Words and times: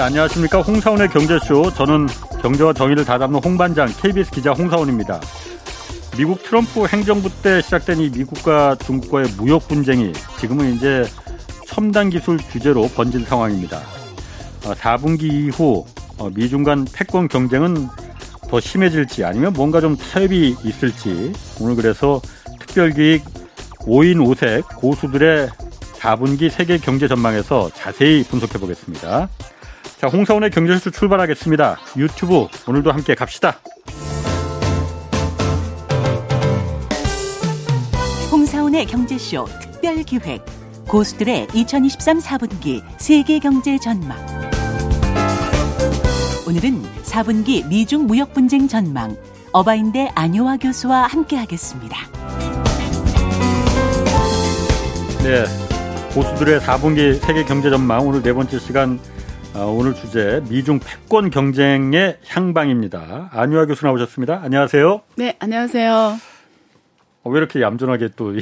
네, 0.00 0.04
안녕하십니까. 0.04 0.62
홍사원의 0.62 1.08
경제쇼. 1.10 1.74
저는 1.74 2.06
경제와 2.40 2.72
정의를 2.72 3.04
다잡는 3.04 3.38
홍반장 3.44 3.86
KBS 4.00 4.30
기자 4.30 4.50
홍사원입니다. 4.52 5.20
미국 6.16 6.42
트럼프 6.42 6.86
행정부 6.86 7.28
때 7.42 7.60
시작된 7.60 8.00
이 8.00 8.08
미국과 8.08 8.76
중국과의 8.76 9.26
무역 9.36 9.68
분쟁이 9.68 10.14
지금은 10.38 10.74
이제 10.74 11.04
첨단 11.66 12.08
기술 12.08 12.38
규제로 12.38 12.88
번진 12.88 13.26
상황입니다. 13.26 13.82
4분기 14.62 15.30
어, 15.30 15.34
이후 15.34 15.84
어, 16.16 16.30
미중 16.30 16.64
간 16.64 16.86
패권 16.90 17.28
경쟁은 17.28 17.86
더 18.48 18.58
심해질지 18.58 19.26
아니면 19.26 19.52
뭔가 19.52 19.82
좀 19.82 19.98
타협이 19.98 20.56
있을지 20.64 21.30
오늘 21.60 21.76
그래서 21.76 22.22
특별기획 22.58 23.22
5인 23.80 24.16
5색 24.16 24.76
고수들의 24.76 25.50
4분기 25.98 26.48
세계 26.48 26.78
경제 26.78 27.06
전망에서 27.06 27.68
자세히 27.74 28.24
분석해 28.24 28.58
보겠습니다. 28.58 29.28
자, 30.00 30.06
홍사원의 30.06 30.48
경제쇼 30.48 30.92
출발하겠습니다. 30.92 31.78
유튜브 31.98 32.46
오늘도 32.66 32.90
함께 32.90 33.14
갑시다. 33.14 33.60
홍사원의 38.32 38.86
경제쇼 38.86 39.44
특별 39.60 40.02
기획 40.04 40.42
고수들의 40.88 41.48
2023 41.52 42.18
4분기 42.18 42.82
세계 42.96 43.38
경제 43.38 43.76
전망. 43.76 44.16
오늘은 46.48 46.82
4분기 47.02 47.68
미중 47.68 48.06
무역 48.06 48.32
분쟁 48.32 48.68
전망 48.68 49.14
어바인대 49.52 50.12
안효화 50.14 50.56
교수와 50.56 51.08
함께하겠습니다. 51.08 51.96
네, 55.22 55.44
고수들의 56.14 56.60
4분기 56.60 57.20
세계 57.20 57.44
경제 57.44 57.68
전망 57.68 58.08
오늘 58.08 58.22
네 58.22 58.32
번째 58.32 58.58
시간 58.58 58.98
아, 58.98 59.19
오늘 59.54 59.94
주제 59.94 60.42
미중 60.48 60.80
패권 60.80 61.30
경쟁의 61.30 62.18
향방입니다. 62.26 63.30
안유아 63.32 63.66
교수 63.66 63.84
나오셨습니다. 63.84 64.40
안녕하세요. 64.42 65.00
네, 65.16 65.36
안녕하세요. 65.38 66.18
어, 67.22 67.30
왜 67.30 67.38
이렇게 67.38 67.60
얌전하게 67.60 68.10
또 68.16 68.32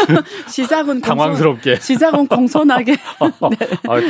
시작은 0.48 1.02
당황스럽게 1.02 1.76
시작은 1.76 2.26
공손하게 2.28 2.92
네. 2.96 3.68
아, 3.86 4.00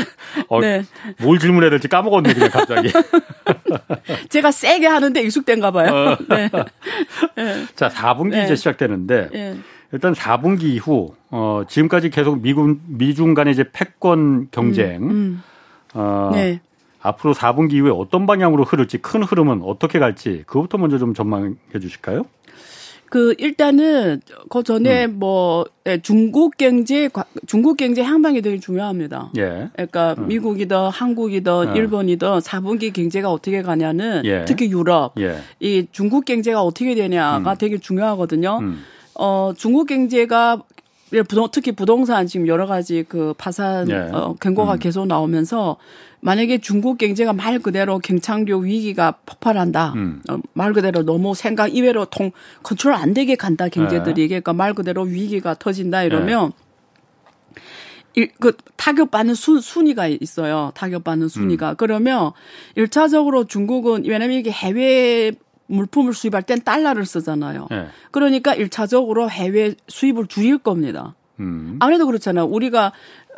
어, 0.48 0.60
네. 0.60 0.84
뭘 1.20 1.40
질문해야 1.40 1.70
될지 1.70 1.88
까먹었네 1.88 2.32
그냥 2.32 2.50
갑자기 2.50 2.92
제가 4.30 4.52
세게 4.52 4.86
하는데 4.86 5.20
익숙된가 5.22 5.72
봐요 5.72 5.90
어. 5.92 6.16
네. 6.28 6.48
네. 7.34 7.66
자 7.74 7.88
4분기 7.88 8.44
이제 8.44 8.54
시작되는데 8.54 9.28
네. 9.32 9.56
일단 9.90 10.12
4분기 10.12 10.62
이후 10.66 11.16
어, 11.30 11.64
지금까지 11.68 12.10
계속 12.10 12.40
미국 12.42 12.78
미중 12.86 13.34
간의 13.34 13.54
이제 13.54 13.64
패권 13.72 14.46
경쟁 14.52 15.02
음, 15.02 15.10
음. 15.10 15.42
어, 15.94 16.30
네. 16.32 16.60
앞으로 17.00 17.34
4분기 17.34 17.72
이후에 17.74 17.90
어떤 17.90 18.26
방향으로 18.26 18.64
흐를지 18.64 18.98
큰 18.98 19.22
흐름은 19.22 19.62
어떻게 19.62 19.98
갈지 19.98 20.44
그것부터 20.46 20.78
먼저 20.78 20.98
좀 20.98 21.14
전망해 21.14 21.54
주실까요? 21.80 22.24
그 23.12 23.34
일단은 23.36 24.22
그 24.48 24.62
전에 24.62 25.04
음. 25.04 25.18
뭐 25.18 25.66
예, 25.86 26.00
중국 26.00 26.56
경제 26.56 27.10
중국 27.46 27.76
경제 27.76 28.02
향방이 28.02 28.40
되게 28.40 28.58
중요합니다. 28.58 29.32
예. 29.36 29.68
그러니까 29.74 30.14
음. 30.16 30.28
미국이든 30.28 30.88
한국이든 30.88 31.52
어. 31.52 31.74
일본이든 31.74 32.38
4분기 32.38 32.90
경제가 32.90 33.30
어떻게 33.30 33.60
가냐는 33.60 34.22
예. 34.24 34.46
특히 34.46 34.70
유럽 34.70 35.12
예. 35.20 35.40
이 35.60 35.86
중국 35.92 36.24
경제가 36.24 36.62
어떻게 36.62 36.94
되냐가 36.94 37.52
음. 37.52 37.56
되게 37.58 37.76
중요하거든요. 37.76 38.60
음. 38.62 38.82
어 39.14 39.52
중국 39.58 39.88
경제가 39.88 40.62
부동, 41.20 41.48
특히 41.52 41.72
부동산 41.72 42.26
지금 42.26 42.46
여러 42.48 42.66
가지 42.66 43.04
그 43.06 43.34
파산 43.36 43.90
예. 43.90 43.94
어, 44.12 44.34
경고가 44.40 44.74
음. 44.74 44.78
계속 44.78 45.06
나오면서 45.06 45.76
만약에 46.20 46.58
중국 46.58 46.98
경제가 46.98 47.32
말 47.32 47.58
그대로 47.58 47.98
경착륙 47.98 48.62
위기가 48.62 49.18
폭발한다. 49.26 49.92
음. 49.96 50.22
어, 50.30 50.38
말 50.54 50.72
그대로 50.72 51.02
너무 51.02 51.34
생각 51.34 51.74
이외로 51.74 52.06
통 52.06 52.30
컨트롤 52.62 52.94
안 52.94 53.12
되게 53.12 53.36
간다 53.36 53.68
경제들이 53.68 54.22
예. 54.22 54.28
그러니까 54.28 54.52
말 54.52 54.72
그대로 54.72 55.02
위기가 55.02 55.54
터진다 55.54 56.04
이러면 56.04 56.52
예. 56.56 56.62
일, 58.14 58.30
그 58.38 58.52
타격받는 58.76 59.34
수, 59.34 59.60
순위가 59.60 60.06
있어요. 60.08 60.70
타격받는 60.74 61.28
순위가. 61.28 61.70
음. 61.70 61.74
그러면 61.76 62.32
일차적으로 62.74 63.44
중국은 63.44 64.04
왜냐면 64.06 64.38
이게 64.38 64.50
해외 64.50 65.32
물품을 65.66 66.12
수입할 66.12 66.42
땐 66.42 66.60
달러를 66.62 67.06
쓰잖아요. 67.06 67.68
네. 67.70 67.86
그러니까 68.10 68.54
1차적으로 68.54 69.28
해외 69.28 69.74
수입을 69.88 70.26
줄일 70.26 70.58
겁니다. 70.58 71.14
음. 71.40 71.76
아무래도 71.80 72.06
그렇잖아요. 72.06 72.44
우리가 72.44 72.92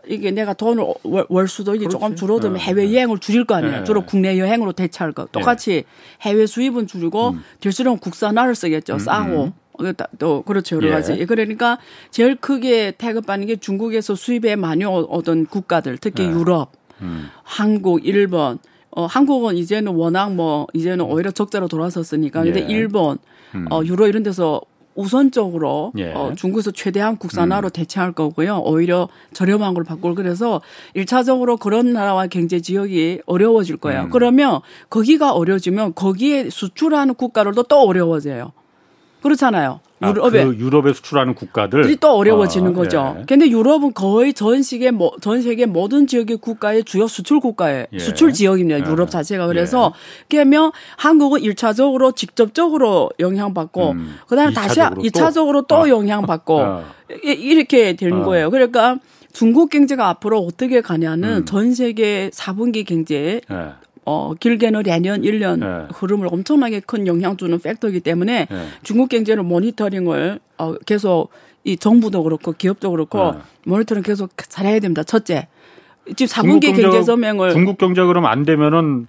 이게 0.07 0.31
내가 0.31 0.53
돈을 0.53 0.85
월, 1.03 1.49
수도 1.49 1.75
이게 1.75 1.89
조금 1.89 2.15
줄어들면 2.15 2.59
네. 2.59 2.65
해외 2.65 2.93
여행을 2.93 3.19
줄일 3.19 3.45
거 3.45 3.55
아니에요. 3.55 3.79
네. 3.79 3.85
주로 3.85 4.05
국내 4.05 4.39
여행으로 4.39 4.73
대체할 4.73 5.12
거. 5.12 5.27
똑같이 5.27 5.85
해외 6.23 6.47
수입은 6.47 6.87
줄이고 6.87 7.31
음. 7.31 7.43
될수록 7.61 8.01
국산화를 8.01 8.55
쓰겠죠. 8.55 8.95
음. 8.95 8.99
싸고. 8.99 9.45
음. 9.45 9.53
또 10.21 10.43
그렇죠 10.43 10.77
여러 10.77 10.91
가지 10.91 11.17
예. 11.19 11.25
그러니까 11.25 11.79
제일 12.12 12.37
크게 12.37 12.93
태급받는 12.93 13.49
게 13.49 13.56
중국에서 13.56 14.15
수입에 14.15 14.55
많이 14.55 14.85
얻은 14.85 15.47
국가들 15.47 15.99
특히 15.99 16.23
예. 16.23 16.29
유럽, 16.29 16.71
음. 17.01 17.29
한국, 17.43 18.06
일본 18.06 18.61
어, 18.97 19.06
한국은 19.06 19.56
이제는 19.56 19.93
워낙 19.93 20.32
뭐 20.32 20.66
이제는 20.72 21.05
오히려 21.05 21.31
적자로 21.31 21.69
돌아섰으니까. 21.69 22.44
근데 22.44 22.60
예. 22.60 22.66
일본, 22.69 23.19
음. 23.55 23.66
어, 23.71 23.82
유로 23.84 24.06
이런 24.06 24.22
데서 24.22 24.60
우선적으로 24.94 25.93
예. 25.99 26.12
어, 26.12 26.32
중국에서 26.37 26.71
최대한 26.71 27.16
국산화로 27.16 27.69
음. 27.69 27.71
대체할 27.71 28.12
거고요. 28.12 28.62
오히려 28.65 29.09
저렴한 29.32 29.75
걸 29.75 29.82
바꿀 29.82 30.15
그래서 30.15 30.60
일차적으로 30.94 31.56
그런 31.56 31.93
나라와 31.93 32.28
경제 32.28 32.60
지역이 32.60 33.22
어려워질 33.27 33.78
거예요. 33.78 34.03
음. 34.03 34.10
그러면 34.10 34.60
거기가 34.91 35.32
어려지면 35.32 35.94
거기에 35.94 36.49
수출하는 36.50 37.15
국가들도 37.15 37.65
또 37.65 37.81
어려워져요. 37.81 38.53
그렇잖아요. 39.22 39.81
아, 40.05 40.11
유럽에 40.11 40.45
그 40.45 40.57
유럽에 40.57 40.93
수출하는 40.93 41.35
국가들이 41.35 41.97
또 41.97 42.17
어려워지는 42.17 42.73
아, 42.73 42.75
거죠. 42.75 43.17
예. 43.21 43.25
근데 43.27 43.49
유럽은 43.49 43.95
거의 43.95 44.33
전 44.33 44.63
세계 44.63 44.91
전 45.21 45.43
세계 45.43 45.67
모든 45.67 46.07
지역의 46.07 46.39
국가의 46.39 46.85
주요 46.85 47.07
수출 47.07 47.41
국가의 47.41 47.89
예. 47.93 47.99
수출 47.99 48.33
지역입니다. 48.33 48.81
예. 48.81 48.91
유럽 48.91 49.11
자체가 49.11 49.47
그래서 49.47 49.93
예. 49.95 50.27
그러면 50.29 50.73
한국은 50.97 51.41
1차적으로 51.41 52.15
직접적으로 52.15 53.11
영향받고 53.19 53.91
음, 53.91 54.17
그다음에 54.29 54.53
2차적으로 54.53 54.55
다시 54.55 54.81
2차적으로 54.81 55.67
또, 55.67 55.67
또 55.67 55.77
아, 55.83 55.89
영향받고 55.89 56.61
아. 56.61 56.85
이렇게 57.23 57.95
되는 57.95 58.23
아. 58.23 58.25
거예요. 58.25 58.51
그러니까 58.51 58.99
중국 59.33 59.69
경제가 59.69 60.09
앞으로 60.09 60.39
어떻게 60.41 60.81
가냐는 60.81 61.39
음. 61.39 61.45
전 61.45 61.75
세계 61.75 62.31
4분기 62.31 62.87
경제 62.87 63.41
예. 63.51 63.84
어, 64.07 64.35
길게는 64.39 64.83
내년 64.83 65.23
1년 65.23 65.61
네. 65.61 65.89
흐름을 65.95 66.29
엄청나게 66.31 66.81
큰 66.81 67.07
영향 67.07 67.37
주는 67.37 67.59
팩터이기 67.59 68.01
때문에 68.01 68.47
네. 68.51 68.67
중국 68.83 69.09
경제를 69.09 69.43
모니터링을 69.43 70.41
어, 70.59 70.75
계속 70.87 71.31
이 71.65 71.77
정부도 71.77 72.23
그렇고 72.23 72.53
기업도 72.53 72.91
그렇고 72.91 73.33
네. 73.33 73.39
모니터링 73.67 74.03
계속 74.03 74.31
잘해야 74.37 74.81
됩니다. 74.81 75.03
첫째. 75.03 75.49
지금 76.17 76.27
4분기 76.27 76.79
경제 76.79 77.03
서명을 77.03 77.53
중국 77.53 77.79
경제 77.79 78.05
그럼 78.05 78.27
안 78.27 78.45
되면은 78.45 79.07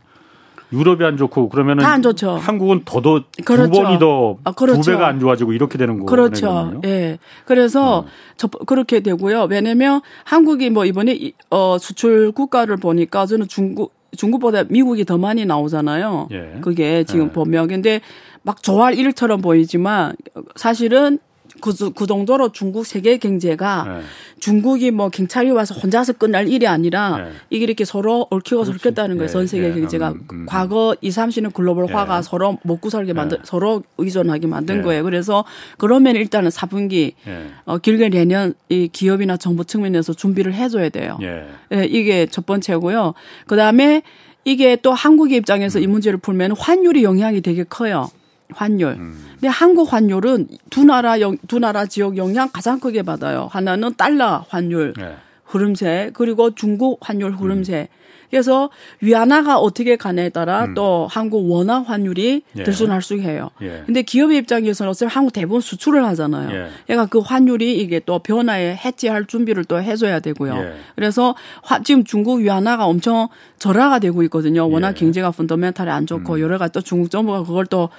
유럽이 0.72 1.04
안 1.04 1.18
좋고 1.18 1.50
그러면은 1.50 1.86
안 1.86 2.02
좋죠. 2.02 2.32
한국은 2.32 2.82
더더 2.86 3.24
그렇죠. 3.44 3.72
두 3.72 3.82
번이 3.82 4.00
더두 4.00 4.38
아, 4.44 4.52
그렇죠. 4.52 4.92
배가 4.92 5.08
안 5.08 5.20
좋아지고 5.20 5.54
이렇게 5.54 5.78
되는 5.78 5.96
거예요. 5.96 6.06
그렇죠. 6.06 6.80
예. 6.84 6.88
네. 6.88 7.20
그래서 7.46 8.00
어. 8.00 8.06
저 8.38 8.48
그렇게 8.48 9.02
되고요. 9.02 9.48
왜냐면 9.50 10.02
한국이 10.24 10.70
뭐 10.70 10.86
이번에 10.86 11.32
어 11.50 11.78
수출 11.80 12.32
국가를 12.32 12.78
보니까 12.78 13.26
저는 13.26 13.48
중국 13.48 13.94
중국보다 14.16 14.64
미국이 14.66 15.06
더 15.06 15.18
많이 15.18 15.46
나오잖아요. 15.46 16.30
예. 16.32 16.60
그게 16.62 17.04
지금 17.04 17.28
예. 17.28 17.32
보면 17.32 17.68
근데 17.68 18.02
막 18.44 18.62
좋아할 18.62 18.98
일처럼 18.98 19.42
보이지만 19.42 20.16
사실은 20.56 21.20
그, 21.62 21.92
그 21.92 22.06
정도로 22.06 22.52
중국 22.52 22.86
세계 22.86 23.18
경제가 23.18 23.86
네. 23.88 24.02
중국이 24.40 24.92
뭐 24.92 25.10
경찰이 25.10 25.50
와서 25.52 25.74
혼자서 25.76 26.14
끝날 26.14 26.48
일이 26.48 26.68
아니라 26.68 27.18
네. 27.18 27.32
이게 27.50 27.64
이렇게 27.64 27.86
서로 27.86 28.28
얽히고 28.30 28.66
설켰다는 28.66 29.18
거예요. 29.18 29.30
전 29.30 29.42
네. 29.42 29.48
세계 29.48 29.70
네. 29.70 29.80
경제가. 29.80 30.10
음, 30.12 30.28
음. 30.32 30.46
과거 30.48 30.96
2, 31.02 31.10
30년 31.10 31.54
글로벌화가 31.54 32.18
네. 32.18 32.22
서로 32.24 32.58
먹고 32.64 32.90
살게 32.90 33.14
만든, 33.14 33.38
서로 33.44 33.84
의존하게 33.98 34.48
만든 34.48 34.82
거예요. 34.82 35.04
그래서 35.04 35.46
그러면 35.78 36.16
일단은 36.16 36.50
4분기 36.50 37.14
어, 37.66 37.78
길게 37.78 38.10
내년 38.10 38.54
이 38.70 38.88
기업이나 38.88 39.38
정부 39.38 39.66
측면에서 39.66 40.14
준비를 40.14 40.54
해줘야 40.54 40.90
돼요. 40.90 41.18
예, 41.22 41.86
이게 41.86 42.28
첫 42.28 42.46
번째고요. 42.46 43.14
그 43.48 43.56
다음에 43.56 44.02
이게 44.44 44.76
또 44.76 44.94
한국의 44.94 45.38
입장에서 45.38 45.80
음. 45.80 45.84
이 45.84 45.88
문제를 45.88 46.20
풀면 46.20 46.52
환율이 46.58 47.04
영향이 47.04 47.42
되게 47.42 47.64
커요. 47.64 48.10
환율. 48.52 48.92
음. 48.94 49.26
근데 49.34 49.48
한국 49.48 49.92
환율은 49.92 50.48
두 50.70 50.84
나라 50.84 51.20
영, 51.20 51.38
두 51.48 51.60
나라 51.60 51.86
지역 51.86 52.18
영향 52.18 52.50
가장 52.52 52.80
크게 52.80 53.04
받아요. 53.04 53.48
하나는 53.52 53.94
달러 53.96 54.46
환율 54.50 54.94
네. 54.98 55.16
흐름세 55.46 56.12
그리고 56.14 56.54
중국 56.54 57.00
환율 57.02 57.34
흐름세. 57.34 57.88
음. 57.92 58.06
그래서 58.30 58.70
위안화가 59.02 59.60
어떻게 59.60 59.96
가냐에 59.96 60.30
따라 60.30 60.66
음. 60.66 60.74
또 60.74 61.08
한국 61.10 61.50
원화 61.50 61.82
환율이 61.82 62.42
예. 62.58 62.64
들쑥날쑥해요. 62.64 63.50
예. 63.62 63.84
근데 63.86 64.02
기업의 64.02 64.40
입장에서는 64.40 64.90
어차피 64.90 65.14
한국 65.14 65.32
대부분 65.32 65.62
수출을 65.62 66.04
하잖아요. 66.06 66.50
예. 66.52 66.68
그러니까 66.86 67.06
그 67.08 67.20
환율이 67.20 67.80
이게 67.80 68.02
또 68.06 68.20
변화에 68.20 68.76
해지할 68.76 69.26
준비를 69.26 69.64
또 69.66 69.82
해줘야 69.82 70.20
되고요. 70.20 70.56
예. 70.58 70.74
그래서 70.96 71.36
화, 71.62 71.82
지금 71.82 72.04
중국 72.04 72.40
위안화가 72.40 72.86
엄청 72.86 73.30
절하가 73.60 74.00
되고 74.00 74.22
있거든요. 74.24 74.70
워낙 74.70 74.90
예. 74.90 74.94
경제가 75.00 75.32
펀더멘탈이 75.32 75.90
안 75.90 76.06
좋고 76.06 76.34
음. 76.34 76.40
여러 76.42 76.58
가지 76.58 76.74
또 76.74 76.82
중국 76.82 77.10
정부가 77.10 77.44
그걸 77.44 77.66
또 77.68 77.90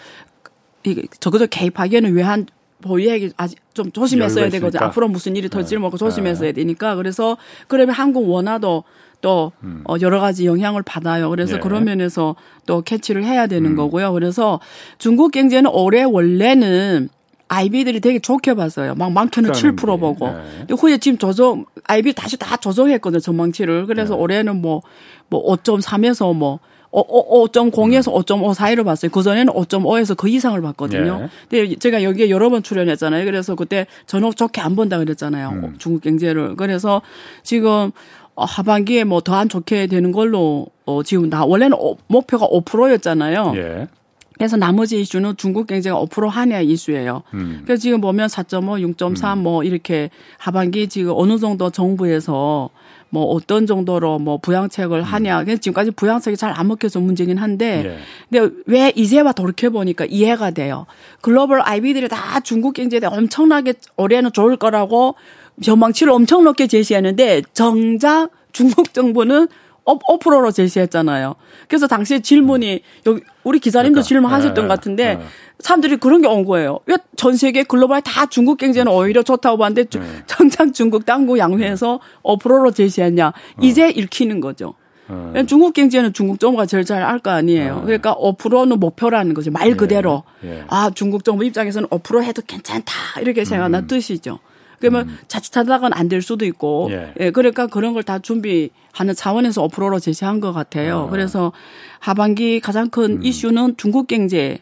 이게 0.91 1.03
적어도 1.21 1.47
개입하기에는 1.47 2.15
외환 2.15 2.47
보유액이 2.83 3.33
아직 3.37 3.59
좀 3.75 3.91
조심했어야 3.91 4.49
되거든요. 4.51 4.85
앞으로 4.85 5.09
무슨 5.09 5.37
일이 5.37 5.49
터질지 5.49 5.77
모르고 5.77 5.97
네. 5.97 6.05
조심했어야 6.05 6.49
네. 6.49 6.53
되니까 6.53 6.95
그래서 6.97 7.37
그러면 7.69 7.95
한국 7.95 8.29
원화도 8.29 8.85
또 9.23 9.53
음. 9.63 9.83
어, 9.89 9.97
여러 10.03 10.21
가지 10.21 10.47
영향을 10.47 10.83
받아요. 10.83 11.31
그래서 11.31 11.57
예. 11.57 11.59
그런 11.59 11.85
면에서 11.85 12.37
또 12.67 12.83
캐치를 12.83 13.25
해야 13.25 13.47
되는 13.47 13.71
음. 13.71 13.77
거고요. 13.77 14.13
그래서 14.13 14.61
중국 14.99 15.33
경제는 15.33 15.71
올해 15.73 16.03
원래는 16.05 17.09
아이비들이 17.49 18.01
되게 18.01 18.19
좋게 18.19 18.55
봤어요. 18.55 18.95
막 18.95 19.13
많게는 19.13 19.53
7% 19.53 20.01
보고. 20.01 20.29
네. 20.29 20.35
근데 20.59 20.75
후에 20.75 20.99
지금 20.99 21.17
조정, 21.17 21.65
아이비 21.85 22.13
다시 22.13 22.37
다 22.37 22.57
조정했거든요. 22.57 23.21
전망치를. 23.21 23.87
그래서 23.87 24.15
네. 24.15 24.21
올해는 24.21 24.61
뭐, 24.61 24.83
뭐 25.29 25.57
5.3에서 25.57 26.35
뭐, 26.35 26.59
5.0에서 27.03 28.13
5.5 28.13 28.55
사이를 28.55 28.85
봤어요. 28.85 29.11
그전에는 29.11 29.53
5.5에서 29.53 30.17
그 30.17 30.29
이상을 30.29 30.61
봤거든요. 30.61 31.21
예. 31.23 31.29
근데 31.49 31.75
제가 31.77 32.03
여기에 32.03 32.31
여러 32.31 32.49
번 32.51 32.63
출연했잖아요. 32.63 33.25
그래서 33.25 33.55
그때 33.55 33.87
전혀 34.07 34.31
좋게 34.33 34.61
안 34.61 34.77
본다 34.77 34.99
그랬잖아요. 34.99 35.49
음. 35.51 35.75
중국 35.79 36.03
경제를. 36.03 36.57
그래서 36.57 37.03
지금 37.43 37.91
어, 38.35 38.45
하반기에 38.45 39.05
뭐 39.05 39.21
더 39.21 39.35
안 39.35 39.49
좋게 39.49 39.87
되는 39.87 40.13
걸로 40.13 40.67
어 40.85 41.03
지금 41.03 41.31
나 41.31 41.45
원래는 41.45 41.77
목표가 42.07 42.47
5%였잖아요. 42.47 43.53
예. 43.57 43.89
그래서 44.39 44.57
나머지 44.57 45.01
이슈는 45.01 45.37
중국 45.37 45.67
경제가 45.67 45.97
5% 46.05 46.29
하냐 46.29 46.61
이슈예요. 46.61 47.23
음. 47.35 47.63
그래서 47.65 47.81
지금 47.81 48.01
보면 48.01 48.29
4.5, 48.29 48.95
6.3뭐 48.97 49.65
이렇게 49.65 50.11
하반기 50.39 50.89
지금 50.89 51.13
어느 51.17 51.39
정도 51.39 51.71
정부에서 51.71 52.71
뭐 53.09 53.25
어떤 53.27 53.67
정도로 53.67 54.19
뭐 54.19 54.37
부양책을 54.39 54.99
음. 54.99 55.03
하냐. 55.05 55.45
그래서 55.45 55.61
지금까지 55.61 55.93
부양책이 55.93 56.37
잘 56.37 56.57
안 56.57 56.69
먹혀서 56.69 57.01
문제긴 57.01 57.37
한데 57.39 57.83
예. 57.85 57.99
근데 58.31 58.55
왜 58.67 58.93
이제와 58.95 59.33
돌이켜 59.33 59.71
보니까 59.71 60.07
이해가 60.07 60.51
돼요. 60.53 60.87
글로벌 61.21 61.61
아이비들이 61.61 62.09
다 62.09 62.41
중국 62.41 62.75
경제에 62.75 63.01
대해 63.01 63.13
엄청나게 63.13 63.75
올해는 63.97 64.33
좋을 64.33 64.57
거라고 64.57 65.17
전망치를 65.63 66.13
엄청 66.13 66.45
높게 66.45 66.67
제시했는데 66.67 67.43
정작 67.53 68.31
중국 68.53 68.95
정부는 68.95 69.49
5%로 69.87 70.51
제시했잖아요. 70.51 71.37
그래서 71.69 71.87
당시에 71.87 72.19
질문이 72.21 72.81
여기 73.07 73.23
우리 73.45 73.59
기사님도 73.61 73.95
그러니까. 73.95 74.09
질문하셨던 74.09 74.55
네. 74.55 74.61
것 74.63 74.69
같은데 74.69 75.15
네. 75.17 75.25
사람들이 75.61 75.97
그런 75.97 76.21
게 76.21 76.29
온 76.29 76.45
거예요. 76.45 76.81
왜 76.87 76.97
전 77.17 77.35
세계 77.37 77.63
글로벌 77.63 78.03
다 78.03 78.27
중국 78.27 78.59
경제는 78.59 78.93
오히려 78.93 79.23
좋다고 79.23 79.57
봤는데 79.59 79.85
네. 79.99 80.07
정작 80.27 80.75
중국 80.75 81.07
당국 81.07 81.39
양회에서 81.39 82.01
5%로 82.23 82.71
제시했냐. 82.73 83.33
이제 83.63 83.85
어. 83.87 83.89
읽히는 83.89 84.41
거죠. 84.41 84.75
어. 85.09 85.33
중국 85.47 85.73
경제는 85.73 86.13
중국 86.13 86.41
정부가 86.41 86.67
제일 86.67 86.85
잘 86.85 87.03
알 87.03 87.21
거 87.21 87.31
아니에요. 87.31 87.77
어. 87.77 87.83
그러니까 87.83 88.15
5%는 88.17 88.79
목표라는 88.81 89.35
거죠. 89.35 89.51
말 89.53 89.69
예. 89.71 89.75
그대로. 89.75 90.25
예. 90.45 90.51
예. 90.59 90.65
아, 90.69 90.91
중국 90.95 91.25
정부 91.25 91.45
입장에서는 91.45 91.89
5% 91.89 92.23
해도 92.25 92.43
괜찮다. 92.47 92.93
이렇게 93.21 93.45
생각하는 93.45 93.79
음. 93.81 93.87
뜻이죠. 93.87 94.41
그러면 94.79 95.09
음. 95.09 95.19
자칫하다가는 95.29 95.97
안될 95.97 96.23
수도 96.23 96.45
있고. 96.45 96.89
예. 96.91 97.13
예. 97.21 97.31
그러니까 97.31 97.67
그런 97.67 97.93
걸 97.95 98.03
다 98.03 98.19
준비하는 98.21 99.15
차원에서 99.17 99.67
5%로 99.67 99.99
제시한 99.99 100.41
것 100.41 100.53
같아요. 100.53 101.07
아. 101.09 101.11
그래서 101.11 101.53
하반기 101.99 102.61
가장 102.61 102.89
큰 102.89 103.17
음. 103.19 103.25
이슈는 103.25 103.77
중국 103.77 104.07
경제 104.07 104.59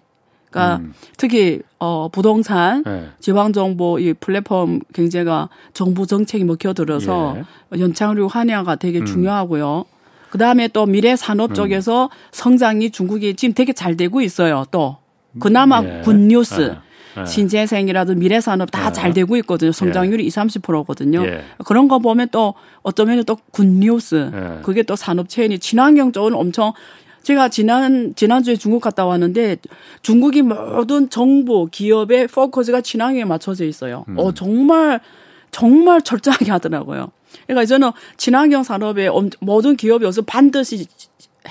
그러니까 0.51 0.77
음. 0.77 0.95
특히 1.17 1.61
어 1.81 2.09
부동산, 2.11 2.85
네. 2.85 3.09
지방 3.19 3.53
정부 3.53 3.99
이 3.99 4.15
플랫폼 4.15 4.81
경제가 4.95 5.49
정부 5.73 6.07
정책이 6.07 6.45
먹혀들어서 6.45 7.37
예. 7.75 7.81
연착륙 7.81 8.35
하냐가 8.35 8.77
되게 8.77 9.01
음. 9.01 9.05
중요하고요. 9.07 9.85
그 10.31 10.39
다음에 10.39 10.69
또 10.69 10.87
미래 10.87 11.17
산업 11.17 11.51
음. 11.51 11.55
쪽에서 11.55 12.09
성장이 12.31 12.91
중국이 12.91 13.35
지금 13.35 13.53
되게 13.53 13.73
잘 13.73 13.97
되고 13.97 14.21
있어요. 14.21 14.65
또 14.71 14.97
그나마 15.41 15.83
예. 15.85 16.01
good 16.05 16.15
news. 16.15 16.77
예. 17.19 17.27
신재생이라도 17.27 18.15
미래산업 18.15 18.71
다잘 18.71 19.11
예. 19.11 19.15
되고 19.15 19.37
있거든요. 19.39 19.73
성장률이 19.73 20.25
예. 20.25 20.27
20, 20.27 20.63
30%거든요. 20.63 21.25
예. 21.25 21.45
그런 21.65 21.89
거 21.89 21.99
보면 21.99 22.29
또 22.33 22.55
어쩌면 22.83 23.23
또 23.25 23.37
굿뉴스. 23.51 24.31
예. 24.33 24.63
그게 24.63 24.83
또 24.83 24.97
산업 24.97 25.29
체인이 25.29 25.59
친환경 25.59 26.13
쪽은 26.13 26.35
엄청 26.35 26.73
제가 27.23 27.49
지난 27.49 28.15
지난주에 28.15 28.57
중국 28.57 28.81
갔다 28.81 29.07
왔는데 29.07 29.57
중국이 30.03 30.43
모든 30.43 31.09
정부 31.09 31.69
기업의 31.71 32.29
포커스가 32.29 32.83
친환경에 32.83 33.25
맞춰져 33.25 33.65
있어요. 33.65 34.05
음. 34.09 34.19
어 34.19 34.33
정말 34.33 35.01
정말 35.51 36.03
철저하게 36.03 36.51
하더라고요. 36.51 37.11
그러니까 37.47 37.65
저는 37.67 37.91
친환경 38.17 38.63
산업에 38.63 39.09
모든 39.41 39.77
기업이 39.77 40.05
어서 40.05 40.23
반드시 40.23 40.87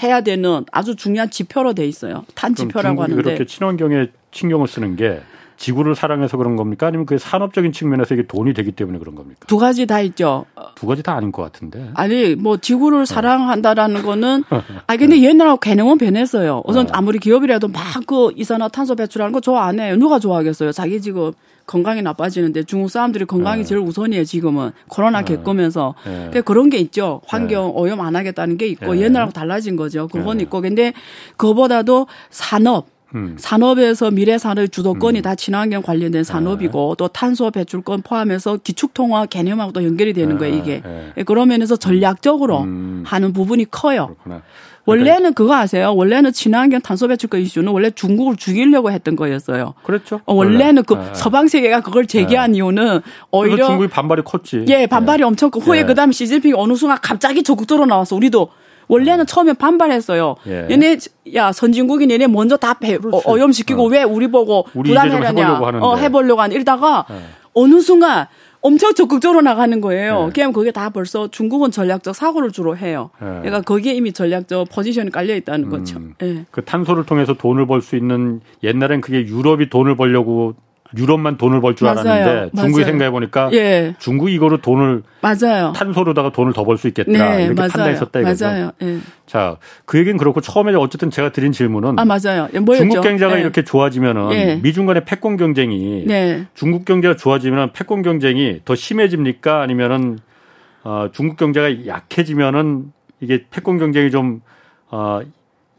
해야 0.02 0.22
되는 0.22 0.66
아주 0.72 0.96
중요한 0.96 1.30
지표로 1.30 1.74
돼 1.74 1.86
있어요. 1.88 2.26
탄지표라고 2.36 3.04
하는데. 3.04 3.22
그렇게 3.22 3.46
친환경에 3.46 4.08
신경을 4.32 4.68
쓰는 4.68 4.96
게 4.96 5.22
지구를 5.64 5.96
사랑해서 5.96 6.38
그런 6.38 6.56
겁니까? 6.56 6.88
아니면 6.88 7.06
그 7.06 7.18
산업적인 7.18 7.72
측면에서 7.72 8.14
이게 8.16 8.28
돈이 8.28 8.54
되기 8.54 8.72
때문에 8.72 9.00
그런 9.00 9.16
겁니까? 9.16 9.40
두 9.48 9.58
가지 9.58 9.88
다 9.88 10.02
있죠. 10.02 10.46
두 10.76 10.86
가지 10.88 11.02
다 11.02 11.16
아닌 11.16 11.32
것 11.32 11.42
같은데. 11.42 11.90
아니, 11.94 12.36
뭐 12.36 12.58
지구를 12.58 13.02
어. 13.02 13.06
사랑한다라는 13.06 14.04
거는 14.04 14.44
아 14.88 14.98
근데 14.98 15.22
옛날하고 15.22 15.60
개념은 15.60 15.98
변했어요. 15.98 16.62
우선 16.66 16.88
어. 16.88 16.90
아무리 16.94 17.20
기업이라도 17.20 17.70
막 17.70 18.04
그 18.06 18.32
이산화탄소 18.36 18.96
배출하는 18.96 19.32
거 19.32 19.40
좋아 19.40 19.66
안 19.66 19.80
해요. 19.80 19.96
누가 19.96 20.20
좋아하겠어요? 20.20 20.72
자기 20.72 21.02
지금 21.02 21.32
건강이 21.66 22.02
나빠지는데 22.02 22.64
중국 22.64 22.90
사람들이 22.90 23.26
건강이 23.26 23.62
네. 23.62 23.64
제일 23.64 23.80
우선이에요 23.82 24.26
지금은 24.26 24.72
코로나 24.90 25.22
네. 25.22 25.36
겪으면서 25.36 25.96
네. 26.06 26.42
그런 26.42 26.70
게 26.70 26.78
있죠 26.78 27.22
환경 27.26 27.68
네. 27.68 27.72
오염 27.76 28.02
안 28.02 28.18
하겠다는 28.18 28.58
게 28.58 28.68
있고 28.68 28.96
네. 28.96 29.04
옛날하고 29.04 29.32
달라진 29.32 29.78
거죠 29.78 30.10
그건 30.10 30.38
네. 30.40 30.44
있고 30.44 30.60
근데 30.60 30.94
그보다도 31.38 32.08
산업 32.30 32.88
음. 33.16 33.36
산업에서 33.38 34.12
미래 34.12 34.38
산업 34.38 34.72
주도권이 34.72 35.20
음. 35.20 35.22
다 35.22 35.36
친환경 35.36 35.82
관련된 35.82 36.24
산업이고 36.24 36.90
네. 36.90 36.96
또 36.98 37.08
탄소 37.08 37.52
배출권 37.52 38.02
포함해서 38.02 38.58
기축통화 38.58 39.28
개념하고 39.28 39.72
도 39.72 39.84
연결이 39.84 40.14
되는 40.14 40.36
네. 40.36 40.40
거예요 40.40 40.56
이게 40.56 40.82
네. 41.16 41.24
그런 41.24 41.50
면에서 41.50 41.76
전략적으로 41.76 42.62
음. 42.62 43.04
하는 43.06 43.34
부분이 43.34 43.70
커요. 43.72 44.16
그렇구나. 44.24 44.42
원래는 44.86 45.34
그거 45.34 45.56
아세요? 45.56 45.94
원래는 45.96 46.34
친환경 46.34 46.82
탄소 46.82 47.08
배출권 47.08 47.40
이슈는 47.42 47.72
원래 47.72 47.90
중국을 47.90 48.36
죽이려고 48.36 48.92
했던 48.92 49.16
거였어요. 49.16 49.76
그렇죠. 49.84 50.20
어, 50.26 50.34
원래는 50.34 50.84
그 50.84 50.96
네. 50.96 51.10
서방 51.14 51.48
세계가 51.48 51.82
그걸 51.82 52.06
제기한 52.06 52.52
네. 52.52 52.58
이유는 52.58 53.00
오히려 53.32 53.68
중국이 53.68 53.88
반발이 53.88 54.24
컸지. 54.24 54.66
예, 54.68 54.86
반발이 54.86 55.20
네. 55.20 55.24
엄청 55.24 55.52
컸고 55.52 55.72
후에 55.72 55.82
네. 55.82 55.86
그다음에 55.86 56.12
시진핑이 56.12 56.54
어느 56.58 56.76
순간 56.76 56.98
갑자기 57.02 57.44
적극적으로 57.44 57.86
나와서 57.86 58.16
우리도 58.16 58.50
원래는 58.88 59.26
처음에 59.26 59.54
반발했어요. 59.54 60.36
예. 60.48 60.68
얘네 60.70 60.98
야 61.36 61.52
선진국인 61.52 62.12
얘네 62.12 62.28
먼저 62.28 62.58
다 62.58 62.74
배, 62.76 62.96
어, 62.96 63.22
오염시키고 63.26 63.84
어. 63.84 63.88
왜 63.88 64.04
우리 64.04 64.28
보고 64.28 64.66
우리 64.74 64.90
부담해라냐 64.90 65.60
어 65.82 65.96
해보려고 65.96 66.42
한 66.42 66.52
이러다가 66.52 67.06
예. 67.10 67.16
어느 67.54 67.80
순간 67.82 68.28
엄청 68.62 68.94
적극적으로 68.94 69.42
나가는 69.42 69.82
거예요. 69.82 70.28
네. 70.28 70.32
그냥 70.34 70.54
그게 70.54 70.72
다 70.72 70.90
벌써 70.90 71.28
중국은 71.28 71.70
전략적 71.72 72.16
사고를 72.16 72.52
주로 72.52 72.78
해요. 72.78 73.10
네. 73.20 73.28
그러니까 73.28 73.62
거기에 73.62 73.94
이미 73.94 74.14
전략적 74.14 74.70
포지션이 74.72 75.12
깔려 75.12 75.36
있다는 75.36 75.70
거죠. 75.70 75.98
음, 75.98 76.14
네. 76.18 76.46
그 76.50 76.64
탄소를 76.64 77.06
통해서 77.06 77.34
돈을 77.34 77.68
벌 77.68 77.82
수 77.82 77.98
있는 77.98 78.40
옛날엔 78.64 79.02
그게 79.02 79.26
유럽이 79.26 79.70
돈을 79.70 79.98
벌려고 79.98 80.54
유럽만 80.98 81.38
돈을 81.38 81.60
벌 81.62 81.76
줄 81.76 81.88
알았는데 81.88 82.52
중국이 82.56 82.84
생각해 82.84 83.10
보니까 83.12 83.50
예. 83.54 83.96
중국이 84.00 84.34
이거로 84.34 84.58
돈을 84.62 85.04
맞아요. 85.22 85.74
탄소로다가 85.76 86.32
돈을 86.32 86.54
더 86.54 86.64
벌 86.64 86.78
수 86.78 86.88
있겠다 86.88 87.12
네, 87.12 87.44
이렇게 87.46 87.54
맞아요. 87.56 87.70
판단했었다 87.72 88.20
이거죠. 88.20 88.46
맞아요. 88.46 88.72
예. 88.82 88.98
자, 89.26 89.58
그 89.86 89.98
얘기는 89.98 90.16
그렇고 90.18 90.42
처음에 90.42 90.74
어쨌든 90.76 91.10
제가 91.10 91.32
드린 91.32 91.52
질문은 91.52 91.98
아 92.00 92.06
맞아요. 92.06 92.48
예, 92.54 92.60
중국 92.78 93.02
경제가 93.02 93.38
예. 93.38 93.42
이렇게 93.42 93.64
좋아지면은 93.64 94.32
예. 94.34 94.60
미중 94.62 94.86
간의 94.86 95.06
패권 95.06 95.38
경쟁이 95.38 96.04
네. 96.08 96.46
중국 96.54 96.86
경제가 96.86 97.16
좋아지면 97.16 97.72
패권 97.74 98.02
경쟁이 98.02 98.62
더 98.66 98.76
심해집니까 98.76 99.62
아니면은 99.62 100.20
어, 100.84 101.08
중국 101.14 101.38
경제가 101.38 101.88
약해지면은 101.88 102.92
이게 103.22 103.46
패권 103.50 103.78
경쟁이 103.80 104.12
좀 104.12 104.42
어, 104.92 105.22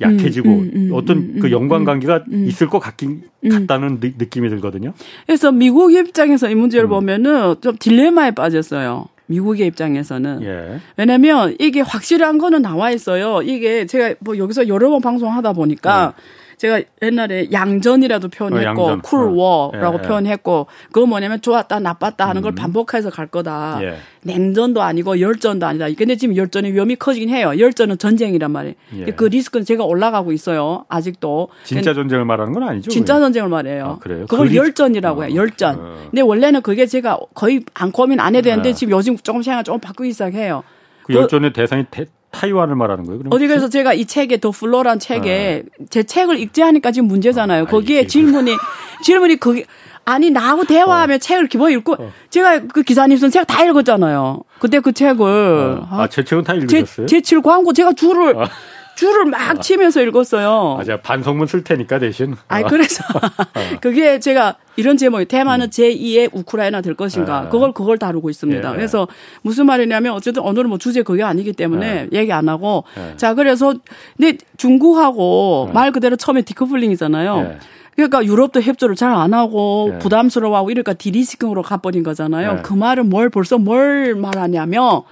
약해지고 0.01 0.49
음, 0.49 0.71
음, 0.75 0.89
음, 0.89 0.91
어떤 0.93 1.39
그 1.39 1.51
연관 1.53 1.85
관계가 1.85 2.25
있을 2.31 2.69
것 2.69 2.79
같긴 2.81 3.23
같다는 3.49 4.01
느 4.01 4.11
낌이 4.29 4.49
들거든요. 4.49 4.93
그래서 5.27 5.53
미국 5.53 5.93
입장에서 5.93 6.51
이 6.51 6.55
문제를 6.55 6.89
보면은 6.89 7.55
좀 7.61 7.77
딜레마에 7.79 8.33
빠졌어요. 8.33 9.07
미국의 9.27 9.67
입장에서는. 9.69 10.43
예. 10.43 10.81
왜냐면 10.97 11.55
이게 11.59 11.81
확실한 11.81 12.39
거는 12.39 12.63
나와 12.63 12.91
있어요. 12.91 13.41
이게 13.43 13.87
제가 13.87 14.15
뭐 14.21 14.37
여기서 14.37 14.69
여러 14.69 14.91
번 14.91 15.01
방송하다 15.01 15.53
보니까 15.55 16.15
제가 16.65 16.81
옛날에 17.03 17.49
양전이라도 17.53 18.29
표현했고 18.29 18.83
어, 18.83 18.99
쿨워라고 19.03 19.97
어. 19.97 20.01
예, 20.01 20.03
예. 20.03 20.09
표현했고 20.09 20.67
그거 20.93 21.05
뭐냐면 21.05 21.43
좋았다 21.43 21.79
나빴다 21.79 22.27
하는 22.27 22.41
걸 22.41 22.53
음. 22.53 22.55
반복해서 22.55 23.11
갈 23.11 23.27
거다. 23.27 23.81
예. 23.83 23.97
냉전도 24.23 24.81
아니고 24.81 25.21
열전도 25.21 25.67
아니다. 25.67 25.87
근데 25.99 26.17
지금 26.17 26.35
열전의 26.37 26.73
위험이 26.73 26.97
커지긴 26.97 27.29
해요. 27.29 27.53
열전은 27.59 27.99
전쟁이란 27.99 28.51
말이에요. 28.51 28.75
예. 28.97 29.05
그 29.13 29.25
리스크는 29.25 29.67
제가 29.67 29.85
올라가고 29.85 30.33
있어요. 30.33 30.87
아직도. 30.89 31.49
진짜 31.65 31.93
전쟁을 31.93 32.25
말하는 32.25 32.55
건 32.55 32.63
아니죠? 32.63 32.91
진짜 32.91 33.19
전쟁을 33.19 33.51
말해요. 33.51 33.85
아, 33.85 33.99
그래요? 33.99 34.25
그걸 34.27 34.49
그 34.49 34.57
열전이라고 34.57 35.21
어, 35.21 35.25
해요. 35.25 35.35
열전. 35.37 35.75
어. 35.79 35.97
근데 36.11 36.23
원래는 36.23 36.63
그게 36.63 36.87
제가 36.87 37.19
거의 37.35 37.63
안 37.75 37.93
고민 37.93 38.21
안 38.21 38.35
해야 38.35 38.41
되는데 38.41 38.71
네. 38.71 38.75
지금 38.75 38.97
요즘 38.97 39.19
조금 39.19 39.43
생각 39.43 39.65
조금 39.65 39.81
바꾸기 39.81 40.13
시작해요. 40.13 40.65
그, 41.03 41.13
그 41.13 41.19
열전의 41.19 41.53
대상이 41.53 41.85
대, 41.91 42.07
타이완을 42.35 42.75
말하는 42.75 43.05
거예요? 43.07 43.21
어디 43.31 43.47
그래서 43.47 43.69
제가 43.69 43.95
이 43.95 44.05
책에 44.05 44.39
더 44.39 44.51
플로란 44.51 44.99
책에 44.99 45.63
아. 45.65 45.85
제 45.91 46.03
책을 46.03 46.39
읽지 46.39 46.61
하니까 46.63 46.91
지금 46.91 47.09
문제잖아요. 47.09 47.63
아, 47.63 47.67
거기에 47.67 48.03
아, 48.03 48.07
질문이 48.07 48.53
질문이 49.03 49.37
거기 49.39 49.65
아니 50.07 50.31
나하고 50.31 50.65
대화하면 50.65 51.15
어. 51.15 51.19
책을 51.19 51.49
기본 51.49 51.71
읽고 51.73 51.95
어. 51.99 52.13
제가 52.31 52.61
그 52.73 52.83
기사님 52.83 53.17
쓴 53.17 53.31
책 53.31 53.45
다 53.47 53.65
읽었잖아요. 53.65 54.43
그때 54.59 54.81
그 54.81 54.93
책을 54.93 55.25
어. 55.27 55.89
아제 55.91 56.23
책은 56.25 56.45
다 56.45 56.53
읽으셨어요? 56.55 57.07
제, 57.07 57.21
제7 57.21 57.43
광고 57.43 57.73
제가 57.73 57.93
줄을 57.95 58.37
아. 58.37 58.49
줄을 58.97 59.25
막 59.27 59.61
치면서 59.61 60.03
읽었어요. 60.03 60.79
아, 60.81 60.85
제가 60.85 61.01
반성문 61.03 61.47
쓸 61.47 61.65
테니까 61.65 61.99
대신. 61.99 62.37
아, 62.49 62.63
그래서 62.63 63.03
그게 63.81 64.19
제가 64.21 64.57
이런 64.77 64.97
제목이 64.97 65.27
테마는 65.27 65.67
음. 65.67 65.71
제2의 65.71 66.31
우크라이나 66.33 66.81
될 66.81 66.95
것인가. 66.95 67.43
네. 67.43 67.49
그걸 67.51 67.73
그걸 67.73 67.99
다루고 67.99 68.31
있습니다. 68.31 68.71
예. 68.71 68.77
그래서 68.77 69.07
무슨 69.43 69.67
말이냐면 69.67 70.13
어쨌든 70.15 70.43
오늘은 70.43 70.69
뭐 70.69 70.79
주제 70.79 71.03
그게 71.03 71.23
아니기 71.23 71.53
때문에 71.53 72.09
네. 72.11 72.19
얘기 72.19 72.33
안 72.33 72.49
하고 72.49 72.85
네. 72.97 73.17
자 73.17 73.35
그래서 73.35 73.75
근데 74.17 74.39
중국하고 74.57 75.65
네. 75.69 75.73
말 75.73 75.93
그대로 75.93 76.17
처음에 76.17 76.43
디커플링이잖아요. 76.43 77.37
네. 77.41 77.59
그러니까 77.95 78.25
유럽도 78.25 78.61
협조를 78.61 78.97
잘 78.97 79.15
안 79.15 79.33
하고 79.35 79.91
네. 79.93 79.99
부담스러워하고 80.01 80.71
이러니까 80.73 80.95
디리스킹으로 80.95 81.63
가버린 81.63 82.03
거잖아요. 82.03 82.61
그 82.65 82.73
말은 82.75 83.09
뭘 83.09 83.31
벌써 83.31 83.59
뭘 83.59 84.17
말하냐면 84.17 85.03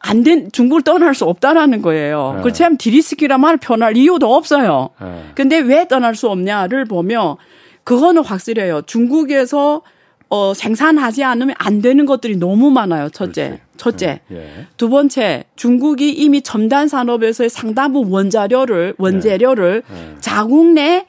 안 0.00 0.22
된, 0.22 0.50
중국을 0.50 0.82
떠날 0.82 1.14
수 1.14 1.26
없다라는 1.26 1.82
거예요. 1.82 2.40
네. 2.42 2.76
디리스키란 2.78 3.40
말을 3.40 3.58
표현할 3.58 3.96
이유도 3.96 4.34
없어요. 4.34 4.90
네. 5.00 5.24
근데 5.34 5.58
왜 5.58 5.86
떠날 5.86 6.14
수 6.14 6.28
없냐를 6.28 6.86
보면 6.86 7.36
그거는 7.84 8.24
확실해요. 8.24 8.82
중국에서 8.82 9.82
어, 10.30 10.54
생산하지 10.54 11.24
않으면 11.24 11.56
안 11.58 11.82
되는 11.82 12.06
것들이 12.06 12.36
너무 12.36 12.70
많아요. 12.70 13.10
첫째. 13.10 13.48
그렇지. 13.48 13.62
첫째. 13.76 14.20
네. 14.28 14.36
예. 14.36 14.66
두 14.76 14.88
번째, 14.88 15.44
중국이 15.56 16.12
이미 16.12 16.40
첨단 16.40 16.86
산업에서의 16.86 17.50
상당부 17.50 18.06
원자료를, 18.08 18.94
원재료를 18.96 19.82
네. 19.86 20.16
자국 20.20 20.66
내 20.72 21.04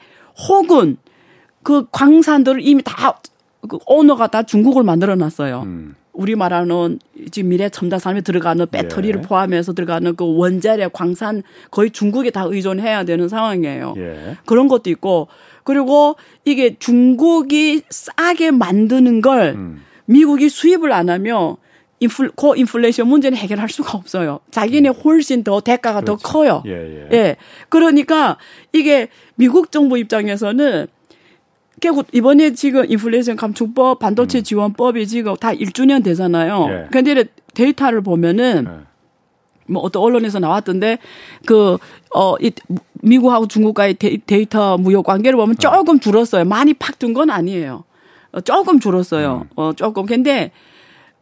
혹은 0.48 0.96
그 1.62 1.86
광산들을 1.92 2.60
이미 2.66 2.82
다, 2.84 3.20
그 3.68 3.78
오너가 3.86 4.26
다 4.26 4.42
중국을 4.42 4.82
만들어 4.82 5.14
놨어요. 5.14 5.62
음. 5.66 5.94
우리 6.12 6.34
말하는 6.34 6.98
지금 7.30 7.50
미래 7.50 7.68
첨단 7.68 7.98
산업에 7.98 8.20
들어가는 8.20 8.66
배터리를 8.70 9.20
예. 9.22 9.26
포함해서 9.26 9.72
들어가는 9.72 10.14
그 10.14 10.36
원자력 10.36 10.92
광산 10.92 11.42
거의 11.70 11.90
중국에 11.90 12.30
다 12.30 12.44
의존해야 12.46 13.04
되는 13.04 13.28
상황이에요. 13.28 13.94
예. 13.96 14.36
그런 14.44 14.68
것도 14.68 14.90
있고 14.90 15.28
그리고 15.64 16.16
이게 16.44 16.76
중국이 16.78 17.82
싸게 17.88 18.50
만드는 18.50 19.22
걸 19.22 19.54
음. 19.56 19.82
미국이 20.04 20.48
수입을 20.48 20.92
안 20.92 21.08
하면 21.08 21.56
인플, 22.00 22.32
고 22.32 22.56
인플레이션 22.56 23.06
문제는 23.06 23.38
해결할 23.38 23.68
수가 23.68 23.96
없어요. 23.96 24.40
자기네 24.50 24.90
음. 24.90 24.94
훨씬 25.04 25.44
더 25.44 25.60
대가가 25.60 26.00
그렇죠. 26.00 26.20
더 26.20 26.28
커요. 26.28 26.62
예, 26.66 26.72
예. 26.72 27.08
예. 27.12 27.36
그러니까 27.68 28.36
이게 28.72 29.08
미국 29.36 29.70
정부 29.70 29.96
입장에서는 29.98 30.88
결국 31.82 32.06
이번에 32.12 32.52
지금 32.54 32.84
인플레이션 32.88 33.36
감축법, 33.36 33.98
반도체 33.98 34.38
음. 34.38 34.42
지원법이 34.44 35.06
지금 35.08 35.34
다 35.36 35.52
1주년 35.52 36.02
되잖아요. 36.04 36.66
예. 36.70 36.86
근데 36.92 37.24
데이터를 37.54 38.00
보면은 38.02 38.66
예. 38.68 38.86
뭐 39.66 39.82
어떤 39.82 40.02
언론에서 40.02 40.38
나왔던데 40.38 40.98
그 41.44 41.76
어 42.14 42.36
이 42.40 42.52
미국하고 43.04 43.48
중국과의 43.48 43.94
데이, 43.94 44.46
터 44.46 44.78
무역 44.78 45.04
관계를 45.06 45.36
보면 45.36 45.56
예. 45.56 45.58
조금 45.58 45.98
줄었어요. 45.98 46.44
많이 46.44 46.72
팍 46.74 46.98
든 47.00 47.12
건 47.14 47.30
아니에요. 47.30 47.82
어, 48.32 48.40
조금 48.42 48.78
줄었어요. 48.78 49.46
음. 49.46 49.48
어 49.56 49.72
조금. 49.74 50.06
근데 50.06 50.52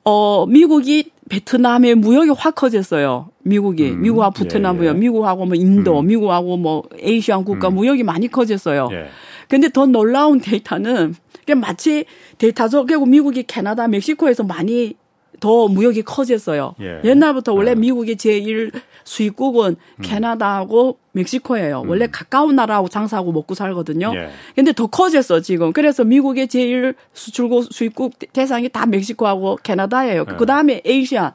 어 0.05 0.45
미국이 0.47 1.11
베트남의 1.31 1.95
무역이 1.95 2.31
확 2.37 2.57
커졌어요. 2.57 3.31
미국이 3.45 3.91
음. 3.91 4.03
미국하고 4.03 4.35
베트남 4.35 4.77
예, 4.77 4.81
무역, 4.81 4.97
예. 4.97 4.99
미국하고 4.99 5.47
뭐 5.47 5.55
인도, 5.55 6.01
음. 6.01 6.07
미국하고 6.07 6.57
뭐 6.59 6.83
Asian 6.99 7.45
국가 7.45 7.69
음. 7.69 7.77
무역이 7.77 8.03
많이 8.03 8.29
커졌어요. 8.29 8.89
예. 8.93 9.07
근데 9.49 9.69
더 9.69 9.87
놀라운 9.87 10.41
데이터는 10.41 11.15
마치 11.57 12.05
데이터죠. 12.39 12.85
결국 12.85 13.09
미국이 13.09 13.45
캐나다, 13.45 13.89
멕시코에서 13.89 14.43
많이 14.43 14.95
더 15.41 15.69
무역이 15.69 16.03
커졌어요. 16.03 16.75
예. 16.81 17.01
옛날부터 17.05 17.53
원래 17.53 17.73
예. 17.73 17.75
미국의 17.75 18.17
제일 18.17 18.71
수입국은 19.05 19.77
음. 19.97 20.03
캐나다하고 20.03 20.99
멕시코예요. 21.13 21.83
음. 21.83 21.89
원래 21.89 22.07
가까운 22.07 22.55
나라하고 22.57 22.89
장사하고 22.89 23.33
먹고 23.33 23.55
살거든요. 23.55 24.13
예. 24.15 24.31
근데 24.55 24.73
더 24.73 24.87
커졌어, 24.87 25.41
지금. 25.41 25.73
그래서 25.73 26.05
미국의 26.05 26.49
제일 26.49 26.95
수출국 27.15 27.73
수입국 27.73 28.13
대상이 28.33 28.69
다 28.69 28.87
멕시코하고 28.87 29.59
캐나다예요. 29.63 30.27
예. 30.31 30.37
그 30.37 30.47
다음에 30.47 30.83
에이시안, 30.85 31.33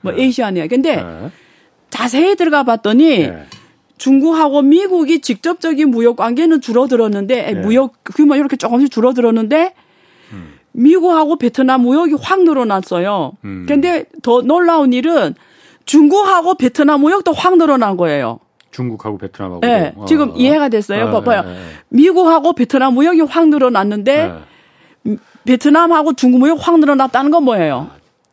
뭐 0.00 0.16
예. 0.16 0.22
에이시안이에요. 0.22 0.68
근데 0.68 0.96
예. 0.96 1.30
자세히 1.90 2.34
들어가 2.34 2.64
봤더니 2.64 3.28
중국하고 3.98 4.62
미국이 4.62 5.20
직접적인 5.20 5.90
무역 5.90 6.16
관계는 6.16 6.60
줄어들었는데 6.60 7.52
네. 7.52 7.60
무역 7.60 8.02
규모 8.16 8.34
이렇게 8.34 8.56
조금씩 8.56 8.90
줄어들었는데 8.90 9.74
음. 10.32 10.54
미국하고 10.72 11.36
베트남 11.36 11.82
무역이 11.82 12.16
확 12.20 12.42
늘어났어요. 12.44 13.32
음. 13.44 13.66
근데 13.68 14.06
더 14.22 14.42
놀라운 14.42 14.92
일은 14.92 15.34
중국하고 15.84 16.54
베트남 16.54 17.00
무역도 17.00 17.32
확 17.32 17.56
늘어난 17.56 17.96
거예요. 17.96 18.40
중국하고 18.70 19.18
베트남하고. 19.18 19.60
네, 19.60 19.92
어. 19.96 20.04
지금 20.06 20.32
이해가 20.34 20.68
됐어요. 20.68 21.08
아, 21.08 21.10
봐봐요. 21.10 21.42
네, 21.42 21.48
네. 21.48 21.58
미국하고 21.90 22.54
베트남 22.54 22.94
무역이 22.94 23.20
확 23.22 23.48
늘어났는데 23.48 24.32
네. 25.02 25.16
베트남하고 25.44 26.14
중국 26.14 26.38
무역 26.38 26.66
확 26.66 26.78
늘어났다는 26.78 27.30
건 27.30 27.44
뭐예요? 27.44 27.90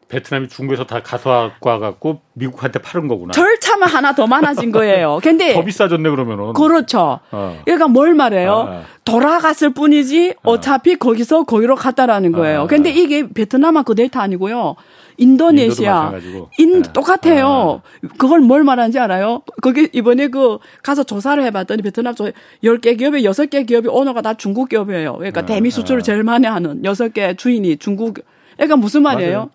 아, 0.09 0.11
베트남이 0.11 0.49
중국에서 0.49 0.85
다 0.85 1.01
가서와 1.01 1.51
갖고 1.61 2.21
미국한테 2.33 2.79
파는 2.79 3.07
거구나. 3.07 3.31
절차만 3.31 3.89
하나 3.89 4.13
더 4.13 4.27
많아진 4.27 4.71
거예요. 4.71 5.19
근데 5.23 5.53
더 5.53 5.63
비싸졌네 5.63 6.09
그러면은. 6.09 6.53
그렇죠. 6.53 7.19
어. 7.31 7.61
그러니까 7.63 7.87
뭘 7.87 8.13
말해요? 8.15 8.51
아, 8.51 8.71
아. 8.71 8.83
돌아갔을 9.05 9.73
뿐이지 9.73 10.35
아. 10.37 10.49
어차피 10.49 10.95
거기서 10.95 11.43
거기로 11.43 11.75
갔다라는 11.75 12.31
거예요. 12.31 12.61
아. 12.61 12.67
근데 12.67 12.89
이게 12.89 13.29
베트남만 13.29 13.83
그 13.83 13.95
데이터 13.95 14.19
아니고요. 14.19 14.75
인도네시아, 15.17 16.13
인 16.59 16.81
네. 16.81 16.93
똑같아요. 16.93 17.81
아. 17.83 18.07
그걸 18.17 18.39
뭘 18.39 18.63
말하는지 18.63 18.99
알아요? 18.99 19.41
거기 19.61 19.89
이번에 19.91 20.29
그 20.29 20.59
가서 20.81 21.03
조사를 21.03 21.43
해봤더니 21.43 21.81
베트남 21.81 22.15
저 22.15 22.31
10개 22.63 22.97
기업에 22.97 23.21
6개 23.23 23.67
기업이 23.67 23.89
오너가 23.89 24.21
다 24.21 24.33
중국 24.33 24.69
기업이에요. 24.69 25.15
그러니까 25.17 25.41
아. 25.41 25.45
대미 25.45 25.69
수출을 25.71 26.01
제일 26.01 26.23
많이 26.23 26.47
하는 26.47 26.81
6개 26.83 27.37
주인이 27.37 27.77
중국. 27.77 28.19
그러니까 28.55 28.77
무슨 28.77 29.03
말이에요? 29.03 29.37
맞아요. 29.37 29.49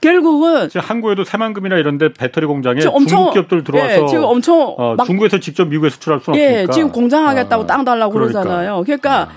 결국은 0.00 0.68
지금 0.68 0.80
한국에도 0.82 1.24
새만금이나 1.24 1.76
이런데 1.76 2.12
배터리 2.12 2.46
공장에 2.46 2.80
엄청, 2.86 3.06
중국 3.06 3.32
기업들 3.32 3.64
들어와서 3.64 4.02
예, 4.02 4.06
지금 4.06 4.24
엄청 4.24 4.74
어, 4.78 4.94
막, 4.96 5.04
중국에서 5.04 5.38
직접 5.38 5.66
미국에 5.66 5.90
수출할 5.90 6.20
수는 6.20 6.38
예, 6.38 6.46
없으니까. 6.46 6.72
지금 6.72 6.92
공장 6.92 7.26
하겠다고 7.26 7.64
아, 7.64 7.66
땅 7.66 7.84
달라고 7.84 8.12
그러니까. 8.12 8.42
그러잖아요. 8.42 8.82
그러니까 8.84 9.22
아. 9.22 9.28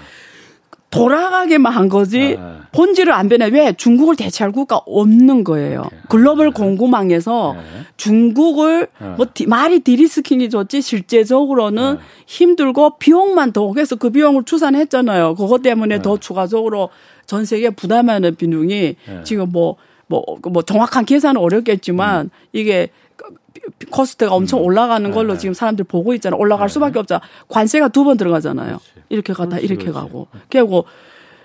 돌아가게만 0.94 1.74
한 1.74 1.90
거지 1.90 2.38
아. 2.40 2.62
본질을 2.72 3.12
안 3.12 3.28
변해. 3.28 3.48
왜 3.48 3.74
중국을 3.74 4.16
대체할 4.16 4.52
국가 4.52 4.80
없는 4.86 5.44
거예요. 5.44 5.84
오케이. 5.88 6.00
글로벌 6.08 6.48
아. 6.50 6.52
공급망에서 6.52 7.56
네. 7.58 7.62
중국을 7.98 8.88
아. 9.00 9.16
뭐 9.18 9.26
디, 9.34 9.48
말이 9.48 9.80
de-risking이 9.80 10.50
좋지 10.50 10.82
실제적으로는 10.82 11.96
네. 11.96 12.00
힘들고 12.28 13.00
비용만 13.00 13.54
더 13.54 13.68
그래서 13.72 13.96
그 13.96 14.12
비용을 14.12 14.44
추산했잖아요. 14.44 15.36
그것 15.36 15.64
때문에 15.64 15.96
네. 15.96 16.02
더 16.02 16.18
추가적으로 16.18 16.90
전 17.26 17.44
세계 17.44 17.72
부담하는 17.72 18.36
비용이 18.36 18.96
네. 19.06 19.22
지금 19.24 19.50
뭐 19.52 19.78
뭐, 20.22 20.52
뭐 20.52 20.62
정확한 20.62 21.06
계산은 21.06 21.40
어렵겠지만 21.42 22.26
음. 22.26 22.30
이게 22.52 22.90
코스트가 23.90 24.34
엄청 24.34 24.60
음. 24.60 24.66
올라가는 24.66 25.10
걸로 25.12 25.34
네. 25.34 25.40
지금 25.40 25.54
사람들 25.54 25.86
보고 25.86 26.14
있잖아. 26.14 26.36
올라갈 26.38 26.68
네. 26.68 26.74
수밖에 26.74 27.00
없잖아. 27.00 27.22
관세가 27.48 27.88
두 27.90 28.04
번 28.04 28.18
들어가잖아요. 28.18 28.78
그렇지. 28.78 29.06
이렇게 29.10 29.34
가다 29.34 29.50
그렇지, 29.52 29.66
이렇게 29.66 29.86
그렇지. 29.86 30.00
가고. 30.00 30.28
그리고 30.50 30.86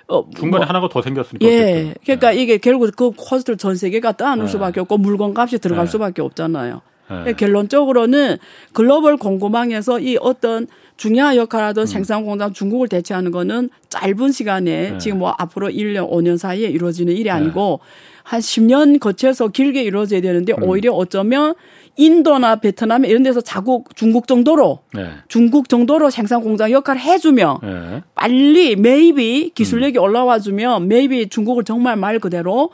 어, 0.08 0.24
중간에 0.34 0.64
뭐, 0.64 0.66
하나가 0.66 0.88
더 0.88 1.02
생겼으니까. 1.02 1.46
예. 1.46 1.60
어쨌든. 1.60 1.94
그러니까 2.04 2.30
네. 2.30 2.42
이게 2.42 2.58
결국 2.58 2.90
그 2.96 3.10
코스트를 3.10 3.56
전 3.56 3.76
세계가 3.76 4.12
떠안을 4.12 4.46
네. 4.46 4.50
수밖에 4.50 4.80
없고 4.80 4.98
물건 4.98 5.34
값이 5.36 5.58
들어갈 5.58 5.84
네. 5.86 5.90
수밖에 5.90 6.22
없잖아요. 6.22 6.80
네. 7.24 7.32
결론적으로는 7.34 8.36
글로벌 8.72 9.16
공급망에서 9.16 9.98
이 10.00 10.18
어떤 10.20 10.66
중요한 10.96 11.36
역할을 11.36 11.68
하던 11.68 11.84
음. 11.84 11.86
생산 11.86 12.24
공장 12.24 12.52
중국을 12.52 12.88
대체하는 12.88 13.30
거는 13.30 13.70
짧은 13.88 14.32
시간에 14.32 14.98
지금 14.98 15.20
뭐 15.20 15.34
앞으로 15.38 15.68
1년, 15.68 16.10
5년 16.10 16.36
사이에 16.36 16.68
이루어지는 16.68 17.14
일이 17.16 17.30
아니고 17.30 17.80
한 18.28 18.40
10년 18.40 19.00
거쳐서 19.00 19.48
길게 19.48 19.82
이루어져야 19.82 20.20
되는데 20.20 20.52
음. 20.52 20.62
오히려 20.64 20.92
어쩌면 20.92 21.54
인도나 21.96 22.56
베트남 22.56 23.06
이런 23.06 23.22
데서 23.22 23.40
자국 23.40 23.96
중국 23.96 24.28
정도로 24.28 24.80
네. 24.92 25.08
중국 25.28 25.70
정도로 25.70 26.10
생산 26.10 26.42
공장 26.42 26.70
역할을 26.70 27.00
해주면 27.00 27.58
네. 27.62 28.02
빨리 28.14 28.76
maybe 28.76 29.52
기술력이 29.54 29.98
음. 29.98 30.02
올라와 30.02 30.40
주면 30.40 30.88
maybe 30.88 31.30
중국을 31.30 31.64
정말 31.64 31.96
말 31.96 32.18
그대로 32.18 32.68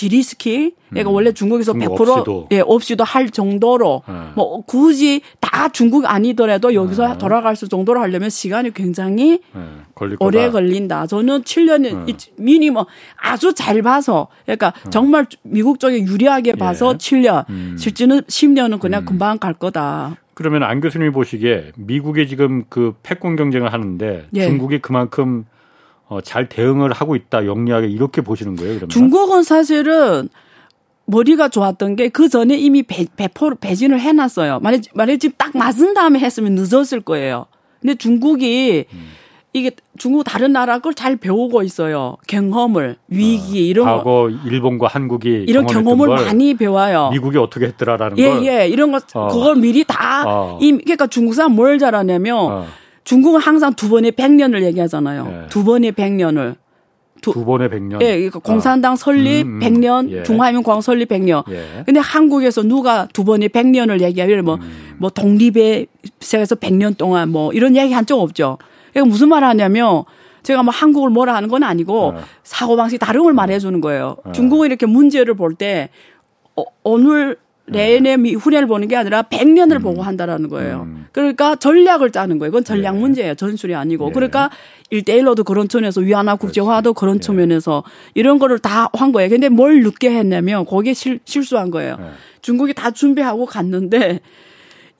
de-risking 0.00 0.72
그러니까 0.88 1.10
음. 1.10 1.14
원래 1.14 1.30
중국에서 1.30 1.72
중국 1.72 1.98
100% 1.98 2.08
없이도. 2.08 2.48
예, 2.52 2.60
없이도 2.60 3.04
할 3.04 3.28
정도로 3.28 4.02
네. 4.08 4.14
뭐 4.34 4.62
굳이 4.62 5.20
다 5.40 5.68
중국 5.68 6.06
아니더라도 6.06 6.72
여기서 6.72 7.08
네. 7.08 7.18
돌아갈 7.18 7.54
수 7.54 7.68
정도로 7.68 8.00
하려면 8.00 8.30
시간이 8.30 8.72
굉장히 8.72 9.40
네. 9.54 10.16
오래 10.20 10.50
걸린다. 10.50 11.06
저는 11.06 11.42
7년 11.42 12.06
네. 12.06 12.16
미니멈 12.36 12.86
아주 13.16 13.52
잘 13.52 13.82
봐서 13.82 14.28
그러니까 14.46 14.72
네. 14.84 14.90
정말 14.90 15.26
미국 15.42 15.78
쪽에 15.78 15.98
유리하게 15.98 16.54
봐서 16.54 16.94
예. 16.94 16.96
7년 16.96 17.50
음. 17.50 17.76
실제는 17.78 18.22
10년은 18.22 18.80
그냥 18.80 19.02
음. 19.02 19.04
금방 19.04 19.38
갈 19.38 19.52
거다. 19.52 20.16
그러면 20.32 20.62
안 20.62 20.80
교수님이 20.80 21.10
보시기에 21.10 21.72
미국이 21.76 22.26
지금 22.26 22.64
그 22.70 22.94
패권 23.02 23.36
경쟁을 23.36 23.70
하는데 23.74 24.26
예. 24.32 24.46
중국이 24.46 24.78
그만큼 24.78 25.44
어, 26.10 26.20
잘 26.20 26.48
대응을 26.48 26.92
하고 26.92 27.14
있다, 27.14 27.46
영리하게 27.46 27.86
이렇게 27.86 28.20
보시는 28.20 28.56
거예요, 28.56 28.72
그러면? 28.74 28.88
중국은 28.88 29.44
사실은 29.44 30.28
머리가 31.06 31.48
좋았던 31.48 31.96
게 31.96 32.08
그 32.08 32.28
전에 32.28 32.56
이미 32.56 32.82
배, 32.82 33.06
배포, 33.16 33.54
배진을 33.54 34.00
해놨어요. 34.00 34.58
만약, 34.60 34.82
만약 34.94 35.16
지금 35.18 35.34
딱 35.38 35.56
맞은 35.56 35.94
다음에 35.94 36.18
했으면 36.18 36.54
늦었을 36.56 37.00
거예요. 37.00 37.46
근데 37.80 37.94
중국이 37.94 38.84
음. 38.92 39.10
이게 39.52 39.70
중국 39.98 40.22
다른 40.24 40.52
나라 40.52 40.78
걸 40.80 40.92
잘 40.94 41.16
배우고 41.16 41.62
있어요. 41.62 42.16
경험을 42.28 42.96
위기 43.08 43.58
어, 43.58 43.62
이런 43.62 43.86
과거 43.86 44.02
거. 44.02 44.30
일본과 44.46 44.86
한국이 44.88 45.44
이런 45.48 45.66
경험을 45.66 46.08
많이 46.08 46.54
배워요. 46.54 47.10
미국이 47.12 47.38
어떻게 47.38 47.66
했더라라는 47.66 48.18
예, 48.18 48.28
걸. 48.28 48.44
예, 48.44 48.60
예. 48.62 48.68
이런 48.68 48.90
거 48.92 49.00
어. 49.14 49.28
그걸 49.28 49.56
미리 49.56 49.82
다 49.84 50.24
어. 50.26 50.58
이, 50.60 50.70
그러니까 50.72 51.06
중국 51.08 51.34
사람 51.34 51.52
뭘 51.56 51.78
잘하냐면 51.80 52.36
어. 52.36 52.66
중국은 53.04 53.40
항상 53.40 53.74
두 53.74 53.88
번의 53.88 54.12
백년을 54.12 54.62
얘기하잖아요. 54.64 55.42
예. 55.44 55.48
두 55.48 55.64
번의 55.64 55.92
백년을. 55.92 56.56
두, 57.22 57.32
두 57.32 57.44
번의 57.44 57.68
백년. 57.68 58.00
예, 58.00 58.14
그러니까 58.16 58.38
공산당 58.38 58.96
설립 58.96 59.42
음, 59.46 59.56
음. 59.56 59.60
100년, 59.60 60.10
예. 60.10 60.22
중화민국당 60.22 60.80
설립 60.80 61.08
100년. 61.10 61.44
예. 61.50 61.82
근데 61.84 62.00
한국에서 62.00 62.62
누가 62.62 63.06
두 63.12 63.24
번의 63.24 63.50
백년을 63.50 64.00
얘기하면 64.00 64.44
뭐, 64.44 64.54
음. 64.54 64.94
뭐 64.98 65.10
독립의 65.10 65.86
세계에서 66.20 66.54
100년 66.56 66.96
동안 66.96 67.28
뭐 67.30 67.52
이런 67.52 67.76
얘기 67.76 67.92
한 67.92 68.06
적 68.06 68.18
없죠. 68.20 68.56
그러니까 68.92 69.10
무슨 69.10 69.28
말 69.28 69.44
하냐면 69.44 70.04
제가 70.42 70.62
뭐 70.62 70.72
한국을 70.72 71.10
뭐라 71.10 71.34
하는 71.34 71.48
건 71.50 71.62
아니고 71.62 72.14
예. 72.16 72.20
사고방식 72.42 72.98
다른 73.00 73.22
걸 73.22 73.34
말해 73.34 73.58
주는 73.58 73.80
거예요. 73.82 74.16
예. 74.28 74.32
중국은 74.32 74.66
이렇게 74.66 74.86
문제를 74.86 75.34
볼 75.34 75.54
때, 75.54 75.90
어, 76.56 76.64
오늘 76.84 77.36
내내 77.70 78.14
후년을 78.14 78.66
보는 78.68 78.88
게 78.88 78.96
아니라 78.96 79.22
100년을 79.22 79.76
음. 79.76 79.82
보고 79.82 80.02
한다라는 80.02 80.48
거예요. 80.48 80.82
음. 80.82 81.06
그러니까 81.12 81.56
전략을 81.56 82.10
짜는 82.10 82.38
거예요. 82.38 82.50
그건 82.50 82.64
전략 82.64 82.94
예. 82.96 82.98
문제예요. 82.98 83.34
전술이 83.34 83.74
아니고. 83.74 84.08
예. 84.08 84.12
그러니까 84.12 84.50
1대1로도 84.92 85.44
그런 85.44 85.68
측면에서 85.68 86.00
위안화 86.00 86.36
국제화도 86.36 86.94
그런 86.94 87.16
예. 87.16 87.20
측면에서 87.20 87.82
이런 88.14 88.38
거를 88.38 88.58
다 88.58 88.90
한 88.92 89.12
거예요. 89.12 89.30
근데 89.30 89.48
뭘 89.48 89.82
늦게 89.82 90.10
했냐면 90.10 90.64
거기에 90.64 90.94
실, 90.94 91.20
실수한 91.24 91.70
거예요. 91.70 91.96
예. 92.00 92.04
중국이 92.42 92.74
다 92.74 92.90
준비하고 92.90 93.46
갔는데 93.46 94.20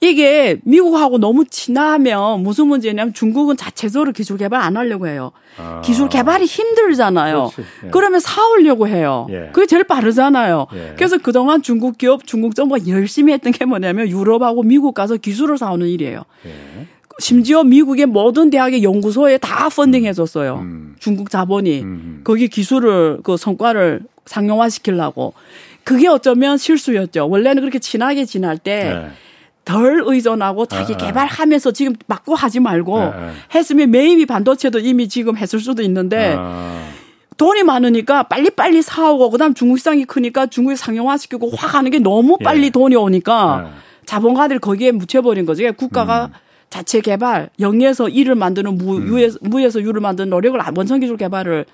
이게 0.03 0.59
미국하고 0.65 1.19
너무 1.19 1.45
친하면 1.45 2.43
무슨 2.43 2.69
문제냐면 2.69 3.13
중국은 3.13 3.57
자체적으로 3.59 4.13
기술 4.13 4.39
개발 4.39 4.63
안 4.63 4.77
하려고 4.77 5.07
해요. 5.07 5.33
아. 5.59 5.83
기술 5.85 6.09
개발이 6.09 6.47
힘들잖아요. 6.47 7.51
예. 7.85 7.91
그러면 7.91 8.19
사오려고 8.21 8.89
해요. 8.89 9.27
예. 9.31 9.51
그게 9.53 9.67
제일 9.67 9.85
빠르잖아요. 9.85 10.69
예. 10.75 10.95
그래서 10.97 11.19
그동안 11.19 11.61
중국 11.61 11.99
기업, 11.99 12.27
중국 12.27 12.55
정부가 12.55 12.87
열심히 12.89 13.35
했던 13.35 13.53
게 13.53 13.67
뭐냐면 13.67 14.09
유럽하고 14.09 14.63
미국 14.63 14.95
가서 14.95 15.19
기술을 15.19 15.59
사오는 15.59 15.87
일이에요. 15.87 16.23
예. 16.47 16.87
심지어 17.19 17.63
미국의 17.63 18.07
모든 18.07 18.49
대학의 18.49 18.83
연구소에 18.83 19.37
다 19.37 19.69
펀딩 19.69 20.07
해줬어요. 20.07 20.61
음. 20.63 20.97
중국 20.99 21.29
자본이. 21.29 21.83
음. 21.83 22.21
거기 22.25 22.49
기술을, 22.49 23.19
그 23.23 23.37
성과를 23.37 24.01
상용화시키려고. 24.25 25.35
그게 25.85 26.09
어쩌면 26.09 26.57
실수였죠. 26.57 27.29
원래는 27.29 27.61
그렇게 27.61 27.79
친하게 27.79 28.25
지날 28.25 28.57
때 28.57 28.85
네. 28.95 29.11
덜 29.71 30.03
의존하고 30.05 30.67
자기 30.67 30.95
아, 30.95 30.97
아. 30.97 31.07
개발하면서 31.07 31.71
지금 31.73 31.95
막고 32.07 32.35
하지 32.35 32.59
말고 32.61 32.99
아, 32.99 33.33
했으면 33.55 33.91
메이비 33.91 34.27
반도체도 34.27 34.81
이미 34.81 35.09
지금 35.09 35.37
했을 35.37 35.61
수도 35.61 35.83
있는데 35.83 36.37
돈이 37.37 37.63
많으니까 37.63 38.25
빨리빨리 38.25 38.83
사오고 38.83 39.31
그다음 39.31 39.55
중국 39.55 39.79
시장이 39.79 40.05
크니까 40.05 40.47
중국에 40.47 40.77
상용화시키고 40.77 41.51
확 41.57 41.75
하는 41.75 41.91
게 41.91 41.99
너무 41.99 42.37
빨리 42.37 42.67
예. 42.67 42.71
돈이 42.71 42.97
오니까 42.97 43.71
자본가들 44.07 44.59
거기에 44.59 44.91
묻혀버린 44.91 45.47
거죠. 45.47 45.61
그러니까 45.61 45.79
국가가 45.79 46.27
음. 46.27 46.33
자체 46.69 47.01
개발 47.01 47.51
영에서 47.59 48.09
일을 48.09 48.35
만드는 48.35 48.77
무, 48.77 48.97
음. 48.97 49.09
유에서, 49.09 49.39
무에서 49.41 49.81
유를 49.81 50.01
만드는 50.01 50.31
노력을 50.31 50.61
원천 50.77 51.01
기술 51.01 51.17
개발을 51.17 51.65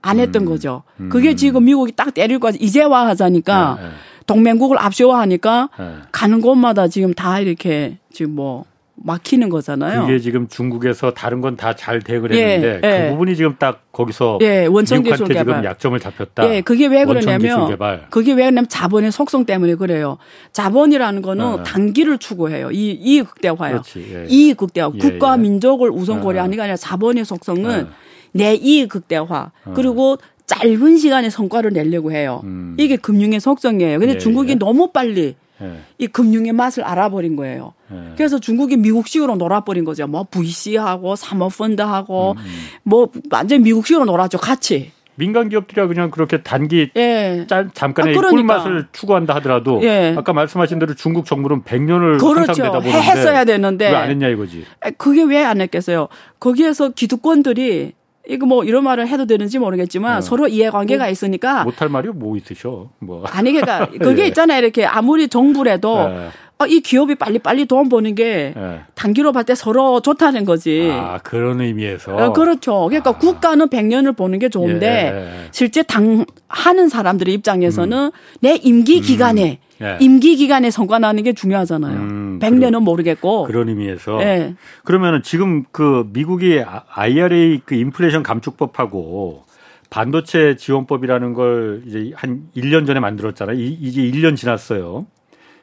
안 0.00 0.20
했던 0.20 0.42
음. 0.42 0.46
거죠. 0.46 0.82
그게 1.08 1.34
지금 1.34 1.64
미국이 1.64 1.92
딱 1.92 2.14
때릴 2.14 2.38
거 2.38 2.50
이제 2.50 2.82
와 2.82 3.06
하자니까 3.08 3.78
네, 3.80 3.88
네. 3.88 3.94
동맹국을 4.28 4.78
압수화하니까 4.78 5.70
네. 5.78 5.84
가는 6.12 6.40
곳마다 6.40 6.86
지금 6.86 7.12
다 7.14 7.40
이렇게 7.40 7.98
지금 8.12 8.36
뭐 8.36 8.64
막히는 9.00 9.48
거잖아요. 9.48 10.02
그게 10.02 10.18
지금 10.18 10.48
중국에서 10.48 11.12
다른 11.12 11.40
건 11.40 11.56
다 11.56 11.72
잘 11.72 12.00
대응을 12.02 12.34
예, 12.34 12.54
했는데 12.54 12.80
예, 12.84 13.04
그 13.04 13.10
부분이 13.12 13.36
지금 13.36 13.54
딱 13.56 13.84
거기서 13.92 14.38
예, 14.42 14.66
원천 14.66 15.04
기술 15.04 15.28
개발 15.28 15.44
지금 15.44 15.64
약점을 15.64 16.00
잡혔다. 16.00 16.52
예, 16.52 16.60
그게 16.62 16.86
왜 16.88 17.04
그러냐면 17.04 17.76
그게 18.10 18.32
왜 18.32 18.42
그러냐면 18.42 18.68
자본의 18.68 19.12
속성 19.12 19.44
때문에 19.44 19.76
그래요. 19.76 20.18
자본이라는 20.52 21.22
거는 21.22 21.44
어. 21.44 21.62
단기를 21.62 22.18
추구해요. 22.18 22.72
이 22.72 22.90
이익 22.90 23.30
극대화요. 23.30 23.82
예. 23.98 24.26
이익 24.28 24.56
극대화. 24.56 24.90
예, 24.94 24.98
국가 24.98 25.34
예. 25.34 25.38
민족을 25.42 25.90
우선 25.90 26.20
고려하는 26.20 26.56
게 26.56 26.62
아니라 26.62 26.76
자본의 26.76 27.24
속성은 27.24 27.86
내 28.32 28.54
이익 28.56 28.88
극대화. 28.88 29.52
그리고 29.74 30.18
짧은 30.48 30.96
시간에 30.96 31.30
성과를 31.30 31.72
내려고 31.72 32.10
해요. 32.10 32.40
음. 32.44 32.74
이게 32.78 32.96
금융의 32.96 33.38
속성이에요. 33.38 33.98
근데 34.00 34.14
예, 34.14 34.18
중국이 34.18 34.52
예. 34.52 34.54
너무 34.56 34.90
빨리 34.92 35.36
예. 35.62 35.72
이 35.98 36.06
금융의 36.06 36.52
맛을 36.52 36.82
알아버린 36.84 37.36
거예요. 37.36 37.74
예. 37.92 38.14
그래서 38.16 38.38
중국이 38.40 38.76
미국식으로 38.78 39.36
놀아버린 39.36 39.84
거죠. 39.84 40.06
뭐 40.06 40.26
VC하고 40.30 41.16
사모펀드하고 41.16 42.32
음, 42.32 42.38
음. 42.38 42.44
뭐 42.82 43.08
완전 43.30 43.62
미국식으로 43.62 44.04
놀았죠. 44.06 44.38
같이. 44.38 44.90
민간 45.16 45.48
기업들이 45.48 45.84
그냥 45.88 46.12
그렇게 46.12 46.42
단기 46.42 46.90
예. 46.96 47.44
짠, 47.48 47.72
잠깐의 47.74 48.14
아, 48.14 48.20
그러니까. 48.20 48.30
꿀맛을 48.62 48.86
추구한다 48.92 49.34
하더라도 49.36 49.80
예. 49.82 50.14
아까 50.16 50.32
말씀하신 50.32 50.78
대로 50.78 50.94
중국 50.94 51.26
정부는 51.26 51.64
100년을 51.64 52.20
그렇죠. 52.20 52.28
항상 52.28 52.66
내다보는데 52.66 53.00
했어야 53.02 53.44
되는데 53.44 53.90
왜 53.90 53.94
안 53.96 54.10
했냐 54.10 54.28
이거지. 54.28 54.64
그게 54.96 55.24
왜 55.24 55.42
안 55.42 55.60
했겠어요. 55.60 56.06
거기에서 56.38 56.90
기득권들이 56.90 57.94
이거 58.28 58.46
뭐 58.46 58.62
이런 58.62 58.84
말을 58.84 59.08
해도 59.08 59.24
되는지 59.24 59.58
모르겠지만 59.58 60.18
어. 60.18 60.20
서로 60.20 60.46
이해관계가 60.48 61.04
뭐, 61.04 61.10
있으니까 61.10 61.64
못할 61.64 61.88
말이 61.88 62.08
뭐 62.08 62.36
있으셔. 62.36 62.90
뭐 62.98 63.24
아니 63.26 63.52
그러니까 63.52 63.90
그게 63.98 64.24
예. 64.24 64.26
있잖아요. 64.28 64.58
이렇게 64.58 64.84
아무리 64.84 65.28
정부라도 65.28 66.10
예. 66.10 66.28
어, 66.60 66.66
이 66.66 66.80
기업이 66.80 67.14
빨리 67.14 67.38
빨리 67.38 67.66
돈 67.66 67.88
버는 67.88 68.16
게 68.16 68.52
예. 68.56 68.80
단기로 68.96 69.30
봤을 69.30 69.46
때 69.46 69.54
서로 69.54 70.00
좋다는 70.00 70.44
거지. 70.44 70.90
아 70.92 71.18
그런 71.18 71.60
의미에서. 71.60 72.16
어, 72.16 72.32
그렇죠. 72.32 72.86
그러니까 72.86 73.10
아. 73.10 73.12
국가는 73.16 73.64
100년을 73.68 74.16
보는 74.16 74.40
게 74.40 74.48
좋은데 74.48 74.86
예. 74.86 75.48
실제 75.52 75.84
당 75.84 76.26
하는 76.48 76.88
사람들의 76.88 77.32
입장에서는 77.34 77.96
음. 78.06 78.10
내 78.40 78.56
임기 78.56 79.00
기간에 79.02 79.60
음. 79.80 79.84
예. 79.84 79.98
임기 80.00 80.34
기간에 80.34 80.72
성과 80.72 80.98
나는 80.98 81.22
게 81.22 81.32
중요하잖아요. 81.32 81.96
음, 81.96 82.38
100년은 82.42 82.70
그런, 82.70 82.82
모르겠고. 82.82 83.44
그런 83.44 83.68
의미에서. 83.68 84.20
예. 84.22 84.54
그러면은 84.82 85.22
지금 85.22 85.64
그 85.70 86.08
미국이 86.12 86.60
IRA 86.88 87.60
그 87.64 87.76
인플레이션 87.76 88.24
감축법하고 88.24 89.44
반도체 89.90 90.56
지원법이라는 90.56 91.34
걸 91.34 91.82
이제 91.86 92.10
한 92.16 92.42
1년 92.56 92.84
전에 92.84 92.98
만들었잖아요. 92.98 93.56
이제 93.56 94.02
1년 94.02 94.36
지났어요. 94.36 95.06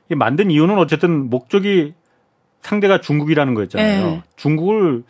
이 0.09 0.15
만든 0.15 0.51
이유는 0.51 0.77
어쨌든 0.77 1.29
목적이 1.29 1.93
상대가 2.61 2.99
중국이라는 3.01 3.53
거였잖아요. 3.53 4.05
네. 4.05 4.23
중국을 4.35 5.03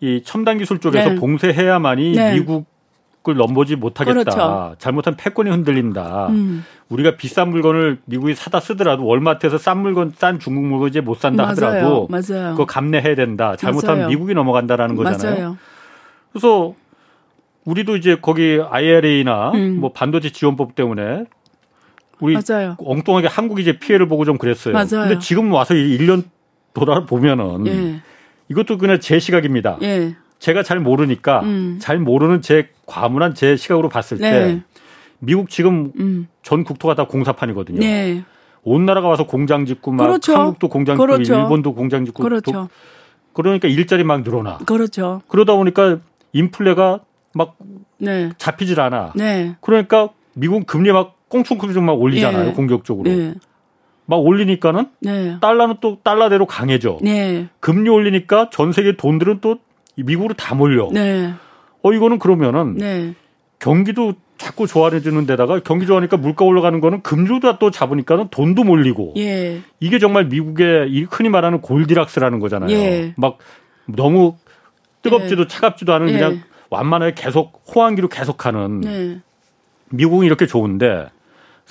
이 0.00 0.22
첨단 0.24 0.58
기술 0.58 0.80
쪽에서 0.80 1.10
네. 1.10 1.14
봉쇄해야만이 1.16 2.12
네. 2.12 2.34
미국 2.34 2.72
을 3.28 3.36
넘보지 3.36 3.76
못하겠다. 3.76 4.18
그렇죠. 4.18 4.74
잘못하면 4.78 5.16
패권이 5.16 5.48
흔들린다. 5.48 6.26
음. 6.30 6.64
우리가 6.88 7.16
비싼 7.16 7.50
물건을 7.50 7.98
미국이 8.04 8.34
사다 8.34 8.58
쓰더라도 8.58 9.06
월마트에서 9.06 9.58
싼 9.58 9.78
물건, 9.78 10.12
싼 10.16 10.40
중국 10.40 10.64
물건 10.64 10.88
이제 10.88 11.00
못 11.00 11.18
산다. 11.18 11.46
하더라도 11.50 12.08
맞아요. 12.10 12.50
그거 12.50 12.66
감내해야 12.66 13.14
된다. 13.14 13.54
잘못하면 13.54 13.98
맞아요. 13.98 14.08
미국이 14.08 14.34
넘어간다라는 14.34 14.96
거잖아요. 14.96 15.56
그래서 16.32 16.74
우리도 17.64 17.96
이제 17.96 18.16
거기 18.20 18.58
IRA나 18.60 19.52
음. 19.52 19.78
뭐 19.78 19.92
반도체 19.92 20.30
지원법 20.30 20.74
때문에 20.74 21.26
우리 22.22 22.34
맞아요. 22.34 22.76
엉뚱하게 22.78 23.26
한국이 23.26 23.62
이제 23.62 23.78
피해를 23.80 24.06
보고 24.06 24.24
좀 24.24 24.38
그랬어요. 24.38 24.72
맞아요. 24.72 25.08
근데 25.08 25.18
지금 25.18 25.52
와서 25.52 25.74
1년 25.74 26.22
돌아보면은 26.72 27.66
예. 27.66 28.00
이것도 28.48 28.78
그냥 28.78 29.00
제 29.00 29.18
시각입니다. 29.18 29.78
예. 29.82 30.14
제가 30.38 30.62
잘 30.62 30.78
모르니까 30.78 31.40
음. 31.40 31.78
잘 31.80 31.98
모르는 31.98 32.40
제 32.40 32.68
과문한 32.86 33.34
제 33.34 33.56
시각으로 33.56 33.88
봤을 33.88 34.18
네. 34.18 34.30
때 34.30 34.62
미국 35.18 35.50
지금 35.50 35.90
음. 35.98 36.28
전 36.42 36.62
국토가 36.62 36.94
다 36.94 37.08
공사판이거든요. 37.08 37.80
네. 37.80 38.22
온 38.62 38.86
나라가 38.86 39.08
와서 39.08 39.26
공장 39.26 39.66
짓고 39.66 39.90
막 39.90 40.04
그렇죠. 40.06 40.36
한국도 40.36 40.68
공장 40.68 40.94
짓고 40.94 41.04
그렇죠. 41.04 41.34
일본도 41.34 41.74
공장 41.74 42.04
짓고 42.04 42.22
그렇죠. 42.22 42.68
그러니까 43.32 43.66
일자리 43.66 44.04
막 44.04 44.22
늘어나. 44.22 44.58
그렇죠. 44.58 45.22
그러다 45.26 45.56
보니까 45.56 45.98
인플레가 46.32 47.00
막 47.34 47.56
네. 47.98 48.30
잡히질 48.38 48.80
않아. 48.80 49.12
네. 49.16 49.56
그러니까 49.60 50.10
미국 50.34 50.66
금리 50.66 50.92
막 50.92 51.16
꽁충꽁충 51.32 51.86
막 51.86 51.94
올리잖아요. 51.94 52.44
네. 52.44 52.52
공격적으로. 52.52 53.10
네. 53.10 53.34
막 54.04 54.16
올리니까는 54.16 54.88
네. 55.00 55.38
달러는 55.40 55.76
또 55.80 55.98
달러대로 56.02 56.44
강해져. 56.44 56.98
네. 57.00 57.48
금리 57.60 57.88
올리니까 57.88 58.50
전 58.50 58.72
세계 58.72 58.96
돈들은 58.96 59.38
또 59.40 59.56
미국으로 59.96 60.34
다 60.34 60.54
몰려. 60.54 60.90
네. 60.92 61.32
어 61.82 61.92
이거는 61.92 62.18
그러면은 62.18 62.76
네. 62.76 63.14
경기도 63.58 64.12
자꾸 64.36 64.66
좋아지는 64.66 65.24
데다가 65.24 65.60
경기 65.60 65.86
좋아하니까 65.86 66.16
물가 66.18 66.44
올라가는 66.44 66.78
거는 66.80 67.02
금주도 67.02 67.58
또 67.58 67.70
잡으니까는 67.70 68.28
돈도 68.30 68.64
몰리고. 68.64 69.14
예. 69.16 69.60
이게 69.80 69.98
정말 69.98 70.26
미국의 70.26 71.06
흔히 71.10 71.28
말하는 71.28 71.60
골디락스라는 71.60 72.40
거잖아요. 72.40 72.70
예. 72.72 73.14
막 73.16 73.38
너무 73.86 74.36
뜨겁지도 75.02 75.42
예. 75.42 75.46
차갑지도 75.46 75.92
않은 75.94 76.06
그냥 76.08 76.32
예. 76.32 76.40
완만하게 76.70 77.14
계속 77.14 77.62
호황기로 77.74 78.08
계속하는 78.08 78.80
네. 78.80 79.20
미국은 79.90 80.26
이렇게 80.26 80.46
좋은데 80.46 81.08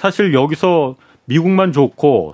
사실 0.02 0.34
여기서 0.34 0.96
미국만 1.26 1.72
좋고 1.72 2.34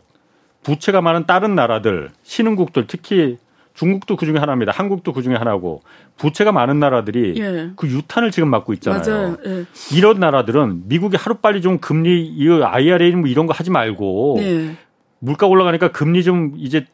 부채가 0.64 1.02
많은 1.02 1.26
다른 1.26 1.54
나라들 1.54 2.12
신흥국들 2.24 2.88
특히 2.88 3.38
중국도 3.74 4.16
그 4.16 4.26
중에 4.26 4.38
하나입니다. 4.38 4.72
한국도 4.74 5.12
그 5.12 5.22
중에 5.22 5.36
하나고 5.36 5.82
부채가 6.18 6.54
많은 6.54 6.80
나라들이 6.80 7.34
예. 7.38 7.72
그 7.76 7.88
유탄을 7.88 8.32
지금 8.32 8.50
맞고 8.50 8.72
있잖아요. 8.76 9.36
예. 9.46 9.66
이런 9.94 10.18
나라들은 10.22 10.84
미국이 10.88 11.18
하루 11.18 11.36
빨리 11.36 11.62
좀 11.62 11.80
금리 11.80 12.26
이 12.26 12.48
IRA 12.50 13.12
뭐 13.16 13.28
이런 13.28 13.48
거 13.48 13.54
하지 13.54 13.70
말고 13.70 14.38
예. 14.40 14.78
물가 15.20 15.46
올라가니까 15.46 15.92
금리 15.92 16.24
좀 16.24 16.54
이제 16.56 16.86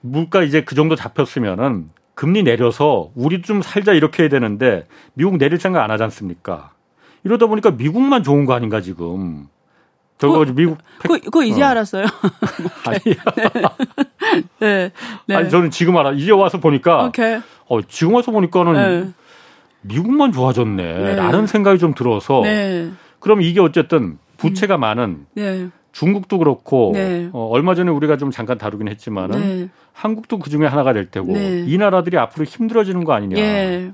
물가 0.00 0.42
이제 0.42 0.62
그 0.62 0.74
정도 0.74 0.96
잡혔으면은 0.96 1.90
금리 2.14 2.42
내려서 2.42 3.10
우리도 3.16 3.42
좀 3.42 3.60
살자 3.60 3.92
이렇게 3.92 4.22
해야 4.22 4.30
되는데 4.30 4.86
미국 5.12 5.36
내릴 5.36 5.60
생각 5.60 5.84
안 5.84 5.90
하지 5.90 6.04
않습니까? 6.04 6.72
이러다 7.22 7.48
보니까 7.48 7.72
미국만 7.72 8.22
좋은 8.22 8.46
거 8.46 8.54
아닌가 8.54 8.80
지금. 8.80 9.48
저거 10.18 10.44
그, 10.44 10.52
미국 10.52 10.78
그, 10.98 11.18
그 11.30 11.44
이제 11.44 11.62
어. 11.62 11.66
알았어요. 11.66 12.06
아니, 12.86 12.98
네. 14.60 14.90
네. 15.26 15.34
아니 15.34 15.50
저는 15.50 15.70
지금 15.70 15.96
알아. 15.96 16.12
이제 16.12 16.32
와서 16.32 16.58
보니까 16.58 17.06
오케이. 17.06 17.38
어 17.68 17.82
지금 17.82 18.14
와서 18.14 18.32
보니까는 18.32 18.72
네. 18.72 19.12
미국만 19.82 20.32
좋아졌네. 20.32 20.82
네. 20.82 21.16
라는 21.16 21.46
생각이 21.46 21.78
좀 21.78 21.94
들어서 21.94 22.40
네. 22.42 22.90
그럼 23.20 23.42
이게 23.42 23.60
어쨌든 23.60 24.18
부채가 24.38 24.76
음. 24.76 24.80
많은 24.80 25.26
네. 25.34 25.68
중국도 25.92 26.38
그렇고 26.38 26.92
네. 26.94 27.28
어, 27.32 27.48
얼마 27.50 27.74
전에 27.74 27.90
우리가 27.90 28.16
좀 28.16 28.30
잠깐 28.30 28.58
다루긴 28.58 28.88
했지만은 28.88 29.40
네. 29.40 29.68
한국도 29.92 30.38
그 30.38 30.50
중에 30.50 30.66
하나가 30.66 30.92
될 30.92 31.10
테고 31.10 31.36
이 31.36 31.76
나라들이 31.78 32.18
앞으로 32.18 32.44
힘들어지는 32.44 33.04
거 33.04 33.12
아니냐. 33.14 33.38
예. 33.38 33.92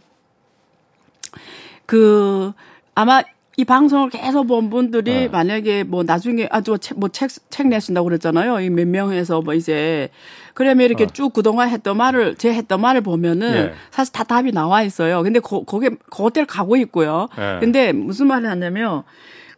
그 1.87 2.52
아마 2.94 3.22
이 3.59 3.65
방송을 3.65 4.09
계속 4.09 4.47
본 4.47 4.71
분들이 4.71 5.12
네. 5.12 5.29
만약에 5.29 5.85
뭐 5.85 6.03
나중에 6.03 6.49
아주 6.51 6.79
뭐책 6.97 7.31
책 7.51 7.69
내신다고 7.69 8.09
그랬잖아요. 8.09 8.61
이 8.61 8.71
몇 8.71 8.88
명에서 8.88 9.43
뭐 9.43 9.53
이제 9.53 10.09
그러면 10.55 10.87
이렇게 10.87 11.05
어. 11.05 11.07
쭉 11.07 11.33
그동안 11.33 11.69
했던 11.69 11.97
말을 11.99 12.37
제 12.37 12.53
했던 12.55 12.81
말을 12.81 13.03
보면은 13.03 13.55
예. 13.55 13.73
사실 13.91 14.12
다 14.12 14.25
답이 14.25 14.53
나와 14.53 14.83
있어요. 14.83 15.23
근데 15.23 15.38
거, 15.41 15.65
거기에 15.65 15.91
그것대로 16.11 16.47
가고 16.47 16.77
있고요. 16.77 17.29
예. 17.38 17.59
근데 17.61 17.93
무슨 17.93 18.27
말을 18.29 18.49
하냐면 18.49 19.03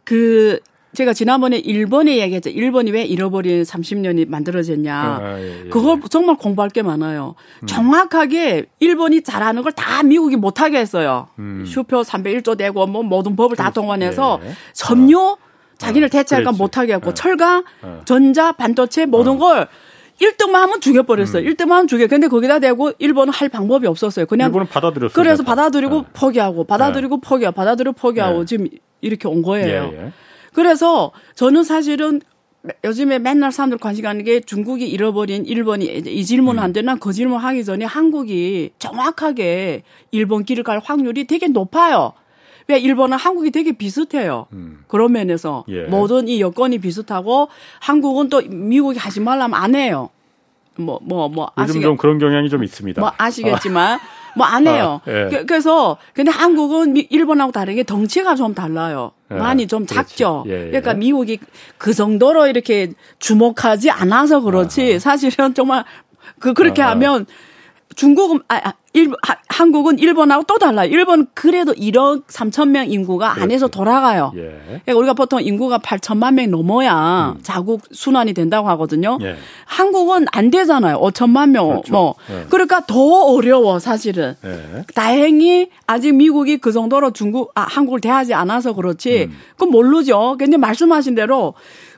그 0.02 0.58
제가 0.94 1.12
지난번에 1.12 1.58
일본에 1.58 2.18
얘기했죠. 2.18 2.50
일본이 2.50 2.90
왜 2.90 3.02
잃어버린 3.04 3.62
30년이 3.62 4.28
만들어졌냐. 4.28 4.94
아, 4.96 5.38
예, 5.40 5.64
예. 5.66 5.68
그걸 5.68 6.00
정말 6.10 6.36
공부할 6.36 6.70
게 6.70 6.82
많아요. 6.82 7.34
음. 7.62 7.66
정확하게 7.66 8.66
일본이 8.80 9.22
잘하는 9.22 9.62
걸 9.62 9.72
다 9.74 10.02
미국이 10.02 10.36
못하게 10.36 10.78
했어요. 10.78 11.28
음. 11.38 11.64
슈표 11.66 12.02
301조 12.02 12.56
되고 12.56 12.86
뭐 12.86 13.02
모든 13.02 13.34
법을 13.36 13.56
다 13.56 13.70
동원해서 13.70 14.40
예. 14.44 14.52
섬유 14.72 15.18
어. 15.18 15.36
자기를 15.78 16.08
대체할까 16.08 16.52
못하게 16.52 16.94
했고 16.94 17.10
어. 17.10 17.14
철강, 17.14 17.64
어. 17.82 18.00
전자, 18.04 18.52
반도체 18.52 19.06
모든 19.06 19.32
어. 19.32 19.38
걸 19.38 19.68
1등만 20.20 20.52
하면 20.52 20.80
죽여버렸어요. 20.80 21.42
음. 21.42 21.52
1등만 21.52 21.70
하면 21.70 21.88
죽여. 21.88 22.06
근데 22.06 22.28
거기다 22.28 22.60
대고 22.60 22.92
일본은 22.98 23.32
할 23.32 23.48
방법이 23.48 23.86
없었어요. 23.88 24.26
그냥. 24.26 24.46
일본은 24.48 24.68
받아들였어요. 24.68 25.12
그래서 25.14 25.42
받아들이고 25.42 26.02
네. 26.02 26.06
포기하고, 26.12 26.64
받아들이고 26.64 27.16
네. 27.16 27.20
포기하고, 27.28 27.54
받아들이고 27.54 27.92
포기하고 27.94 28.38
네. 28.40 28.44
지금 28.46 28.68
이렇게 29.00 29.26
온 29.28 29.42
거예요. 29.42 29.90
예, 29.92 29.98
예. 30.06 30.12
그래서 30.54 31.12
저는 31.34 31.64
사실은 31.64 32.22
요즘에 32.82 33.18
맨날 33.18 33.52
사람들 33.52 33.76
관심 33.76 34.04
갖는 34.04 34.24
게 34.24 34.40
중국이 34.40 34.88
잃어버린 34.88 35.44
일본이 35.44 35.84
이 35.84 36.24
질문 36.24 36.56
음. 36.56 36.62
한데 36.62 36.80
난그 36.80 37.12
질문 37.12 37.38
하기 37.40 37.62
전에 37.64 37.84
한국이 37.84 38.70
정확하게 38.78 39.82
일본 40.12 40.44
길을 40.44 40.64
갈 40.64 40.80
확률이 40.82 41.26
되게 41.26 41.48
높아요. 41.48 42.14
왜 42.68 42.78
일본은 42.78 43.18
한국이 43.18 43.50
되게 43.50 43.72
비슷해요. 43.72 44.46
음. 44.54 44.84
그런 44.88 45.12
면에서 45.12 45.66
예. 45.68 45.84
모든 45.84 46.28
이 46.28 46.40
여건이 46.40 46.78
비슷하고 46.78 47.48
한국은 47.80 48.30
또 48.30 48.40
미국이 48.40 48.98
하지 48.98 49.20
말라면 49.20 49.60
안 49.60 49.74
해요. 49.74 50.08
뭐 50.76 50.98
뭐 51.02 51.28
뭐, 51.28 51.50
요즘 51.58 51.70
아시겠... 51.70 51.82
좀 51.82 51.96
그런 51.98 52.18
경향이 52.18 52.48
좀 52.48 52.64
있습니다. 52.64 53.00
뭐 53.00 53.12
아시겠지만 53.18 53.98
뭐 54.36 54.46
안 54.46 54.66
해요. 54.66 55.00
아, 55.06 55.10
예. 55.10 55.44
그, 55.44 55.52
래서 55.52 55.96
근데 56.12 56.30
한국은 56.30 56.96
일본하고 57.10 57.52
다르게 57.52 57.82
덩치가 57.84 58.34
좀 58.34 58.54
달라요. 58.54 59.12
예. 59.30 59.36
많이 59.36 59.66
좀 59.66 59.86
작죠. 59.86 60.44
예, 60.46 60.52
예, 60.52 60.66
그러니까 60.66 60.94
미국이 60.94 61.38
그 61.78 61.92
정도로 61.94 62.46
이렇게 62.46 62.92
주목하지 63.18 63.90
않아서 63.90 64.40
그렇지. 64.40 64.94
아. 64.96 64.98
사실은 64.98 65.54
정말 65.54 65.84
그 66.38 66.52
그렇게 66.54 66.82
아. 66.82 66.90
하면 66.90 67.26
중국은 67.94 68.40
아, 68.48 68.60
아 68.64 68.72
일, 68.92 69.10
하, 69.22 69.36
한국은 69.48 69.98
일본하고 69.98 70.44
또 70.46 70.56
달라요. 70.58 70.88
일본 70.88 71.26
그래도 71.34 71.72
1억 71.72 72.26
3천 72.26 72.68
명 72.68 72.88
인구가 72.88 73.30
그렇지. 73.34 73.42
안에서 73.42 73.66
돌아가요. 73.68 74.32
예. 74.36 74.60
그러니까 74.66 74.94
우리가 74.94 75.14
보통 75.14 75.42
인구가 75.42 75.78
8천만 75.78 76.34
명 76.34 76.50
넘어야 76.52 77.34
음. 77.36 77.42
자국 77.42 77.82
순환이 77.90 78.34
된다고 78.34 78.68
하거든요. 78.68 79.18
예. 79.22 79.36
한국은 79.64 80.26
안 80.30 80.50
되잖아요. 80.52 81.00
5천만 81.00 81.50
명. 81.50 81.68
그렇죠. 81.68 81.92
뭐 81.92 82.14
예. 82.30 82.46
그러니까 82.48 82.86
더 82.86 83.00
어려워 83.34 83.80
사실은. 83.80 84.36
예. 84.44 84.84
다행히 84.94 85.70
아직 85.88 86.14
미국이 86.14 86.58
그 86.58 86.70
정도로 86.70 87.10
중국 87.10 87.50
아 87.56 87.62
한국을 87.62 88.00
대하지 88.00 88.32
않아서 88.32 88.74
그렇지. 88.74 89.24
음. 89.24 89.36
그건 89.52 89.70
모르죠. 89.70 90.36
근데 90.38 90.56
말씀하신 90.56 91.16
대로 91.16 91.54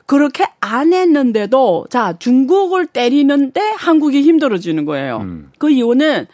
그렇게 0.07 0.45
안 0.61 0.93
했는데도 0.93 1.85
자 1.89 2.15
중국을 2.17 2.87
때리는데 2.87 3.61
한국이 3.77 4.21
힘들어지는 4.23 4.85
거예요. 4.85 5.17
음. 5.17 5.51
그 5.59 5.69
이유는 5.69 6.25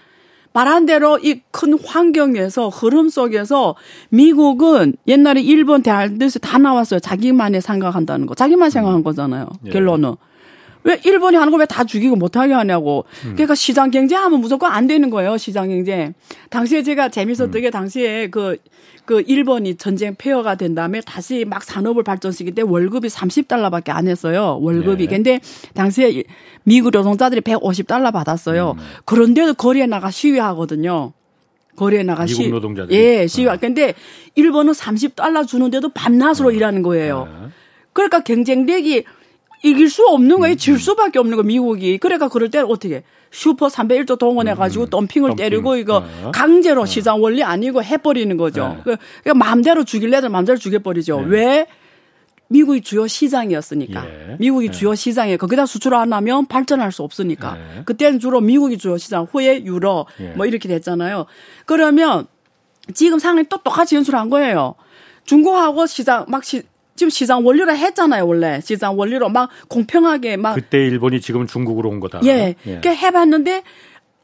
말한 0.53 0.85
대로 0.85 1.17
이 1.19 1.41
큰 1.51 1.77
환경에서 1.79 2.69
흐름 2.69 3.09
속에서 3.09 3.75
미국은 4.09 4.95
옛날에 5.07 5.41
일본 5.41 5.81
대할듯이 5.81 6.39
다 6.39 6.57
나왔어요. 6.59 6.99
자기만의 6.99 7.61
생각한다는 7.61 8.27
거. 8.27 8.35
자기만 8.35 8.67
음. 8.67 8.69
생각한 8.69 9.03
거잖아요. 9.03 9.47
예. 9.65 9.69
결론은. 9.71 10.15
왜 10.83 10.99
일본이 11.05 11.37
하는 11.37 11.51
거왜다 11.51 11.85
죽이고 11.85 12.15
못하게 12.15 12.53
하냐고. 12.53 13.05
음. 13.25 13.33
그러니까 13.33 13.55
시장 13.55 13.91
경제하면 13.91 14.39
무조건 14.39 14.71
안 14.71 14.87
되는 14.87 15.09
거예요. 15.09 15.37
시장 15.37 15.69
경제. 15.69 16.13
당시에 16.49 16.83
제가 16.83 17.09
재밌었던 17.09 17.55
음. 17.55 17.61
게 17.61 17.69
당시에 17.69 18.29
그 18.29 18.57
그 19.05 19.21
일본이 19.27 19.75
전쟁 19.75 20.15
폐허가 20.15 20.55
된 20.55 20.75
다음에 20.75 21.01
다시 21.01 21.45
막 21.45 21.63
산업을 21.63 22.03
발전시킬 22.03 22.55
때 22.55 22.61
월급이 22.61 23.09
30달러밖에 23.09 23.89
안 23.89 24.07
했어요. 24.07 24.59
월급이. 24.61 25.07
네. 25.07 25.15
근데 25.15 25.39
당시에 25.73 26.23
미국 26.63 26.91
노동자들이 26.91 27.41
150달러 27.41 28.13
받았어요. 28.13 28.75
음. 28.77 28.83
그런데도 29.05 29.55
거리에 29.55 29.87
나가 29.87 30.09
시위하거든요. 30.09 31.11
거리에 31.75 32.03
나가 32.03 32.25
시 32.27 32.49
노동자들 32.49 32.95
예, 32.95 33.27
시위. 33.27 33.47
어. 33.47 33.57
근데 33.59 33.93
일본은 34.35 34.73
30달러 34.73 35.47
주는데도 35.47 35.89
밤낮으로 35.89 36.49
어. 36.49 36.51
일하는 36.51 36.81
거예요. 36.81 37.27
네. 37.29 37.47
그러니까 37.93 38.21
경쟁력이 38.21 39.03
이길 39.63 39.89
수 39.89 40.05
없는 40.05 40.39
거예요. 40.39 40.55
질 40.55 40.73
음. 40.73 40.77
수밖에 40.77 41.19
없는 41.19 41.37
거 41.37 41.43
미국이. 41.43 41.97
그러니까 41.97 42.27
그럴 42.27 42.49
때는 42.51 42.69
어떻게 42.69 43.03
슈퍼 43.31 43.67
301조 43.67 44.19
동원해 44.19 44.53
가지고 44.53 44.85
음, 44.85 44.89
덤핑을 44.89 45.29
덤핑. 45.31 45.35
때리고 45.37 45.77
이거 45.77 46.01
네. 46.01 46.31
강제로 46.33 46.85
네. 46.85 46.91
시장 46.91 47.23
원리 47.23 47.43
아니고 47.43 47.81
해 47.81 47.97
버리는 47.97 48.35
거죠. 48.37 48.81
네. 48.85 48.97
그러니까 49.23 49.33
마음대로 49.33 49.83
죽일래들 49.85 50.29
마음대로 50.29 50.57
죽여 50.59 50.79
버리죠. 50.79 51.21
네. 51.21 51.27
왜? 51.27 51.67
미국이 52.49 52.81
주요 52.81 53.07
시장이었으니까. 53.07 54.05
예. 54.05 54.35
미국이 54.39 54.67
예. 54.67 54.71
주요 54.71 54.93
시장에 54.93 55.37
거기다 55.37 55.65
수출 55.65 55.95
안 55.95 56.13
하면 56.13 56.45
발전할 56.45 56.91
수 56.91 57.01
없으니까. 57.01 57.57
예. 57.57 57.83
그때는 57.83 58.19
주로 58.19 58.41
미국이 58.41 58.77
주요 58.77 58.97
시장, 58.97 59.25
후에 59.31 59.63
유럽 59.63 60.07
예. 60.19 60.33
뭐 60.35 60.45
이렇게 60.45 60.67
됐잖아요. 60.67 61.25
그러면 61.65 62.27
지금 62.93 63.17
상황이 63.17 63.47
또 63.49 63.57
똑같이 63.57 63.95
연출한 63.95 64.29
거예요. 64.29 64.75
중국하고 65.23 65.87
시장 65.87 66.25
막 66.27 66.43
시, 66.43 66.63
지금 66.95 67.09
시장 67.09 67.45
원리로 67.45 67.75
했잖아요, 67.75 68.27
원래. 68.27 68.61
시장 68.61 68.97
원리로 68.97 69.29
막 69.29 69.49
공평하게 69.67 70.37
막. 70.37 70.53
그때 70.53 70.77
일본이 70.77 71.21
지금 71.21 71.47
중국으로 71.47 71.89
온 71.89 71.99
거다. 71.99 72.21
예. 72.25 72.55
예. 72.65 72.79
그 72.81 72.89
해봤는데, 72.89 73.63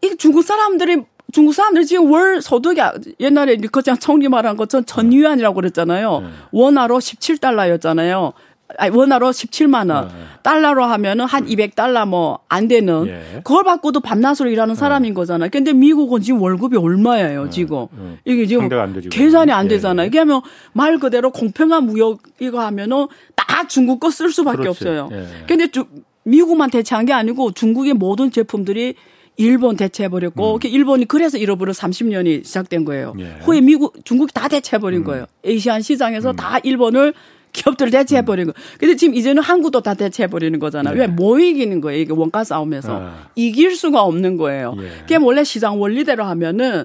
이 0.04 0.16
중국 0.18 0.44
사람들이, 0.44 1.04
중국 1.32 1.54
사람들이 1.54 1.86
지금 1.86 2.12
월 2.12 2.42
소득이 2.42 2.80
옛날에 3.20 3.56
리커장 3.56 3.98
총리 3.98 4.28
말한 4.28 4.58
것처럼 4.58 4.86
전유안이라고 4.86 5.56
그랬잖아요. 5.56 6.22
예. 6.24 6.30
원화로 6.52 7.00
17달러였잖아요. 7.00 8.34
아니, 8.78 8.96
원화로 8.96 9.32
17만 9.32 9.92
원. 9.94 10.08
네. 10.08 10.14
달러로 10.44 10.84
하면은 10.86 11.26
한 11.26 11.46
200달러 11.46 12.08
뭐 12.08 12.40
안 12.50 12.68
되는 12.68 13.08
예. 13.08 13.42
그걸 13.44 13.64
받고도 13.64 14.00
밤낮으로 14.00 14.50
일하는 14.50 14.74
네. 14.76 14.80
사람인 14.80 15.14
거잖아요. 15.14 15.50
근데 15.52 15.74
미국은 15.74 16.22
지금 16.22 16.42
월급이 16.42 16.78
얼마예요, 16.78 17.46
네. 17.46 17.50
지금. 17.50 17.88
네. 17.92 18.18
이게 18.26 18.46
지금 18.46 18.72
안 18.72 19.00
계산이 19.10 19.52
안 19.52 19.66
예, 19.66 19.70
되잖아요. 19.70 20.06
예. 20.06 20.08
이게 20.08 20.20
하면 20.20 20.42
말 20.74 20.98
그대로 21.00 21.32
공평한 21.32 21.84
무역 21.86 22.22
이거 22.40 22.62
하면은 22.62 23.08
다 23.36 23.68
중국 23.68 24.00
거 24.00 24.10
쓸 24.10 24.32
수밖에 24.32 24.58
그렇지. 24.58 24.70
없어요. 24.88 25.10
예. 25.12 25.26
근데 25.48 25.68
주, 25.68 25.86
미국만 26.24 26.70
대체한 26.70 27.06
게 27.06 27.14
아니고 27.14 27.52
중국의 27.52 27.94
모든 27.94 28.32
제품들이 28.32 28.96
일본 29.38 29.78
대체해버렸고, 29.78 30.56
음. 30.56 30.60
일본이 30.64 31.06
그래서 31.06 31.38
잃어버려 31.38 31.72
30년이 31.72 32.44
시작된 32.44 32.84
거예요. 32.86 33.14
예. 33.20 33.38
후에 33.42 33.62
미국, 33.62 34.04
중국이 34.06 34.34
다 34.34 34.48
대체해버린 34.48 35.02
음. 35.02 35.04
거예요. 35.06 35.26
에이시안 35.46 35.82
시장에서 35.82 36.32
음. 36.32 36.36
다 36.36 36.60
일본을 36.64 37.14
기업들을 37.54 37.92
대체해버리는 37.92 38.54
거. 38.54 38.60
근데 38.78 38.96
지금 38.96 39.16
이제는 39.16 39.42
한국도 39.42 39.82
다 39.82 39.94
대체해버리는 39.94 40.58
거잖아요. 40.60 40.94
네. 40.94 41.02
왜못 41.02 41.40
이기는 41.42 41.82
거예요. 41.82 42.02
이게 42.02 42.14
원가 42.14 42.44
싸움에서. 42.44 43.02
아. 43.02 43.30
이길 43.36 43.76
수가 43.76 44.04
없는 44.04 44.38
거예요. 44.38 44.76
예. 44.80 44.90
그게 45.00 45.16
원래 45.16 45.44
시장 45.44 45.82
원리대로 45.82 46.24
하면은 46.24 46.84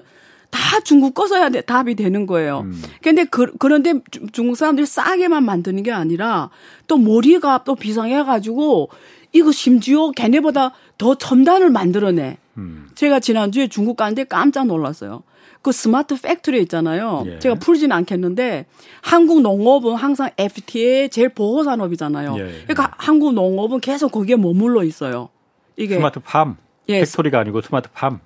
다 0.49 0.79
중국 0.79 1.13
거 1.13 1.27
써야 1.27 1.49
돼, 1.49 1.61
답이 1.61 1.95
되는 1.95 2.25
거예요. 2.25 2.61
음. 2.65 2.81
근데 3.01 3.25
그, 3.25 3.51
그런데 3.59 3.95
중국 4.31 4.55
사람들이 4.55 4.85
싸게만 4.85 5.43
만드는 5.43 5.83
게 5.83 5.91
아니라 5.91 6.49
또 6.87 6.97
머리가 6.97 7.63
또 7.65 7.75
비상해가지고 7.75 8.89
이거 9.33 9.51
심지어 9.51 10.11
걔네보다 10.11 10.71
더 10.97 11.15
첨단을 11.15 11.69
만들어내. 11.71 12.37
음. 12.57 12.87
제가 12.95 13.19
지난주에 13.19 13.67
중국 13.67 13.97
가는데 13.97 14.23
깜짝 14.23 14.67
놀랐어요. 14.67 15.23
그 15.65 15.71
smart 15.71 16.15
factory 16.21 16.61
있잖아요. 16.61 17.23
예. 17.25 17.39
제가 17.39 17.55
풀지는 17.55 17.91
않겠는데 17.95 18.67
한국 19.01 19.41
농업은 19.41 19.95
항상 19.95 20.29
FTA 20.37 21.09
제일 21.09 21.29
보호 21.29 21.63
산업이잖아요. 21.63 22.35
예. 22.37 22.63
그러니까 22.67 22.91
한국 22.99 23.33
농업은 23.33 23.79
계속 23.79 24.11
거기에 24.11 24.35
머물러 24.35 24.83
있어요. 24.83 25.29
이게 25.75 25.95
smart 25.95 26.19
farm 26.19 26.57
예. 26.89 26.99
factory가 26.99 27.39
아니고 27.39 27.61
smart 27.61 27.89
farm. 27.91 28.19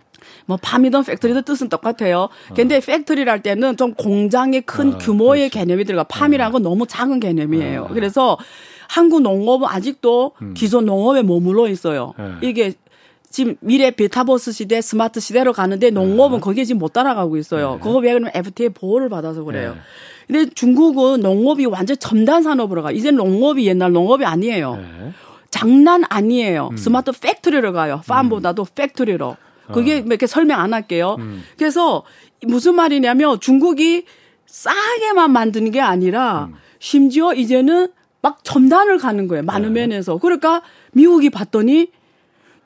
뭐 0.47 0.57
farm이든 0.61 1.05
factory든 1.05 1.43
뜻은 1.43 1.69
똑같아요. 1.69 2.27
근데 2.53 2.75
어. 2.75 2.79
factory랄 2.81 3.41
때는 3.41 3.77
좀 3.77 3.93
공장의 3.93 4.63
큰 4.63 4.95
어, 4.95 4.97
규모의 4.97 5.49
그렇지. 5.49 5.59
개념이 5.59 5.85
들어가. 5.85 6.03
farm이라는 6.03 6.51
건 6.51 6.61
너무 6.61 6.85
작은 6.87 7.21
개념이에요. 7.21 7.83
어. 7.83 7.93
그래서 7.93 8.37
한국 8.89 9.21
농업은 9.21 9.65
아직도 9.65 10.33
음. 10.41 10.53
기존 10.57 10.85
농업에 10.87 11.23
머물러 11.23 11.69
있어요. 11.69 12.13
예. 12.19 12.49
이게 12.49 12.73
지금 13.29 13.55
미래 13.59 13.91
메타버스 13.91 14.51
시대, 14.51 14.81
스마트 14.81 15.19
시대로 15.19 15.53
가는데 15.53 15.91
농업은 15.91 16.37
네. 16.37 16.41
거기에 16.41 16.65
지금 16.65 16.79
못 16.79 16.93
따라가고 16.93 17.37
있어요. 17.37 17.73
네. 17.73 17.79
그거 17.79 17.99
왜 17.99 18.11
그러면 18.11 18.31
FTA 18.33 18.69
보호를 18.69 19.09
받아서 19.09 19.43
그래요. 19.43 19.73
네. 19.73 19.79
근데 20.27 20.49
중국은 20.53 21.21
농업이 21.21 21.65
완전 21.65 21.97
첨단 21.99 22.43
산업으로 22.43 22.83
가. 22.83 22.91
이제 22.91 23.11
농업이 23.11 23.67
옛날 23.67 23.91
농업이 23.91 24.25
아니에요. 24.25 24.75
네. 24.75 25.13
장난 25.51 26.03
아니에요. 26.09 26.69
음. 26.71 26.77
smart 26.77 27.11
factory로 27.11 27.73
가요. 27.73 28.01
farm보다도 28.07 28.63
음. 28.63 28.65
factory로. 28.75 29.37
그게 29.71 29.99
어. 29.99 30.03
몇개 30.03 30.25
설명 30.25 30.59
안 30.59 30.73
할게요. 30.73 31.15
음. 31.19 31.43
그래서 31.57 32.03
무슨 32.41 32.75
말이냐면 32.75 33.39
중국이 33.39 34.05
싸게만 34.47 35.31
만드는 35.31 35.71
게 35.71 35.81
아니라 35.81 36.49
음. 36.49 36.55
심지어 36.79 37.33
이제는 37.33 37.89
막 38.21 38.43
첨단을 38.43 38.97
가는 38.97 39.27
거예요. 39.27 39.43
많은 39.43 39.73
네. 39.73 39.81
면에서. 39.81 40.17
그러니까 40.17 40.61
미국이 40.93 41.29
봤더니 41.29 41.91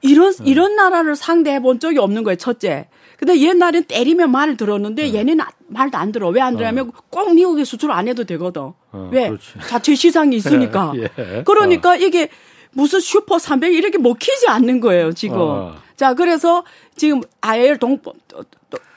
이런 0.04 0.34
네. 0.34 0.44
이런 0.46 0.76
나라를 0.76 1.16
상대해 1.16 1.60
본 1.60 1.80
적이 1.80 2.00
없는 2.00 2.24
거예요. 2.24 2.36
첫째. 2.36 2.88
근데 3.18 3.40
옛날엔 3.40 3.86
때리면 3.86 4.32
말을 4.32 4.58
들었는데 4.58 5.04
네. 5.12 5.14
얘는 5.20 5.40
말도 5.68 5.98
안 5.98 6.12
들어. 6.12 6.30
왜 6.30 6.42
안 6.42 6.56
들어냐면 6.58 6.90
어. 6.90 7.02
꼭 7.10 7.34
미국에 7.34 7.64
수출 7.64 7.92
안 7.92 8.08
해도 8.08 8.24
되거든. 8.26 8.74
어, 8.92 9.10
왜? 9.12 9.30
그렇지. 9.30 9.54
자체 9.68 9.96
시장이 9.96 10.36
있으니까. 10.36 10.94
예. 10.98 11.44
그러니까 11.46 11.92
어. 11.92 11.96
이게 11.96 12.30
무슨 12.72 13.00
슈퍼 13.00 13.40
300 13.40 13.74
이렇게 13.74 13.98
먹히지 13.98 14.48
않는 14.48 14.82
거예요, 14.82 15.14
지금. 15.14 15.38
어. 15.40 15.76
자, 15.96 16.14
그래서 16.16 16.64
지금 16.96 17.22
아예 17.40 17.78
동 17.78 18.00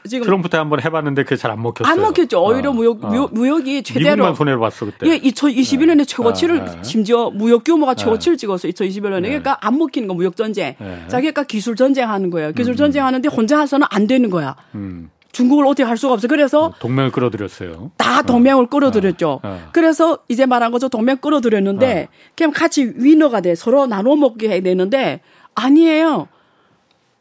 지금 0.06 0.24
트럼프 0.24 0.48
때 0.48 0.56
한번 0.58 0.82
해봤는데 0.82 1.22
그게 1.24 1.36
잘 1.36 1.50
안 1.50 1.62
먹혔어요. 1.62 1.92
안 1.92 2.00
먹혔죠. 2.00 2.42
오히려 2.42 2.70
어, 2.70 2.72
무역, 2.72 3.04
어. 3.04 3.28
무역 3.32 3.66
이 3.68 3.82
최대로 3.82 4.16
미국만 4.16 4.34
손해를 4.34 4.58
봤어 4.58 4.86
그때. 4.86 5.06
예, 5.08 5.18
2021년에 5.18 5.98
네. 5.98 6.04
최고치를 6.04 6.64
네. 6.64 6.78
심지어 6.82 7.30
무역 7.30 7.64
규모가 7.64 7.94
네. 7.94 8.02
최고치를 8.02 8.36
찍었어요. 8.36 8.72
2021년에 8.72 9.22
네. 9.22 9.28
그러니까 9.28 9.58
안 9.60 9.78
먹히는 9.78 10.08
거 10.08 10.14
무역 10.14 10.36
전쟁. 10.36 10.74
네. 10.78 11.04
자, 11.08 11.18
그러니까 11.18 11.42
기술 11.44 11.76
전쟁 11.76 12.10
하는 12.10 12.30
거예요. 12.30 12.52
기술 12.52 12.74
음. 12.74 12.76
전쟁 12.76 13.04
하는데 13.06 13.28
혼자 13.28 13.60
해서는 13.60 13.86
안 13.90 14.06
되는 14.06 14.28
거야. 14.30 14.56
음. 14.74 15.10
중국을 15.32 15.66
어떻게 15.66 15.82
할 15.82 15.96
수가 15.98 16.14
없어요. 16.14 16.28
그래서 16.28 16.72
동맹을 16.78 17.10
끌어들였어요. 17.12 17.90
다 17.98 18.22
동맹을 18.22 18.64
어. 18.64 18.66
끌어들였죠. 18.68 19.40
어. 19.42 19.68
그래서 19.72 20.18
이제 20.28 20.46
말한 20.46 20.72
거죠. 20.72 20.88
동맹 20.88 21.18
끌어들였는데 21.18 22.08
어. 22.10 22.14
그냥 22.34 22.52
같이 22.52 22.92
위너가 22.96 23.40
돼 23.42 23.54
서로 23.54 23.86
나눠 23.86 24.16
먹게 24.16 24.48
해야 24.48 24.60
되는데 24.62 25.20
아니에요. 25.54 26.28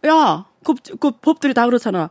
야, 0.07 0.45
그, 0.63 0.73
그 0.99 1.11
법들이 1.11 1.53
다 1.53 1.65
그렇잖아. 1.65 2.09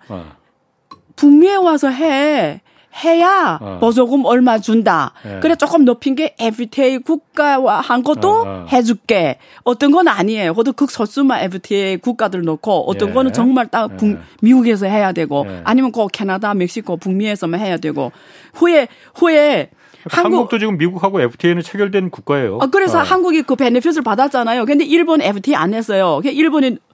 어. 1.15 1.17
북미에 1.17 1.57
와서 1.57 1.89
해. 1.89 2.61
해야 3.03 3.59
어. 3.61 3.79
보조금 3.81 4.25
얼마 4.25 4.59
준다. 4.59 5.13
예. 5.27 5.41
그래 5.41 5.57
조금 5.57 5.85
높인 5.85 6.15
게 6.15 6.37
FTA 6.39 6.99
국가와 6.99 7.81
한 7.81 8.05
것도 8.05 8.31
어, 8.31 8.45
어. 8.47 8.67
해줄게. 8.71 9.39
어떤 9.65 9.91
건 9.91 10.07
아니에요. 10.07 10.53
그것도 10.53 10.75
극소수만 10.75 11.43
FTA 11.43 11.97
국가들 11.97 12.43
놓고 12.43 12.89
어떤 12.89 13.09
예. 13.09 13.13
거는 13.13 13.33
정말 13.33 13.67
딱 13.67 13.97
북, 13.97 14.11
예. 14.11 14.19
미국에서 14.43 14.87
해야 14.87 15.11
되고 15.13 15.45
예. 15.49 15.61
아니면 15.65 15.91
그 15.91 16.07
캐나다, 16.13 16.55
멕시코, 16.55 16.97
북미에서만 16.97 17.59
해야 17.59 17.79
되고 17.79 18.13
후에 18.55 18.87
후에 19.17 19.71
한국, 20.09 20.37
한국도 20.37 20.59
지금 20.59 20.77
미국하고 20.77 21.21
FTA는 21.21 21.63
체결된 21.63 22.11
국가예요. 22.11 22.59
어, 22.59 22.67
그래서 22.67 22.99
어. 22.99 23.03
한국이 23.03 23.43
그 23.43 23.57
베네핏을 23.57 24.03
받았잖아요. 24.03 24.67
근데 24.67 24.85
일본 24.85 25.21
FTA 25.23 25.57
안 25.57 25.75
했어요. 25.75 26.21
일본이 26.25 26.69
어. 26.69 26.94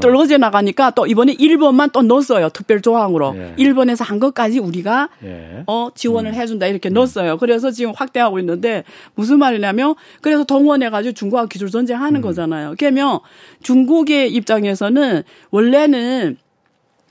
떨어져 0.00 0.38
나가니까 0.38 0.90
또 0.90 1.06
이번에 1.06 1.34
1번만 1.34 1.92
또 1.92 2.02
넣었어요. 2.02 2.48
특별 2.50 2.80
조항으로. 2.80 3.34
예. 3.36 3.54
1번에서 3.58 4.04
한 4.04 4.18
것까지 4.18 4.58
우리가 4.58 5.08
예. 5.24 5.64
어 5.66 5.88
지원을 5.94 6.32
음. 6.32 6.34
해준다 6.34 6.66
이렇게 6.66 6.90
음. 6.90 6.94
넣었어요. 6.94 7.38
그래서 7.38 7.70
지금 7.70 7.92
확대하고 7.94 8.38
있는데 8.38 8.84
무슨 9.14 9.38
말이냐면 9.38 9.94
그래서 10.20 10.44
동원해 10.44 10.90
가지고 10.90 11.14
중국하고 11.14 11.48
기술 11.48 11.70
전쟁하는 11.70 12.20
음. 12.20 12.22
거잖아요. 12.22 12.74
그러면 12.78 13.20
중국의 13.62 14.32
입장에서는 14.34 15.22
원래는 15.50 16.36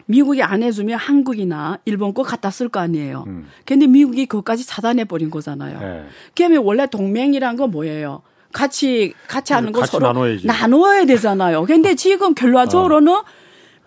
미국이 0.06 0.44
안 0.44 0.62
해주면 0.62 0.98
한국이나 0.98 1.80
일본 1.86 2.14
거 2.14 2.24
갖다 2.24 2.50
쓸 2.52 2.68
거 2.68 2.80
아니에요. 2.80 3.24
음. 3.28 3.48
근데 3.66 3.88
미국이 3.88 4.26
그것까지 4.26 4.68
차단해 4.68 5.06
버린 5.06 5.30
거잖아요. 5.30 5.80
네. 5.80 6.06
그러면 6.36 6.64
원래 6.64 6.86
동맹이란 6.86 7.56
건 7.56 7.72
뭐예요? 7.72 8.22
같이 8.52 9.14
같이 9.28 9.54
하는 9.54 9.72
거 9.72 9.86
서로 9.86 10.08
나눠야지. 10.08 10.46
나눠야 10.48 11.06
되잖아요. 11.06 11.66
근데 11.66 11.96
지금 11.96 12.34
결과적으로는 12.36 13.14
어. 13.14 13.24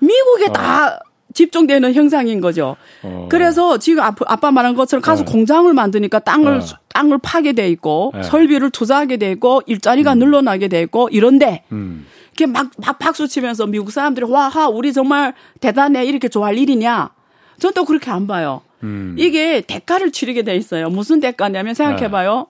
미국에 0.00 0.46
어. 0.46 0.52
다 0.52 1.00
집중되는 1.32 1.94
형상인 1.94 2.40
거죠. 2.40 2.76
어. 3.02 3.26
그래서 3.30 3.78
지금 3.78 4.02
아빠 4.04 4.50
말한 4.50 4.74
것처럼 4.74 5.02
가서 5.02 5.22
어. 5.22 5.24
공장을 5.24 5.72
만드니까 5.72 6.20
땅을 6.20 6.58
어. 6.58 6.64
땅을 6.94 7.18
파게 7.22 7.52
돼 7.52 7.68
있고 7.70 8.12
네. 8.14 8.22
설비를 8.22 8.70
투자하게 8.70 9.16
돼 9.16 9.32
있고 9.32 9.60
일자리가 9.66 10.12
음. 10.12 10.18
늘어나게 10.20 10.68
돼 10.68 10.80
있고 10.82 11.08
이런데 11.10 11.64
음. 11.72 12.06
이렇게 12.36 12.46
막, 12.46 12.70
막 12.78 12.98
박수 12.98 13.26
치면서 13.28 13.66
미국 13.66 13.90
사람들이 13.90 14.26
와하 14.28 14.68
우리 14.68 14.92
정말 14.92 15.34
대단해 15.60 16.04
이렇게 16.04 16.28
좋아할 16.28 16.56
일이냐? 16.58 17.10
전 17.58 17.72
또 17.74 17.84
그렇게 17.84 18.10
안 18.10 18.26
봐요. 18.26 18.62
음. 18.82 19.14
이게 19.18 19.60
대가를 19.60 20.12
치르게 20.12 20.42
돼 20.42 20.54
있어요. 20.56 20.88
무슨 20.90 21.20
대가냐면 21.20 21.74
생각해봐요. 21.74 22.46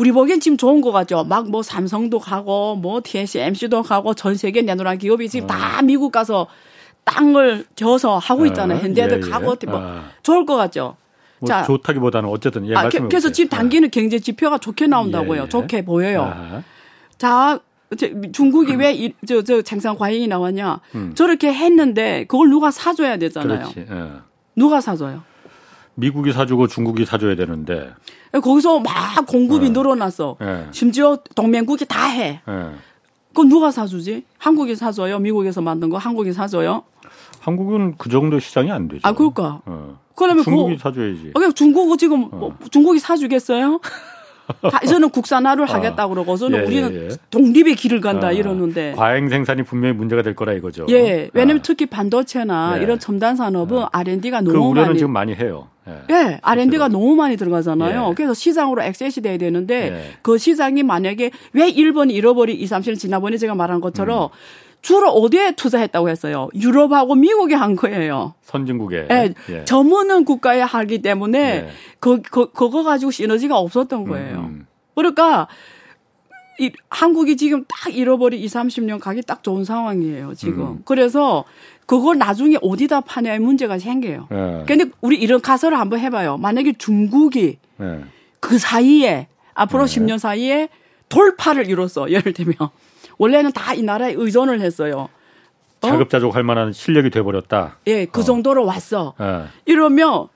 네. 0.00 0.02
우리 0.02 0.12
보기엔 0.12 0.40
지금 0.40 0.56
좋은 0.56 0.80
거 0.80 0.92
같죠. 0.92 1.24
막 1.24 1.46
뭐 1.50 1.62
삼성도 1.62 2.18
가고 2.20 2.76
뭐 2.76 3.00
TSMC도 3.02 3.82
가고 3.82 4.14
전 4.14 4.34
세계 4.34 4.62
내노란 4.62 4.98
기업이 4.98 5.28
지금 5.28 5.44
어. 5.44 5.48
다 5.48 5.82
미국 5.82 6.12
가서 6.12 6.46
땅을 7.04 7.66
져서 7.74 8.18
하고 8.18 8.46
있잖아요. 8.46 8.78
어. 8.78 8.80
현대도 8.82 9.16
예, 9.16 9.20
예. 9.24 9.30
가고 9.30 9.56
뭐 9.66 9.78
어. 9.78 10.04
좋을 10.22 10.46
것 10.46 10.56
같죠. 10.56 10.96
뭐 11.40 11.48
자, 11.48 11.64
좋다기보다는 11.64 12.28
어쨌든 12.28 12.68
예, 12.68 12.74
아, 12.74 12.88
그래서 12.88 13.32
지금 13.32 13.48
당기는 13.48 13.86
예. 13.86 13.90
경제 13.90 14.18
지표가 14.18 14.58
좋게 14.58 14.86
나온다고요. 14.86 15.40
예, 15.40 15.44
예. 15.44 15.48
좋게 15.48 15.84
보여요. 15.84 16.32
아. 16.34 16.62
자, 17.18 17.58
중국이 18.32 18.74
왜저 18.76 19.42
저 19.42 19.62
생산 19.64 19.96
과잉이 19.96 20.28
나왔냐? 20.28 20.80
음. 20.94 21.12
저렇게 21.14 21.52
했는데 21.52 22.24
그걸 22.28 22.48
누가 22.48 22.70
사줘야 22.70 23.16
되잖아요. 23.16 23.68
예. 23.76 23.86
누가 24.54 24.80
사줘요? 24.80 25.22
미국이 25.94 26.32
사주고 26.32 26.68
중국이 26.68 27.04
사줘야 27.04 27.34
되는데 27.34 27.90
거기서 28.32 28.80
막 28.80 29.26
공급이 29.26 29.66
네. 29.66 29.72
늘어났어. 29.72 30.36
네. 30.40 30.66
심지어 30.70 31.18
동맹국이 31.34 31.84
다 31.86 32.06
해. 32.06 32.40
네. 32.46 32.70
그건 33.28 33.48
누가 33.48 33.70
사주지? 33.70 34.24
한국이 34.38 34.76
사줘요? 34.76 35.18
미국에서 35.18 35.60
만든 35.60 35.88
거 35.88 35.98
한국이 35.98 36.32
사줘요? 36.32 36.82
한국은 37.40 37.94
그 37.96 38.08
정도 38.08 38.38
시장이 38.38 38.70
안 38.70 38.88
되죠. 38.88 39.00
아, 39.04 39.12
그럴까? 39.12 39.62
어. 39.64 39.98
그러면 40.14 40.44
중국이 40.44 40.76
그, 40.76 40.82
사줘야지. 40.82 41.32
아, 41.34 41.52
중국은 41.52 41.96
지금 41.96 42.24
어. 42.24 42.36
뭐 42.36 42.56
중국이 42.70 42.98
사주겠어요? 42.98 43.80
저는 44.86 45.10
국산화를 45.10 45.68
아. 45.68 45.74
하겠다 45.74 46.08
그러고서는 46.08 46.60
예, 46.60 46.64
우리는 46.64 46.94
예, 46.94 47.04
예. 47.06 47.08
독립의 47.30 47.74
길을 47.76 48.00
간다 48.00 48.28
아, 48.28 48.32
이러는데 48.32 48.92
과잉 48.96 49.28
생산이 49.28 49.62
분명히 49.62 49.94
문제가 49.94 50.22
될 50.22 50.34
거라 50.34 50.52
이거죠. 50.52 50.86
예, 50.90 51.30
왜냐하면 51.32 51.58
아. 51.58 51.62
특히 51.62 51.86
반도체나 51.86 52.78
예. 52.78 52.82
이런 52.82 52.98
첨단 52.98 53.36
산업은 53.36 53.84
R&D가 53.92 54.40
너무 54.40 54.52
그 54.52 54.58
우려는 54.58 54.88
많이 54.88 54.98
지금 54.98 55.12
많이 55.12 55.34
해요. 55.34 55.68
예, 55.88 56.14
예 56.14 56.40
R&D가 56.42 56.88
너무 56.88 57.14
많이 57.14 57.36
들어가잖아요. 57.36 58.08
예. 58.10 58.14
그래서 58.14 58.34
시장으로 58.34 58.82
액세스 58.82 59.22
돼야 59.22 59.38
되는데 59.38 59.92
예. 59.92 60.10
그 60.22 60.38
시장이 60.38 60.82
만약에 60.82 61.30
왜 61.52 61.70
1번이 61.72 62.12
잃어버리 62.12 62.54
2, 62.54 62.66
3, 62.66 62.82
7은 62.82 62.98
지난번에 62.98 63.36
제가 63.36 63.54
말한 63.54 63.80
것처럼 63.80 64.24
음. 64.24 64.69
주로 64.82 65.10
어디에 65.10 65.52
투자했다고 65.52 66.08
했어요? 66.08 66.48
유럽하고 66.54 67.14
미국에 67.14 67.54
한 67.54 67.76
거예요. 67.76 68.34
선진국에. 68.42 69.08
예. 69.10 69.34
예. 69.50 69.64
전문은 69.64 70.24
국가에 70.24 70.60
하기 70.60 71.02
때문에 71.02 71.38
예. 71.38 71.68
그, 71.98 72.22
그, 72.22 72.50
그거 72.52 72.82
가지고 72.82 73.10
시너지가 73.10 73.58
없었던 73.58 74.04
거예요. 74.04 74.38
음. 74.38 74.44
음. 74.44 74.66
그러니까 74.94 75.48
이, 76.58 76.70
한국이 76.88 77.36
지금 77.36 77.64
딱 77.68 77.94
잃어버린 77.94 78.40
2, 78.40 78.46
30년 78.46 79.00
가기 79.00 79.22
딱 79.22 79.42
좋은 79.42 79.64
상황이에요, 79.64 80.34
지금. 80.34 80.62
음. 80.62 80.82
그래서 80.84 81.44
그걸 81.86 82.18
나중에 82.18 82.56
어디다 82.60 83.00
파냐의 83.00 83.38
문제가 83.38 83.78
생겨요. 83.78 84.28
예. 84.30 84.64
근데 84.66 84.86
우리 85.00 85.16
이런 85.16 85.40
가설을 85.40 85.78
한번 85.78 86.00
해봐요. 86.00 86.36
만약에 86.38 86.74
중국이 86.74 87.58
예. 87.80 88.00
그 88.40 88.58
사이에 88.58 89.28
앞으로 89.54 89.82
예. 89.82 89.86
10년 89.86 90.18
사이에 90.18 90.68
돌파를 91.08 91.68
이뤘어, 91.68 92.08
예를 92.10 92.32
들면. 92.32 92.56
원래는 93.20 93.52
다 93.52 93.74
이 93.74 93.82
나라에 93.82 94.14
의존을 94.16 94.60
했어요. 94.62 95.08
어? 95.82 95.86
자급자족 95.86 96.34
할 96.34 96.42
만한 96.42 96.72
실력이 96.72 97.10
돼버렸다. 97.10 97.76
예, 97.86 98.06
그 98.06 98.20
어. 98.22 98.24
정도로 98.24 98.64
왔어. 98.64 99.14
예. 99.20 99.44
이러면 99.66 100.28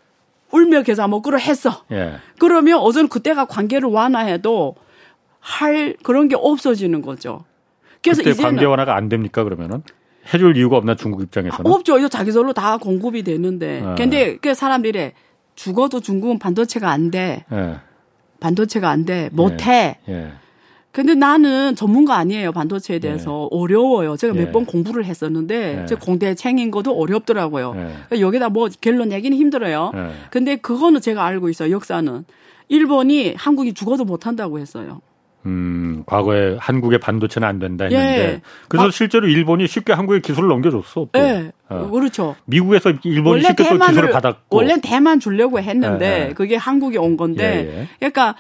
울며 0.53 0.83
겨자 0.83 1.09
먹기로 1.09 1.41
했어. 1.41 1.83
예. 1.93 2.17
그러면 2.39 2.79
어제는 2.79 3.09
그때가 3.09 3.47
관계를 3.47 3.89
완화해도 3.89 4.77
할 5.41 5.97
그런 6.03 6.29
게 6.29 6.37
없어지는 6.39 7.01
거죠. 7.03 7.45
그래서 8.03 8.21
이제 8.23 8.35
관계 8.43 8.67
완화가 8.67 8.95
안 8.95 9.09
됩니까 9.09 9.45
그러면은? 9.45 9.83
해줄 10.33 10.57
이유가 10.57 10.77
없나 10.77 10.95
중국 10.95 11.23
입장에서는? 11.23 11.71
아, 11.71 11.75
없죠. 11.75 11.99
이거 11.99 12.09
자기들로 12.09 12.53
다 12.53 12.77
공급이 12.77 13.23
되는데. 13.23 13.83
예. 13.83 13.95
근데 13.97 14.37
그 14.37 14.55
사람들이 14.55 15.13
죽어도 15.55 16.01
중국은 16.01 16.39
반도체가 16.39 16.91
안 16.91 17.11
돼. 17.11 17.45
예. 17.51 17.77
반도체가 18.41 18.91
안 18.91 19.05
돼. 19.07 19.31
못 19.33 19.63
해. 19.67 19.99
예. 20.95 21.01
예. 21.01 21.03
근데 21.03 21.15
나는 21.15 21.75
전문가 21.75 22.17
아니에요 22.17 22.53
반도체에 22.53 22.99
대해서 22.99 23.49
네. 23.51 23.59
어려워요. 23.59 24.17
제가 24.17 24.35
몇번 24.35 24.63
예. 24.63 24.67
공부를 24.67 25.05
했었는데 25.05 25.77
네. 25.77 25.87
제 25.87 25.95
공대 25.95 26.35
챙인 26.35 26.71
것도 26.71 26.93
어렵더라고요. 26.97 27.75
네. 27.75 28.21
여기다 28.21 28.49
뭐 28.49 28.69
결론 28.81 29.09
내기는 29.09 29.37
힘들어요. 29.37 29.91
네. 29.95 30.11
근데 30.31 30.57
그거는 30.57 31.01
제가 31.01 31.25
알고 31.25 31.49
있어요. 31.49 31.73
역사는 31.73 32.25
일본이 32.69 33.35
한국이 33.37 33.75
죽어도 33.75 34.05
못한다고 34.05 34.59
했어요. 34.59 35.01
음, 35.47 36.03
과거에 36.07 36.57
한국의 36.59 37.01
반도체는 37.01 37.47
안 37.47 37.59
된다 37.59 37.85
했는데 37.85 38.19
예. 38.19 38.41
그래서 38.69 38.89
아, 38.89 38.91
실제로 38.91 39.29
일본이 39.29 39.67
쉽게 39.67 39.93
한국에 39.93 40.21
기술을 40.21 40.49
넘겨줬어. 40.49 41.09
또. 41.13 41.21
예, 41.21 41.53
어. 41.69 41.91
그렇죠. 41.91 42.35
미국에서 42.47 42.95
일본이 43.05 43.43
쉽게 43.43 43.69
또 43.69 43.79
기술을 43.79 44.11
받았고 44.11 44.57
원래 44.57 44.81
대만 44.83 45.21
주려고 45.21 45.61
했는데 45.61 46.29
예, 46.31 46.33
그게 46.33 46.57
한국에 46.57 46.97
온 46.97 47.19
건데 47.19 47.45
예, 47.45 47.81
예. 47.81 47.89
그러니까 47.99 48.37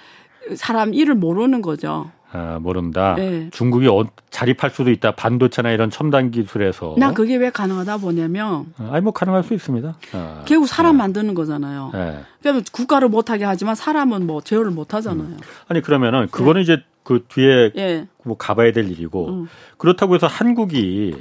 사람 0.57 0.95
일을 0.95 1.15
모르는 1.15 1.61
거죠. 1.61 2.11
아, 2.35 2.59
모른다. 2.61 3.15
네. 3.17 3.49
중국이 3.53 3.87
어, 3.87 4.05
자립할 4.31 4.71
수도 4.71 4.91
있다. 4.91 5.13
반도체나 5.13 5.71
이런 5.71 5.89
첨단 5.89 6.33
기술에서. 6.33 6.97
나 6.99 7.13
그게 7.13 7.37
왜 7.37 7.49
가능하다 7.49 7.99
보냐면. 7.99 8.67
아, 8.77 8.91
아니 8.93 9.03
뭐 9.03 9.13
가능할 9.13 9.45
수 9.45 9.55
있습니다. 9.55 9.97
아, 10.13 10.43
결국 10.45 10.67
사람 10.67 10.97
네. 10.97 11.05
만드는 11.05 11.35
거잖아요. 11.35 11.91
네. 11.95 12.19
그러면 12.43 12.65
국가를 12.73 13.09
못하게 13.09 13.45
하지만 13.45 13.77
사람은 13.77 14.27
뭐 14.27 14.41
제어를 14.41 14.73
못하잖아요. 14.73 15.29
음. 15.29 15.39
아니 15.69 15.81
그러면은 15.81 16.27
그거는 16.33 16.55
네. 16.55 16.63
이제 16.63 16.83
그 17.05 17.25
뒤에 17.29 17.71
예. 17.77 18.09
뭐 18.25 18.37
가봐야 18.37 18.73
될 18.73 18.91
일이고 18.91 19.29
음. 19.29 19.49
그렇다고 19.79 20.17
해서 20.17 20.27
한국이 20.27 21.15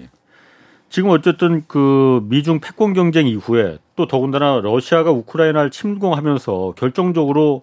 지금 0.89 1.11
어쨌든 1.11 1.63
그 1.67 2.25
미중 2.27 2.59
패권 2.59 2.93
경쟁 2.93 3.27
이후에 3.27 3.77
또 3.95 4.07
더군다나 4.07 4.61
러시아가 4.61 5.11
우크라이나를 5.11 5.69
침공하면서 5.69 6.73
결정적으로 6.75 7.61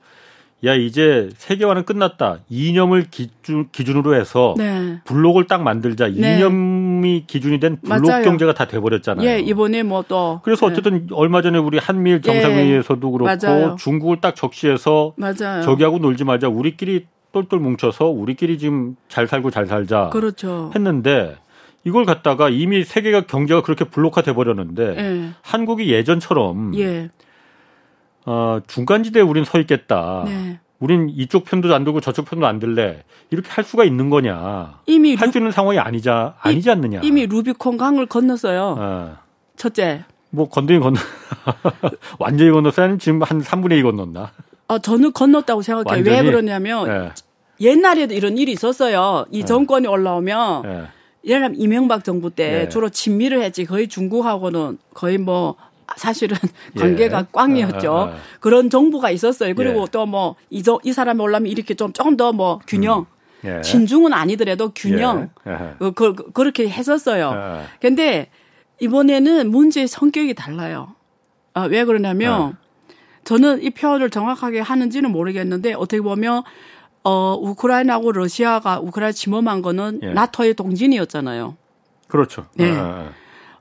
야 0.64 0.74
이제 0.74 1.30
세계화는 1.38 1.84
끝났다. 1.84 2.38
이념을 2.50 3.06
기준 3.10 3.68
기준으로 3.72 4.14
해서 4.14 4.54
네. 4.58 5.00
블록을 5.04 5.46
딱 5.46 5.62
만들자. 5.62 6.08
네. 6.08 6.36
이념이 6.36 7.24
기준이 7.26 7.60
된 7.60 7.78
블록 7.80 8.06
맞아요. 8.06 8.24
경제가 8.24 8.52
다 8.54 8.66
돼버렸잖아요. 8.66 9.26
예, 9.26 9.38
이번에 9.38 9.82
뭐 9.82 10.04
또 10.08 10.40
그래서 10.42 10.66
네. 10.66 10.72
어쨌든 10.72 11.06
얼마 11.12 11.40
전에 11.40 11.58
우리 11.58 11.78
한미일 11.78 12.20
정상회의에서도 12.20 13.08
예. 13.08 13.12
그렇고 13.12 13.24
맞아요. 13.24 13.76
중국을 13.78 14.20
딱 14.20 14.34
적시해서 14.36 15.14
맞아요. 15.16 15.62
저기하고 15.62 15.98
놀지 15.98 16.24
말자. 16.24 16.48
우리끼리 16.48 17.06
똘똘 17.32 17.58
뭉쳐서 17.60 18.06
우리끼리 18.06 18.58
지금 18.58 18.96
잘 19.08 19.26
살고 19.28 19.50
잘 19.50 19.66
살자. 19.66 20.10
그렇죠. 20.12 20.72
했는데 20.74 21.36
이걸 21.84 22.04
갖다가 22.04 22.50
이미 22.50 22.84
세계가 22.84 23.22
경제가 23.22 23.62
그렇게 23.62 23.84
블록화 23.84 24.22
돼 24.22 24.34
버렸는데 24.34 24.96
예. 24.98 25.28
한국이 25.42 25.90
예전처럼 25.92 26.76
예. 26.78 27.08
어, 28.30 28.60
중간지대에 28.68 29.22
우린 29.24 29.44
서 29.44 29.58
있겠다. 29.58 30.22
네. 30.24 30.60
우린 30.78 31.10
이쪽 31.10 31.44
편도 31.44 31.74
안 31.74 31.82
들고 31.82 32.00
저쪽 32.00 32.26
편도 32.30 32.46
안 32.46 32.60
들래. 32.60 33.02
이렇게 33.30 33.50
할 33.50 33.64
수가 33.64 33.82
있는 33.84 34.08
거냐. 34.08 34.78
이미 34.86 35.16
할 35.16 35.32
수 35.32 35.38
있는 35.38 35.50
상황이 35.50 35.80
아니자 35.80 36.36
아니지 36.40 36.70
않느냐. 36.70 37.00
이미 37.02 37.26
루비콘 37.26 37.76
강을 37.76 38.06
건넜어요. 38.06 38.76
어. 38.78 39.16
첫째. 39.56 40.04
뭐 40.30 40.48
건너긴 40.48 40.80
건너 40.80 41.00
완전히 42.20 42.52
건넜어요? 42.52 42.84
아니면 42.84 42.98
지금 43.00 43.20
한 43.22 43.40
3분의 43.42 43.80
2 43.80 43.82
건넜나? 43.82 44.30
어, 44.68 44.78
저는 44.78 45.12
건넜다고 45.12 45.62
생각해요. 45.62 45.96
완전히? 45.96 46.16
왜 46.16 46.22
그러냐면 46.22 46.86
네. 46.88 47.10
옛날에도 47.60 48.14
이런 48.14 48.38
일이 48.38 48.52
있었어요. 48.52 49.26
이 49.32 49.40
네. 49.40 49.44
정권이 49.44 49.88
올라오면 49.88 50.62
네. 50.62 50.68
예를 51.24 51.40
들면 51.48 51.54
이명박 51.56 52.04
정부 52.04 52.30
때 52.30 52.50
네. 52.50 52.68
주로 52.68 52.88
친미를 52.90 53.42
했지 53.42 53.64
거의 53.64 53.88
중국하고는 53.88 54.78
거의 54.94 55.18
뭐 55.18 55.56
사실은 55.96 56.36
예. 56.76 56.80
관계가 56.80 57.18
예. 57.20 57.26
꽝이었죠. 57.32 57.92
아, 57.92 58.02
아, 58.02 58.08
아. 58.08 58.16
그런 58.40 58.70
정부가 58.70 59.10
있었어요. 59.10 59.54
그리고 59.54 59.82
예. 59.82 59.86
또뭐 59.90 60.36
이, 60.50 60.62
이 60.84 60.92
사람이 60.92 61.20
올라면 61.20 61.50
이렇게 61.50 61.74
좀 61.74 61.92
조금 61.92 62.16
더 62.16 62.32
뭐 62.32 62.60
균형. 62.66 63.00
음. 63.00 63.06
예. 63.44 63.62
진중은 63.62 64.12
아니더라도 64.12 64.70
균형. 64.74 65.30
예. 65.46 65.74
그, 65.78 65.92
그, 65.92 66.14
그렇게 66.32 66.68
했었어요. 66.68 67.64
근데 67.80 68.30
이번에는 68.80 69.50
문제의 69.50 69.88
성격이 69.88 70.34
달라요. 70.34 70.94
아, 71.54 71.62
왜 71.62 71.84
그러냐면 71.84 72.56
저는 73.24 73.62
이 73.62 73.70
표현을 73.70 74.10
정확하게 74.10 74.60
하는지는 74.60 75.10
모르겠는데 75.10 75.74
어떻게 75.74 76.00
보면 76.00 76.42
어, 77.02 77.34
우크라이나하고 77.40 78.12
러시아가 78.12 78.78
우크라이나 78.80 79.12
침범한 79.12 79.62
거는 79.62 80.00
나토의 80.14 80.54
동진이었잖아요. 80.54 81.56
그렇죠. 82.08 82.46
네. 82.54 82.76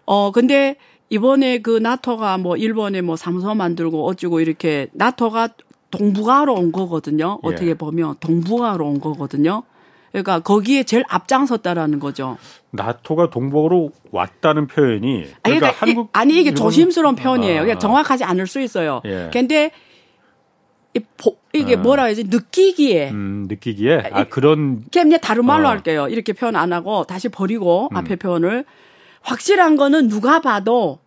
어, 0.05 0.31
근데 0.31 0.75
이번에 1.09 1.59
그 1.59 1.77
나토가 1.77 2.37
뭐 2.37 2.55
일본에 2.55 3.01
뭐 3.01 3.15
사무소 3.15 3.55
만들고 3.55 4.05
어쩌고 4.07 4.41
이렇게 4.41 4.87
나토가 4.93 5.49
동북아로 5.91 6.53
온 6.53 6.71
거거든요. 6.71 7.39
예. 7.43 7.47
어떻게 7.47 7.73
보면 7.73 8.15
동북아로 8.19 8.85
온 8.85 8.99
거거든요. 8.99 9.63
그러니까 10.11 10.39
거기에 10.39 10.83
제일 10.83 11.03
앞장섰다라는 11.07 11.99
거죠. 11.99 12.37
나토가 12.71 13.29
동북아로 13.29 13.91
왔다는 14.11 14.67
표현이 14.67 14.99
그러니까, 15.01 15.39
아니, 15.43 15.59
그러니까 15.59 15.85
한국 15.85 16.07
이, 16.07 16.09
아니 16.13 16.39
이게 16.39 16.53
조심스러운 16.53 17.15
표현이에요. 17.15 17.59
아. 17.59 17.63
그러니까 17.63 17.79
정확하지 17.79 18.23
않을 18.23 18.47
수 18.47 18.59
있어요. 18.59 19.01
예. 19.05 19.29
근데 19.33 19.71
이 20.95 20.99
보, 21.17 21.37
이게 21.53 21.75
아. 21.75 21.79
뭐라 21.79 22.05
해야지 22.05 22.23
느끼기에 22.25 23.11
음, 23.11 23.45
느끼기에 23.47 24.09
아 24.11 24.23
그런 24.25 24.83
그냥 24.91 25.19
다른 25.19 25.45
말로 25.45 25.67
어. 25.67 25.71
할게요. 25.71 26.07
이렇게 26.09 26.33
표현 26.33 26.55
안 26.55 26.73
하고 26.73 27.03
다시 27.03 27.29
버리고 27.29 27.89
음. 27.91 27.97
앞에 27.97 28.15
표현을 28.15 28.65
확실한 29.21 29.75
거는 29.75 30.07
누가 30.09 30.41
봐도 30.41 30.99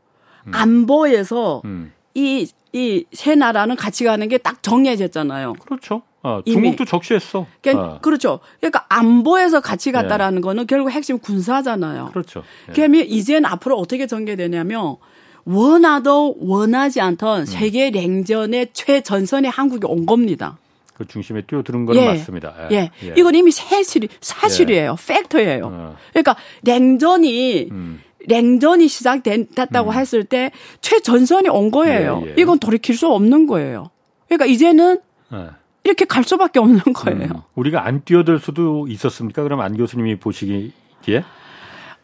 음. 0.47 0.53
안보에서 0.55 1.63
음. 1.65 1.93
이, 2.15 2.49
이 2.73 3.05
세 3.13 3.35
나라는 3.35 3.77
같이 3.77 4.05
가는 4.05 4.27
게 4.29 4.39
딱 4.39 4.63
정해졌잖아요. 4.63 5.55
그렇죠. 5.55 6.03
아, 6.23 6.41
중국도 6.47 6.85
적시했어. 6.85 7.47
그러니까, 7.61 7.85
아. 7.95 7.99
그렇죠. 8.01 8.39
그러니까 8.61 8.87
안보에서 8.89 9.61
같이 9.61 9.91
갔다라는 9.93 10.37
네. 10.37 10.41
거는 10.41 10.67
결국 10.67 10.91
핵심 10.91 11.19
군사잖아요. 11.19 12.11
그렇죠. 12.13 12.43
네. 12.69 12.73
그러면 12.75 13.05
이제는 13.07 13.45
앞으로 13.47 13.77
어떻게 13.77 14.07
전개되냐면 14.07 14.97
원하도 15.45 16.37
원하지 16.41 17.01
않던 17.01 17.41
음. 17.41 17.47
세계 17.47 17.91
냉전의 17.91 18.69
최전선에 18.73 19.49
한국이 19.49 19.87
온 19.87 20.07
겁니다. 20.07 20.59
그 20.95 21.07
중심에 21.07 21.43
뛰어드는 21.43 21.87
건 21.87 21.97
예. 21.97 22.07
맞습니다. 22.07 22.55
예. 22.71 22.77
예. 22.77 22.91
예. 23.05 23.15
이건 23.17 23.35
이미 23.35 23.51
사실이 23.51 24.09
사실이에요. 24.21 24.97
예. 24.99 25.15
팩터예요. 25.15 25.67
어. 25.67 25.97
그러니까 26.11 26.37
냉전이 26.63 27.69
음. 27.71 28.01
냉전이 28.27 28.89
시작됐다고 28.89 29.91
음. 29.91 29.95
했을 29.95 30.25
때 30.25 30.51
최전선이 30.81 31.49
온 31.49 31.71
거예요. 31.71 32.23
예, 32.27 32.31
예. 32.31 32.35
이건 32.39 32.59
돌이킬 32.59 32.97
수 32.97 33.09
없는 33.09 33.47
거예요. 33.47 33.91
그러니까 34.29 34.47
이제는 34.47 35.01
예. 35.33 35.47
이렇게 35.85 36.05
갈 36.05 36.23
수밖에 36.23 36.61
없는 36.61 36.81
거예요. 36.95 37.29
음. 37.35 37.41
우리가 37.55 37.85
안 37.85 38.03
뛰어들 38.05 38.39
수도 38.39 38.87
있었습니까? 38.89 39.43
그럼 39.43 39.61
안 39.61 39.77
교수님이 39.77 40.17
보시기에? 40.21 41.25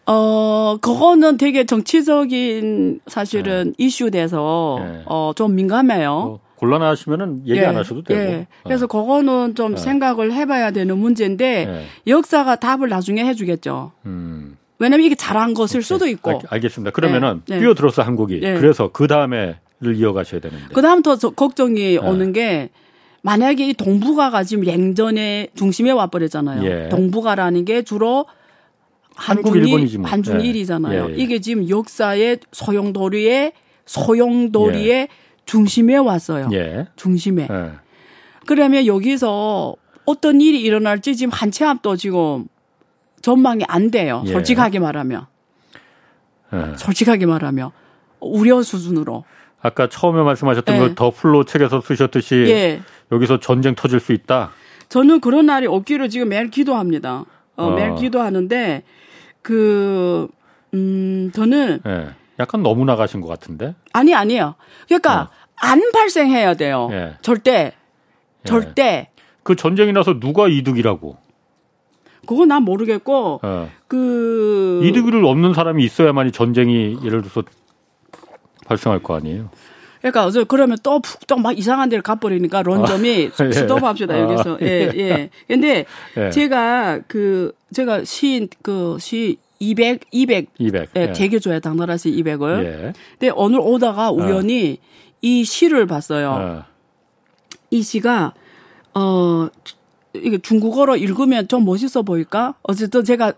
어, 0.06 0.78
그거는 0.80 1.36
되게 1.36 1.64
정치적인 1.64 3.00
사실은 3.06 3.74
예. 3.78 3.84
이슈 3.84 4.10
돼서 4.10 4.78
예. 4.80 5.02
어, 5.06 5.32
좀 5.36 5.54
민감해요. 5.54 6.10
어. 6.10 6.47
곤란하시면은 6.58 7.42
얘기 7.46 7.60
예, 7.60 7.66
안 7.66 7.76
하셔도 7.76 8.02
되고. 8.02 8.20
예. 8.20 8.46
그래서 8.64 8.84
어. 8.84 8.88
그거는 8.88 9.54
좀 9.54 9.72
예. 9.72 9.76
생각을 9.76 10.32
해봐야 10.32 10.70
되는 10.70 10.98
문제인데 10.98 11.66
예. 12.06 12.10
역사가 12.10 12.56
답을 12.56 12.88
나중에 12.88 13.24
해주겠죠. 13.24 13.92
음. 14.06 14.56
왜냐면 14.78 15.06
이게 15.06 15.14
잘한 15.14 15.54
것일 15.54 15.82
수도 15.82 16.06
있고. 16.06 16.42
알, 16.48 16.60
겠습니다 16.60 16.92
그러면은 16.92 17.42
네. 17.48 17.58
뛰어들어서 17.60 18.02
한국이 18.02 18.40
그래서 18.40 18.90
그 18.92 19.06
다음에를 19.06 19.96
이어가셔야 19.96 20.40
되는데. 20.40 20.66
그 20.72 20.82
다음부터 20.82 21.30
걱정이 21.30 21.98
오는 21.98 22.32
게 22.32 22.70
만약에 23.22 23.68
이 23.68 23.74
동북아가 23.74 24.44
지금 24.44 24.64
냉전의 24.64 25.50
중심에 25.54 25.90
와버렸잖아요. 25.90 26.64
예. 26.64 26.88
동북아라는 26.88 27.64
게 27.64 27.82
주로 27.82 28.26
한국 29.14 29.56
일본이지 29.56 29.98
뭐. 29.98 30.08
한중일이잖아요. 30.08 31.08
예. 31.08 31.12
예. 31.12 31.16
이게 31.16 31.40
지금 31.40 31.68
역사의 31.68 32.38
소용돌이의 32.52 33.52
예. 34.88 35.08
중심에 35.52 35.96
왔어요. 35.96 36.50
예. 36.52 36.86
중심에. 36.96 37.48
예. 37.50 37.70
그러면 38.46 38.84
여기서 38.86 39.74
어떤 40.04 40.40
일이 40.40 40.60
일어날지 40.60 41.16
지금 41.16 41.32
한 41.32 41.50
치 41.50 41.64
앞도 41.64 41.96
지금 41.96 42.46
전망이 43.22 43.64
안 43.66 43.90
돼요. 43.90 44.22
솔직하게 44.26 44.78
말하면. 44.78 45.26
솔직하게 46.76 47.26
말하면 47.26 47.70
우려 48.20 48.62
수준으로. 48.62 49.24
아까 49.60 49.88
처음에 49.88 50.22
말씀하셨던 50.22 50.78
네. 50.78 50.80
그 50.88 50.94
더플로 50.94 51.44
책에서 51.44 51.80
쓰셨듯이 51.80 52.34
예. 52.48 52.80
여기서 53.10 53.40
전쟁 53.40 53.74
터질 53.74 53.98
수 54.00 54.12
있다. 54.12 54.50
저는 54.88 55.20
그런 55.20 55.46
날이 55.46 55.66
없기를 55.66 56.08
지금 56.10 56.28
매일 56.28 56.48
기도합니다. 56.50 57.24
어, 57.56 57.64
어. 57.64 57.70
매일 57.74 57.94
기도하는데 57.96 58.84
그 59.42 60.28
음, 60.74 61.30
저는 61.34 61.80
예. 61.86 62.08
약간 62.38 62.62
너무 62.62 62.84
나가신 62.84 63.20
것 63.20 63.26
같은데. 63.26 63.74
아니 63.92 64.14
아니에요. 64.14 64.54
그러니까 64.86 65.22
어. 65.22 65.28
안 65.60 65.80
발생해야 65.92 66.54
돼요. 66.54 66.88
예. 66.92 67.14
절대 67.22 67.52
예. 67.52 67.72
절대. 68.44 69.08
그 69.42 69.56
전쟁이 69.56 69.92
나서 69.92 70.18
누가 70.20 70.46
이득이라고? 70.48 71.16
그거 72.26 72.44
난 72.44 72.62
모르겠고 72.62 73.40
어. 73.42 73.70
그 73.86 74.82
이득을 74.84 75.24
얻는 75.24 75.54
사람이 75.54 75.82
있어야만이 75.84 76.32
전쟁이 76.32 76.98
예를 77.02 77.22
들어서 77.22 77.42
발생할 78.66 79.02
거 79.02 79.16
아니에요. 79.16 79.48
그러니까 80.00 80.26
어제 80.26 80.44
그러면 80.44 80.76
또 80.82 81.00
푹 81.00 81.26
또 81.26 81.36
막 81.36 81.58
이상한 81.58 81.88
데를 81.88 82.02
가버리니까 82.02 82.62
런점이 82.62 83.30
아, 83.38 83.44
예. 83.46 83.52
스톱합시다 83.52 84.14
아, 84.14 84.20
여기서 84.20 84.58
예예 84.60 84.90
예. 84.94 84.98
예. 85.00 85.30
근데 85.48 85.86
예. 86.16 86.30
제가 86.30 87.00
그 87.08 87.52
제가 87.72 88.04
시인 88.04 88.48
그시 88.62 89.38
200 89.58 90.02
200, 90.12 90.46
200 90.58 90.90
예, 90.96 91.00
예. 91.00 91.12
개교조에 91.12 91.60
당나라시 91.60 92.10
200을 92.12 92.64
예. 92.64 92.92
근데 93.18 93.32
오늘 93.34 93.58
오다가 93.60 94.10
우연히 94.10 94.78
어. 94.80 95.07
이 95.20 95.44
시를 95.44 95.86
봤어요. 95.86 96.38
네. 96.38 96.62
이 97.70 97.82
시가 97.82 98.34
어 98.94 99.48
이게 100.14 100.38
중국어로 100.38 100.96
읽으면 100.96 101.48
좀 101.48 101.64
멋있어 101.64 102.02
보일까? 102.02 102.54
어쨌든 102.62 103.04
제가 103.04 103.32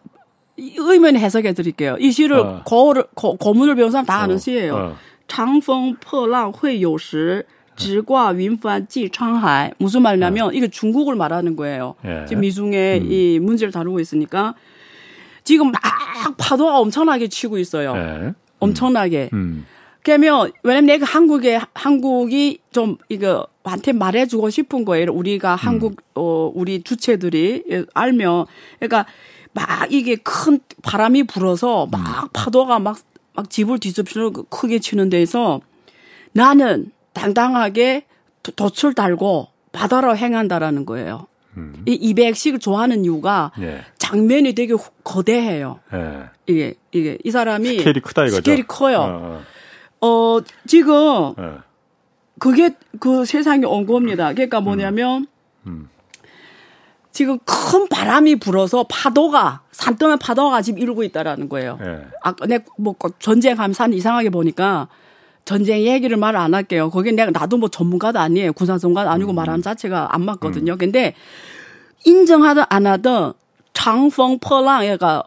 의문 0.56 1.16
해석해 1.16 1.52
드릴게요. 1.52 1.96
이 1.98 2.12
시를 2.12 2.38
어. 2.38 2.62
거를 2.64 3.04
거, 3.14 3.36
문을 3.52 3.74
배운 3.74 3.90
사람 3.90 4.06
다 4.06 4.20
아는 4.20 4.36
어. 4.36 4.38
시예요. 4.38 4.74
어. 4.74 4.96
장풍 5.26 5.96
포랑 6.00 6.52
회요시 6.62 7.42
지과 7.76 8.28
윈판지 8.28 9.10
창하이 9.10 9.70
무슨 9.78 10.02
말이냐면 10.02 10.48
어. 10.48 10.52
이게 10.52 10.68
중국을 10.68 11.14
말하는 11.16 11.56
거예요. 11.56 11.94
예. 12.04 12.26
지금 12.28 12.42
미중에 12.42 12.98
음. 12.98 13.10
이 13.10 13.38
문제를 13.38 13.72
다루고 13.72 14.00
있으니까 14.00 14.54
지금 15.44 15.70
막 15.70 15.80
파도가 16.36 16.78
엄청나게 16.78 17.28
치고 17.28 17.58
있어요. 17.58 17.94
예. 17.96 18.00
음. 18.00 18.34
엄청나게. 18.58 19.30
음. 19.32 19.64
그러면 20.02 20.50
왜냐면 20.62 20.86
내가 20.86 21.04
한국에 21.06 21.60
한국이 21.74 22.58
좀 22.72 22.96
이거 23.08 23.46
한테 23.64 23.92
말해주고 23.92 24.50
싶은 24.50 24.84
거예요. 24.84 25.12
우리가 25.12 25.54
음. 25.54 25.56
한국 25.56 25.96
어 26.14 26.50
우리 26.54 26.82
주체들이 26.82 27.84
알면 27.94 28.46
그러니까 28.78 29.06
막 29.52 29.92
이게 29.92 30.16
큰 30.16 30.60
바람이 30.82 31.24
불어서 31.24 31.86
막 31.90 32.24
음. 32.24 32.28
파도가 32.32 32.78
막 32.78 33.10
막 33.34 33.48
집을 33.48 33.78
뒤집히는 33.78 34.32
크게 34.50 34.78
치는 34.78 35.08
데서 35.08 35.60
나는 36.32 36.92
당당하게 37.12 38.04
돛을 38.42 38.94
달고 38.94 39.48
바다로 39.72 40.16
행한다라는 40.16 40.84
거예요. 40.86 41.26
음. 41.56 41.82
이 41.86 42.14
200씩을 42.14 42.60
좋아하는 42.60 43.04
이유가 43.04 43.50
예. 43.60 43.84
장면이 43.98 44.54
되게 44.54 44.74
거대해요. 45.04 45.80
예. 45.92 46.28
이게 46.46 46.74
이게 46.92 47.18
이 47.24 47.30
사람이 47.30 47.78
스케일이 47.78 48.00
크다 48.00 48.22
이거죠. 48.22 48.36
스케일이 48.36 48.62
커요. 48.62 48.98
어, 48.98 49.20
어. 49.22 49.42
어 50.00 50.38
지금 50.66 51.34
예. 51.38 51.58
그게 52.38 52.74
그 52.98 53.24
세상에 53.24 53.64
온 53.66 53.86
겁니다. 53.86 54.32
그러니까 54.32 54.60
뭐냐면 54.60 55.26
음. 55.66 55.70
음. 55.70 55.88
지금 57.12 57.38
큰 57.44 57.88
바람이 57.88 58.36
불어서 58.36 58.86
파도가 58.88 59.62
산더미 59.72 60.16
파도가 60.20 60.62
지금 60.62 60.78
이루고 60.78 61.02
있다라는 61.04 61.48
거예요. 61.48 61.76
네. 61.80 62.06
아까 62.22 62.46
내뭐 62.46 62.94
전쟁하면 63.18 63.74
산 63.74 63.92
이상하게 63.92 64.30
보니까 64.30 64.88
전쟁 65.44 65.80
얘기를 65.82 66.16
말 66.16 66.36
안 66.36 66.54
할게요. 66.54 66.90
거기 66.90 67.12
내가 67.12 67.30
나도 67.32 67.56
뭐 67.56 67.68
전문가도 67.68 68.18
아니에요. 68.20 68.52
군사 68.52 68.78
전문가도 68.78 69.10
아니고 69.10 69.32
음. 69.32 69.34
말하는 69.34 69.62
자체가 69.62 70.14
안 70.14 70.24
맞거든요. 70.24 70.72
음. 70.74 70.78
근데 70.78 71.14
인정하든 72.04 72.64
안 72.68 72.86
하든 72.86 73.32
장펑 73.72 74.38
퍼랑 74.38 74.86
얘가 74.86 75.24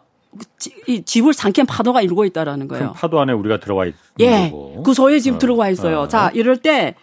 이 0.86 1.02
집을 1.04 1.32
삼킨 1.32 1.66
파도가 1.66 2.02
이루고 2.02 2.24
있다라는 2.26 2.68
거예요. 2.68 2.92
파도 2.94 3.20
안에 3.20 3.32
우리가 3.32 3.58
들어와 3.60 3.84
있는 3.86 3.98
예, 4.20 4.50
거고. 4.50 4.82
그 4.82 4.94
소에 4.94 5.18
지금 5.20 5.36
어. 5.36 5.38
들어와 5.38 5.68
있어요. 5.70 6.00
어. 6.00 6.08
자, 6.08 6.30
이럴 6.34 6.56
때 6.56 6.94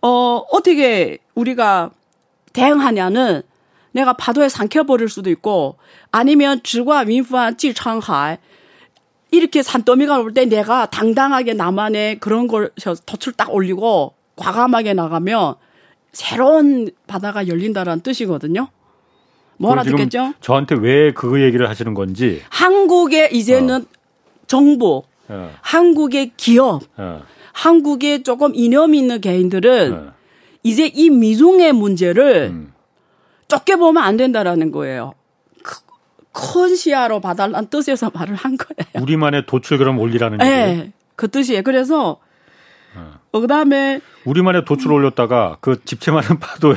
어, 0.00 0.42
어떻게 0.50 1.18
우리가 1.34 1.90
대응하냐는 2.52 3.42
내가 3.92 4.12
파도에 4.14 4.48
삼켜버릴 4.48 5.08
수도 5.08 5.30
있고 5.30 5.76
아니면 6.10 6.60
지과 6.62 7.00
윈프한 7.00 7.56
찌창하이 7.58 8.36
이렇게 9.30 9.62
산더미가 9.62 10.18
올 10.18 10.32
때 10.34 10.44
내가 10.44 10.86
당당하게 10.86 11.54
나만의 11.54 12.18
그런 12.20 12.46
걸 12.48 12.70
덫을 13.06 13.34
딱 13.36 13.52
올리고 13.54 14.14
과감하게 14.36 14.94
나가면 14.94 15.54
새로운 16.12 16.90
바다가 17.06 17.48
열린다라는 17.48 18.02
뜻이거든요. 18.02 18.68
뭐 19.58 19.72
알아듣겠죠? 19.72 20.34
저한테 20.40 20.74
왜 20.76 21.12
그 21.14 21.40
얘기를 21.42 21.68
하시는 21.68 21.94
건지. 21.94 22.42
한국의 22.50 23.34
이제는 23.34 23.82
어. 23.82 23.86
정부, 24.46 25.02
어. 25.28 25.50
한국의 25.60 26.32
기업, 26.36 26.82
어. 26.96 27.22
한국의 27.52 28.22
조금 28.22 28.52
이념 28.54 28.94
있는 28.94 29.20
개인들은 29.20 29.92
어. 29.94 30.12
이제 30.62 30.86
이 30.86 31.10
미중의 31.10 31.72
문제를 31.72 32.50
음. 32.52 32.72
좁게 33.48 33.76
보면 33.76 34.02
안 34.02 34.16
된다라는 34.16 34.70
거예요. 34.72 35.14
큰 36.32 36.74
시야로 36.74 37.20
봐달라는 37.20 37.68
뜻에서 37.68 38.10
말을 38.14 38.34
한 38.34 38.56
거예요. 38.56 39.02
우리만의 39.04 39.44
도출 39.46 39.76
그럼 39.76 39.98
올리라는 39.98 40.38
네, 40.38 40.68
얘기예요? 40.70 40.88
그 41.14 41.28
뜻이에요. 41.28 41.62
그래서 41.62 42.16
어. 42.96 43.12
어, 43.32 43.40
그다음에 43.40 44.00
우리만의 44.24 44.64
도출 44.64 44.90
을 44.90 44.96
올렸다가 44.96 45.58
그 45.60 45.84
집채 45.84 46.10
많은 46.10 46.38
파도에 46.40 46.76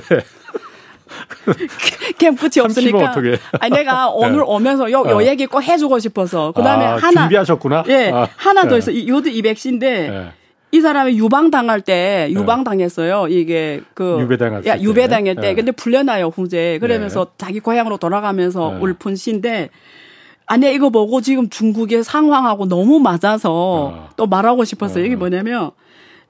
캠프치 2.18 2.59
없으니까. 2.59 3.11
어떻게? 3.11 3.38
아니 3.59 3.76
내가 3.76 4.09
오늘 4.13 4.38
네. 4.38 4.43
오면서 4.45 4.91
요, 4.91 5.03
요 5.07 5.18
어. 5.18 5.24
얘기 5.24 5.45
꼭 5.45 5.61
해주고 5.61 5.99
싶어서. 5.99 6.51
그다음에 6.51 6.86
아, 6.86 6.95
하나 6.97 7.22
준비하셨구나. 7.22 7.84
예, 7.89 8.11
아, 8.13 8.28
하나 8.36 8.63
더 8.63 8.70
네. 8.72 8.78
있어. 8.78 9.07
요도 9.07 9.30
200시인데 9.30 9.80
네. 9.80 10.32
이 10.72 10.82
사람이 10.82 11.18
유방 11.18 11.51
당할 11.51 11.82
때 11.82 12.28
유방 12.32 12.63
당했어요. 12.63 13.28
이게 13.30 13.82
그 13.93 14.18
유배당할 14.20 14.66
야, 14.66 14.78
유배 14.80 15.07
당할 15.07 15.36
때. 15.36 15.41
때. 15.41 15.55
근데 15.55 15.72
풀려나요 15.72 16.28
후제. 16.28 16.80
그러면서 16.80 17.26
네. 17.26 17.32
자기 17.38 17.59
고향으로 17.59 17.97
돌아가면서 17.97 18.72
네. 18.72 18.80
울픈 18.82 19.16
시인데 19.16 19.70
아니 20.47 20.74
이거 20.74 20.89
보고 20.89 21.22
지금 21.22 21.49
중국의 21.49 22.03
상황하고 22.03 22.68
너무 22.68 22.99
맞아서 22.99 23.51
어. 23.53 24.09
또 24.16 24.28
말하고 24.28 24.63
싶었어요. 24.63 25.03
어. 25.03 25.05
이게 25.05 25.16
뭐냐면 25.16 25.72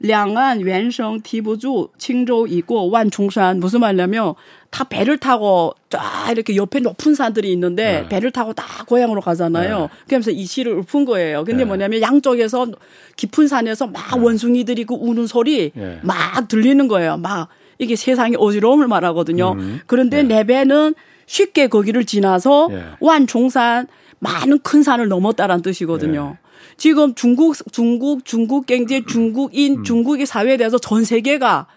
량안 0.05 0.61
왼성 0.61 1.21
티부주 1.21 1.89
칭州 1.97 2.45
있고 2.47 2.89
완충산 2.89 3.59
무슨 3.59 3.79
말이냐면 3.79 4.33
다 4.69 4.83
배를 4.83 5.17
타고 5.17 5.73
쫙 5.89 6.29
이렇게 6.31 6.55
옆에 6.55 6.79
높은 6.79 7.15
산들이 7.15 7.51
있는데 7.53 8.01
네. 8.01 8.09
배를 8.09 8.31
타고 8.31 8.53
다 8.53 8.65
고향으로 8.85 9.21
가잖아요. 9.21 9.79
네. 9.79 9.87
그러면서 10.07 10.31
이 10.31 10.45
시를 10.45 10.73
읊은 10.79 11.05
거예요. 11.05 11.43
근데 11.43 11.63
네. 11.63 11.65
뭐냐면 11.65 12.01
양쪽에서 12.01 12.67
깊은 13.15 13.47
산에서 13.47 13.87
막 13.87 14.15
네. 14.15 14.21
원숭이들이 14.21 14.83
그 14.85 14.95
우는 14.95 15.27
소리 15.27 15.71
네. 15.73 15.99
막 16.03 16.47
들리는 16.47 16.87
거예요. 16.87 17.17
막 17.17 17.47
이게 17.79 17.95
세상의 17.95 18.37
어지러움을 18.39 18.87
말하거든요. 18.87 19.53
음. 19.53 19.79
그런데 19.87 20.23
네. 20.23 20.43
배는 20.43 20.93
쉽게 21.25 21.67
거기를 21.67 22.05
지나서 22.05 22.67
네. 22.69 22.83
완충산 22.99 23.87
많은 24.19 24.59
큰 24.59 24.83
산을 24.83 25.07
넘었다라는 25.07 25.61
뜻이거든요. 25.61 26.37
지금 26.77 27.15
중국, 27.15 27.55
중국, 27.71 28.25
중국 28.25 28.65
경제, 28.65 29.01
중국인, 29.05 29.79
음. 29.79 29.83
중국의 29.83 30.25
사회에 30.25 30.57
대해서 30.57 30.77
전 30.77 31.03
세계가 31.03 31.67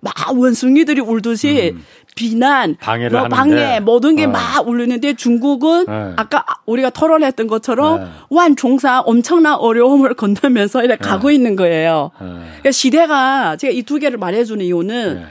막 0.00 0.14
원숭이들이 0.36 1.00
울듯이 1.00 1.72
음. 1.74 1.84
비난, 2.14 2.76
방해를 2.80 3.18
뭐 3.18 3.28
방해 3.28 3.78
모든 3.80 4.16
게막 4.16 4.60
어. 4.60 4.62
울리는데 4.68 5.14
중국은 5.14 5.86
네. 5.86 6.12
아까 6.16 6.44
우리가 6.66 6.90
토론했던 6.90 7.46
것처럼 7.46 8.00
네. 8.00 8.06
완종사 8.28 9.00
엄청난 9.00 9.54
어려움을 9.54 10.14
건너면서 10.18 10.82
이렇게 10.82 11.02
네. 11.02 11.08
가고 11.08 11.30
있는 11.30 11.54
거예요. 11.54 12.10
네. 12.20 12.26
그러니까 12.26 12.70
시대가 12.72 13.56
제가 13.56 13.72
이 13.72 13.82
두 13.82 13.98
개를 13.98 14.18
말해주는 14.18 14.64
이유는 14.64 15.14
네. 15.16 15.24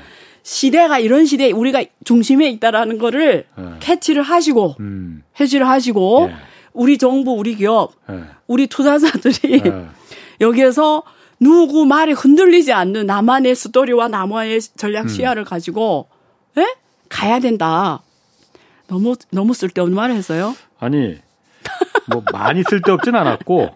시대가 0.44 0.98
이런 0.98 1.26
시대에 1.26 1.52
우리가 1.52 1.84
중심에 2.06 2.48
있다라는 2.52 2.98
거를 3.00 3.44
네. 3.58 3.64
캐치를 3.82 4.24
하시고 4.24 4.76
음. 4.80 5.24
해지를 5.40 5.68
하시고 5.68 6.30
우리 6.78 6.98
정부, 7.00 7.32
우리 7.34 7.56
기업, 7.56 7.94
우리 8.46 8.68
투자자들이 8.68 9.64
여기에서 10.40 11.04
누구 11.40 11.86
말에 11.86 12.12
흔들리지 12.14 12.72
않는 12.72 13.08
나만의 13.08 13.56
스토리와 13.56 14.08
나만의 14.08 14.62
전략 14.62 15.06
음. 15.06 15.08
시야를 15.08 15.44
음. 15.44 15.46
가지고 15.46 16.08
에? 16.58 16.66
가야 17.10 17.40
된다. 17.40 18.02
너무 18.88 19.16
너무 19.32 19.54
쓸데없는 19.54 19.96
말을 19.96 20.16
했어요. 20.16 20.56
아니 20.80 21.18
뭐 22.10 22.24
많이 22.32 22.64
쓸데없진 22.64 23.16
않았고 23.16 23.70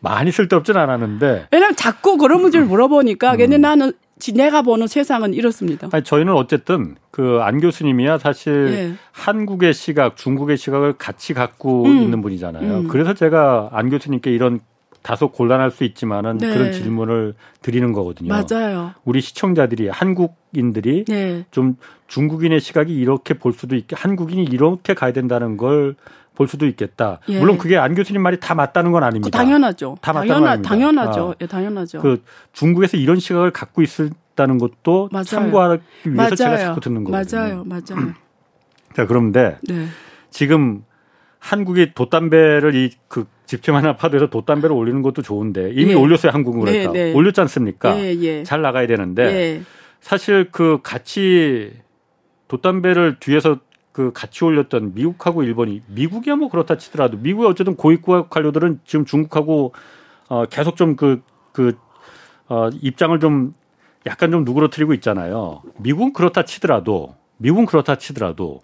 많이 0.00 0.32
쓸데없진 0.32 0.76
않았는데 0.76 1.48
왜냐면 1.50 1.76
자꾸 1.76 2.16
그런 2.16 2.40
문제를 2.40 2.66
물어보니까 2.66 3.32
음. 3.32 3.38
근데 3.38 3.58
나는 3.58 3.92
내가 4.34 4.62
보는 4.62 4.86
세상은 4.86 5.34
이렇습니다. 5.34 5.88
아니 5.92 6.02
저희는 6.02 6.32
어쨌든 6.32 6.96
그 7.10 7.40
안 7.42 7.60
교수님이야 7.60 8.18
사실 8.18 8.68
예. 8.72 8.94
한국의 9.12 9.74
시각, 9.74 10.16
중국의 10.16 10.56
시각을 10.56 10.94
같이 10.94 11.34
갖고 11.34 11.84
음. 11.84 12.02
있는 12.02 12.22
분이잖아요. 12.22 12.78
음. 12.78 12.88
그래서 12.88 13.14
제가 13.14 13.70
안 13.72 13.90
교수님께 13.90 14.30
이런 14.32 14.60
다소 15.06 15.28
곤란할 15.28 15.70
수 15.70 15.84
있지만은 15.84 16.38
네. 16.38 16.52
그런 16.52 16.72
질문을 16.72 17.34
드리는 17.62 17.92
거거든요. 17.92 18.28
맞아요. 18.28 18.92
우리 19.04 19.20
시청자들이 19.20 19.88
한국인들이 19.88 21.04
네. 21.04 21.44
좀 21.52 21.76
중국인의 22.08 22.60
시각이 22.60 22.92
이렇게 22.92 23.34
볼 23.34 23.52
수도 23.52 23.76
있게 23.76 23.94
한국인이 23.96 24.42
이렇게 24.44 24.94
가야 24.94 25.12
된다는 25.12 25.56
걸 25.56 25.94
볼 26.36 26.46
수도 26.46 26.66
있겠다. 26.66 27.18
예. 27.28 27.40
물론 27.40 27.58
그게 27.58 27.76
안 27.76 27.94
교수님 27.94 28.22
말이 28.22 28.38
다 28.38 28.54
맞다는 28.54 28.92
건 28.92 29.02
아닙니다. 29.02 29.36
당연하죠. 29.36 29.96
다 30.00 30.12
맞다는 30.12 30.34
건 30.40 30.48
아닙니다. 30.48 30.68
당연하죠. 30.68 31.30
아. 31.30 31.34
예, 31.40 31.46
당연하죠. 31.46 32.00
그 32.00 32.22
중국에서 32.52 32.98
이런 32.98 33.18
시각을 33.18 33.50
갖고 33.50 33.82
있었다는 33.82 34.58
것도 34.58 35.08
맞아요. 35.10 35.24
참고하기 35.24 35.82
위해서 36.04 36.16
맞아요. 36.22 36.34
제가 36.36 36.56
자꾸 36.58 36.80
듣는 36.80 37.04
거거든요. 37.04 37.40
맞아요. 37.40 37.64
맞아요. 37.64 38.12
자, 38.94 39.06
그런데 39.06 39.56
네. 39.66 39.86
지금 40.30 40.84
한국이 41.38 41.92
돛담배를 41.94 42.74
이그 42.74 43.26
집채 43.46 43.72
하나 43.72 43.96
파도에서 43.96 44.28
돛담배를 44.28 44.74
올리는 44.74 45.02
것도 45.02 45.22
좋은데 45.22 45.70
이미 45.72 45.92
예. 45.92 45.94
올렸어요 45.94 46.32
한국은 46.32 46.60
그러니까 46.60 46.92
네, 46.92 47.04
네. 47.04 47.12
올렸지 47.14 47.40
않습니까? 47.42 47.98
예, 47.98 48.14
예. 48.20 48.42
잘 48.42 48.60
나가야 48.62 48.86
되는데 48.86 49.24
예. 49.24 49.62
사실 50.00 50.48
그 50.50 50.80
같이 50.82 51.72
돛담배를 52.48 53.18
뒤에서 53.20 53.58
그 53.92 54.12
같이 54.12 54.44
올렸던 54.44 54.92
미국하고 54.94 55.42
일본이 55.42 55.80
미국이야 55.86 56.36
뭐 56.36 56.50
그렇다 56.50 56.76
치더라도 56.76 57.16
미국의 57.16 57.48
어쨌든 57.48 57.76
고위급 57.76 58.28
관료들은 58.28 58.80
지금 58.84 59.06
중국하고 59.06 59.72
어 60.28 60.44
계속 60.46 60.76
좀그그어 60.76 61.72
입장을 62.82 63.18
좀 63.20 63.54
약간 64.04 64.30
좀 64.30 64.44
누그러뜨리고 64.44 64.92
있잖아요. 64.94 65.62
미국은 65.78 66.12
그렇다 66.12 66.44
치더라도 66.44 67.14
미국은 67.38 67.64
그렇다 67.66 67.96
치더라도 67.96 68.60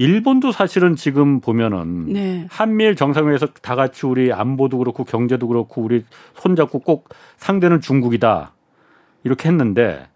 일본도 0.00 0.50
사실은 0.50 0.96
지금 0.96 1.40
보면은 1.40 2.06
네. 2.06 2.46
한미일 2.48 2.96
정상회에서 2.96 3.48
다 3.60 3.74
같이 3.74 4.06
우리 4.06 4.32
안보도 4.32 4.78
그렇고 4.78 5.04
경제도 5.04 5.46
그렇고 5.46 5.82
우리 5.82 6.06
손잡고 6.36 6.78
꼭 6.78 7.10
상대는 7.36 7.82
중국이다 7.82 8.54
이렇게 9.24 9.50
했는데 9.50 10.08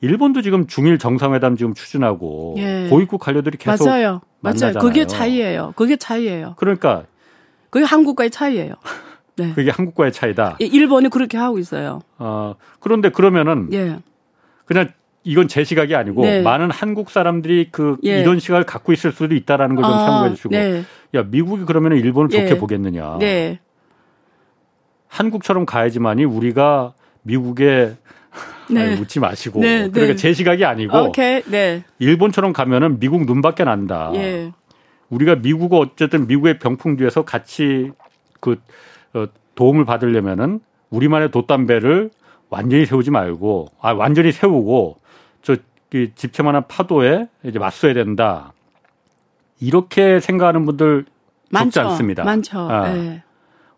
일본도 0.00 0.42
지금 0.42 0.66
중일 0.66 0.98
정상회담 0.98 1.54
지금 1.54 1.74
추진하고 1.74 2.56
예. 2.58 2.88
고위급 2.90 3.20
관료들이 3.20 3.56
계속 3.56 3.84
맞아요. 3.84 4.20
만나잖아요. 4.40 4.74
맞아요. 4.74 4.88
그게 4.88 5.06
차이예요. 5.06 5.74
그게 5.76 5.94
차이예요. 5.94 6.54
그러니까 6.56 7.04
그게 7.70 7.84
한국과의 7.84 8.30
차이예요. 8.32 8.74
네. 9.36 9.52
그게 9.54 9.70
한국과의 9.70 10.10
차이다. 10.10 10.56
일본이 10.58 11.08
그렇게 11.08 11.38
하고 11.38 11.60
있어요. 11.60 12.00
어, 12.18 12.56
그런데 12.80 13.10
그러면은 13.10 13.68
예. 13.74 14.00
그냥 14.64 14.88
이건 15.22 15.48
제 15.48 15.64
시각이 15.64 15.94
아니고 15.94 16.22
네. 16.22 16.42
많은 16.42 16.70
한국 16.70 17.10
사람들이 17.10 17.68
그 17.70 17.98
예. 18.04 18.20
이런 18.20 18.38
시각을 18.38 18.64
갖고 18.64 18.92
있을 18.92 19.12
수도 19.12 19.34
있다라는 19.34 19.76
걸좀 19.76 19.92
아, 19.92 20.06
참고해 20.06 20.34
주시고 20.34 20.50
네. 20.50 20.84
야 21.14 21.22
미국이 21.24 21.64
그러면 21.66 21.92
일본을 21.92 22.30
예. 22.32 22.46
좋게 22.46 22.58
보겠느냐 22.58 23.18
네. 23.18 23.60
한국처럼 25.08 25.66
가야지만이 25.66 26.24
우리가 26.24 26.94
미국에 27.22 27.92
네. 28.70 28.82
아니, 28.82 28.96
묻지 28.96 29.20
마시고 29.20 29.60
네, 29.60 29.82
네. 29.82 29.90
그러니까 29.90 30.16
제 30.16 30.32
시각이 30.32 30.64
아니고 30.64 30.96
오케이. 30.96 31.42
네. 31.42 31.84
일본처럼 31.98 32.52
가면은 32.52 32.98
미국 32.98 33.26
눈밖에 33.26 33.64
난다 33.64 34.12
예. 34.14 34.52
우리가 35.10 35.36
미국 35.36 35.74
어쨌든 35.74 36.26
미국의 36.28 36.58
병풍 36.60 36.96
뒤에서 36.96 37.24
같이 37.24 37.90
그 38.38 38.56
어, 39.12 39.26
도움을 39.54 39.84
받으려면은 39.84 40.60
우리만의 40.88 41.30
돛담배를 41.30 42.10
완전히 42.48 42.86
세우지 42.86 43.10
말고 43.10 43.68
아 43.80 43.92
완전히 43.92 44.32
세우고 44.32 44.96
저 44.96 44.99
집채만한 45.90 46.68
파도에 46.68 47.26
이제 47.44 47.58
맞서야 47.58 47.94
된다. 47.94 48.52
이렇게 49.60 50.20
생각하는 50.20 50.64
분들 50.64 51.04
많지 51.50 51.80
않습니다. 51.80 52.24
많죠. 52.24 52.58
아. 52.58 52.92
네. 52.92 53.22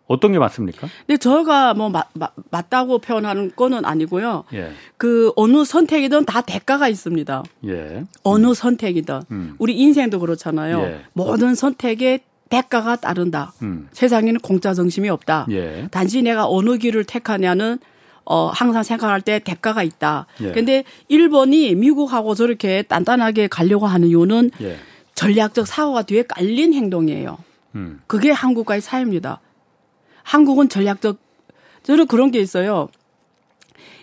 어떤 0.05 0.31
게 0.33 0.39
맞습니까? 0.39 0.87
근데 1.07 1.17
저가 1.17 1.73
뭐 1.73 1.89
마, 1.89 2.03
마, 2.13 2.29
맞다고 2.51 2.99
표현하는 2.99 3.51
거는 3.55 3.85
아니고요. 3.85 4.43
예. 4.53 4.71
그 4.97 5.31
어느 5.35 5.63
선택이든 5.63 6.25
다 6.25 6.41
대가가 6.41 6.87
있습니다. 6.87 7.43
예. 7.67 8.03
어느 8.23 8.47
음. 8.47 8.53
선택이든 8.53 9.21
음. 9.31 9.55
우리 9.59 9.77
인생도 9.79 10.19
그렇잖아요. 10.19 10.81
예. 10.81 11.01
모든 11.13 11.55
선택에 11.55 12.19
대가가 12.49 12.97
따른다. 12.97 13.53
음. 13.63 13.87
세상에는 13.93 14.41
공짜 14.41 14.73
정심이 14.73 15.09
없다. 15.09 15.47
예. 15.51 15.87
단지 15.89 16.21
내가 16.21 16.47
어느 16.47 16.77
길을 16.77 17.05
택하냐는 17.05 17.79
어, 18.25 18.47
항상 18.47 18.83
생각할 18.83 19.21
때 19.21 19.39
대가가 19.39 19.83
있다. 19.83 20.27
예. 20.41 20.51
근데 20.51 20.83
일본이 21.07 21.75
미국하고 21.75 22.35
저렇게 22.35 22.83
단단하게 22.83 23.47
가려고 23.47 23.85
하는 23.85 24.07
이유는 24.07 24.51
예. 24.61 24.77
전략적 25.15 25.67
사고가 25.67 26.03
뒤에 26.03 26.23
깔린 26.23 26.73
행동이에요. 26.73 27.37
음. 27.75 28.01
그게 28.07 28.31
한국과의 28.31 28.81
차이입니다. 28.81 29.41
한국은 30.23 30.69
전략적, 30.69 31.17
저는 31.83 32.07
그런 32.07 32.31
게 32.31 32.39
있어요. 32.39 32.87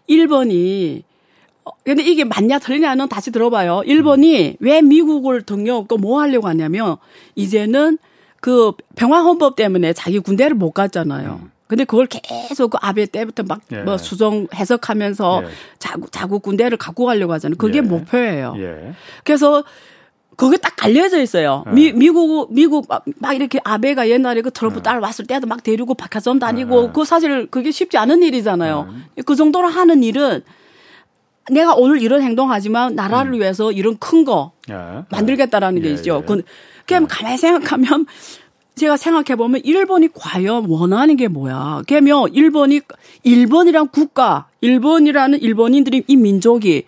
일본이, 0.06 1.02
어, 1.64 1.70
근데 1.84 2.02
이게 2.02 2.24
맞냐 2.24 2.58
틀리냐는 2.58 3.08
다시 3.08 3.30
들어봐요. 3.30 3.82
일본이 3.86 4.50
음. 4.50 4.56
왜 4.60 4.82
미국을 4.82 5.42
등려없고 5.42 5.96
뭐 5.96 6.20
하려고 6.20 6.48
하냐면, 6.48 6.96
이제는 7.36 7.98
그 8.40 8.72
평화헌법 8.96 9.56
때문에 9.56 9.92
자기 9.92 10.18
군대를 10.18 10.56
못 10.56 10.72
갔잖아요. 10.72 11.40
음. 11.42 11.50
근데 11.70 11.84
그걸 11.84 12.08
계속 12.08 12.70
그 12.70 12.78
아베 12.82 13.06
때부터 13.06 13.44
막뭐 13.44 13.92
예. 13.92 13.96
수정 13.96 14.48
해석하면서 14.52 15.42
예. 15.44 15.48
자국 15.78 16.10
자국 16.10 16.42
군대를 16.42 16.76
갖고 16.76 17.04
가려고 17.04 17.32
하잖아요. 17.34 17.56
그게 17.58 17.78
예. 17.78 17.80
목표예요. 17.80 18.54
예. 18.58 18.92
그래서 19.22 19.62
그게 20.34 20.56
딱 20.56 20.74
갈려져 20.74 21.22
있어요. 21.22 21.62
예. 21.68 21.70
미, 21.70 21.92
미국, 21.92 22.52
미국 22.52 22.86
막, 22.88 23.04
막, 23.20 23.34
이렇게 23.34 23.60
아베가 23.62 24.08
옛날에 24.08 24.42
그 24.42 24.50
트럼프 24.50 24.78
예. 24.78 24.82
딸 24.82 24.98
왔을 24.98 25.26
때도 25.26 25.46
막 25.46 25.62
데리고 25.62 25.94
박하점 25.94 26.40
다니고 26.40 26.90
그 26.92 27.04
사실 27.04 27.46
그게 27.46 27.70
쉽지 27.70 27.98
않은 27.98 28.24
일이잖아요. 28.24 28.92
그 29.24 29.36
정도로 29.36 29.68
하는 29.68 30.02
일은 30.02 30.42
내가 31.52 31.74
오늘 31.76 32.02
이런 32.02 32.20
행동하지만 32.22 32.96
나라를 32.96 33.34
음. 33.34 33.40
위해서 33.40 33.70
이런 33.70 33.96
큰 33.96 34.24
거 34.24 34.50
만들겠다라는 35.08 35.82
게 35.82 35.90
있죠. 35.92 36.24
그, 36.26 36.42
그냥 36.84 37.06
가만히 37.08 37.38
생각하면 37.38 38.06
제가 38.80 38.96
생각해 38.96 39.36
보면 39.36 39.60
일본이 39.62 40.08
과연 40.14 40.64
원하는 40.66 41.16
게 41.16 41.28
뭐야? 41.28 41.82
그러면 41.86 42.32
일본이 42.32 42.80
일본이란 43.24 43.88
국가, 43.88 44.48
일본이라는 44.62 45.38
일본인들이 45.38 46.04
이 46.06 46.16
민족이 46.16 46.84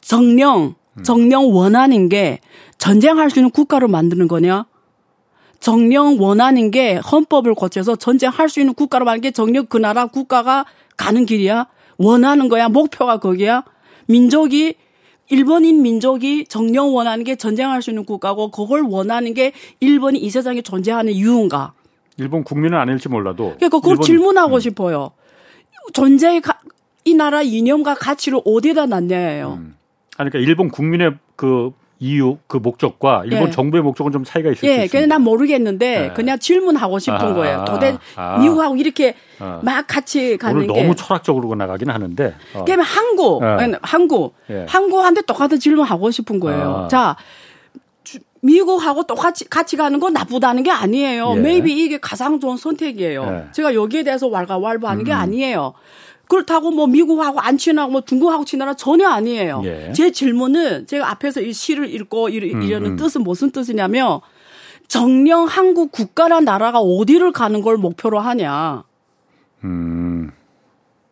정령 0.00 0.74
정령 1.04 1.54
원하는 1.54 2.08
게 2.08 2.40
전쟁할 2.78 3.30
수 3.30 3.38
있는 3.38 3.50
국가로 3.50 3.86
만드는 3.86 4.26
거냐? 4.26 4.66
정령 5.60 6.20
원하는 6.20 6.72
게 6.72 6.96
헌법을 6.96 7.54
고쳐서 7.54 7.94
전쟁할 7.94 8.48
수 8.48 8.58
있는 8.58 8.74
국가로 8.74 9.04
만드는 9.04 9.20
게 9.20 9.30
정령 9.30 9.66
그 9.66 9.76
나라 9.76 10.06
국가가 10.06 10.64
가는 10.96 11.24
길이야? 11.24 11.68
원하는 11.98 12.48
거야? 12.48 12.68
목표가 12.68 13.18
거기야? 13.20 13.62
민족이 14.06 14.74
일본인 15.30 15.82
민족이 15.82 16.46
정령 16.46 16.94
원하는 16.94 17.24
게 17.24 17.36
전쟁할 17.36 17.82
수 17.82 17.90
있는 17.90 18.04
국가고 18.04 18.50
그걸 18.50 18.82
원하는 18.82 19.34
게 19.34 19.52
일본이 19.80 20.18
이 20.18 20.30
세상에 20.30 20.62
존재하는 20.62 21.12
이유인가? 21.12 21.72
일본 22.16 22.44
국민은 22.44 22.78
아닐지 22.78 23.08
몰라도 23.08 23.54
그러니까 23.56 23.68
그걸 23.68 23.92
일본, 23.92 24.02
질문하고 24.02 24.54
음. 24.56 24.60
싶어요. 24.60 25.12
존재의 25.92 26.40
가, 26.40 26.58
이 27.04 27.14
나라 27.14 27.42
이념과 27.42 27.94
가치를 27.94 28.40
어디다 28.44 28.86
놨냐예요. 28.86 29.58
음. 29.60 29.76
그러니까 30.14 30.38
일본 30.38 30.70
국민의 30.70 31.14
그 31.36 31.72
이유 32.00 32.38
그 32.46 32.58
목적과 32.58 33.22
일본 33.24 33.48
예. 33.48 33.50
정부의 33.50 33.82
목적은 33.82 34.12
좀 34.12 34.24
차이가 34.24 34.50
있을 34.50 34.68
예, 34.68 34.74
수 34.74 34.84
있습니다. 34.84 35.02
예, 35.02 35.06
난 35.06 35.22
모르겠는데 35.22 36.04
예. 36.04 36.14
그냥 36.14 36.38
질문하고 36.38 36.98
싶은 36.98 37.18
아, 37.18 37.34
거예요. 37.34 37.64
도대체 37.66 37.98
아, 38.14 38.38
미국하고 38.38 38.76
이렇게 38.76 39.14
아, 39.38 39.60
막 39.62 39.86
같이 39.86 40.36
가는 40.36 40.60
게 40.60 40.66
너무 40.66 40.94
철학적으로 40.94 41.54
나가긴 41.54 41.90
하는데. 41.90 42.34
어. 42.54 42.64
그러면 42.64 42.84
한국, 42.84 43.42
예. 43.42 43.78
한국, 43.82 44.34
예. 44.50 44.66
한국한테 44.68 45.22
똑같은 45.22 45.58
질문하고 45.58 46.10
싶은 46.10 46.40
거예요. 46.40 46.84
아. 46.84 46.88
자. 46.88 47.16
미국하고 48.40 49.02
똑같이 49.02 49.48
같이 49.48 49.76
가는 49.76 49.98
건 49.98 50.12
나쁘다는 50.12 50.62
게 50.62 50.70
아니에요. 50.70 51.34
예. 51.34 51.40
maybe 51.40 51.72
이게 51.72 51.98
가장 51.98 52.38
좋은 52.38 52.56
선택이에요. 52.56 53.24
예. 53.24 53.52
제가 53.52 53.74
여기에 53.74 54.04
대해서 54.04 54.28
왈가왈부하는 54.28 55.02
음. 55.02 55.04
게 55.04 55.12
아니에요. 55.12 55.74
그렇다고 56.28 56.70
뭐 56.70 56.86
미국하고 56.86 57.40
안 57.40 57.56
친하고 57.56 57.90
뭐 57.90 58.00
중국하고 58.02 58.44
친하나 58.44 58.74
전혀 58.74 59.08
아니에요. 59.08 59.62
예. 59.64 59.92
제 59.94 60.12
질문은 60.12 60.86
제가 60.86 61.10
앞에서 61.10 61.40
이 61.40 61.52
시를 61.52 61.92
읽고 61.94 62.28
이러는 62.28 62.86
음, 62.86 62.92
음. 62.92 62.96
뜻은 62.96 63.22
무슨 63.22 63.50
뜻이냐면 63.50 64.20
정령 64.88 65.46
한국 65.46 65.92
국가란 65.92 66.44
나라가 66.44 66.80
어디를 66.80 67.32
가는 67.32 67.60
걸 67.62 67.76
목표로 67.76 68.20
하냐. 68.20 68.84
음. 69.64 70.30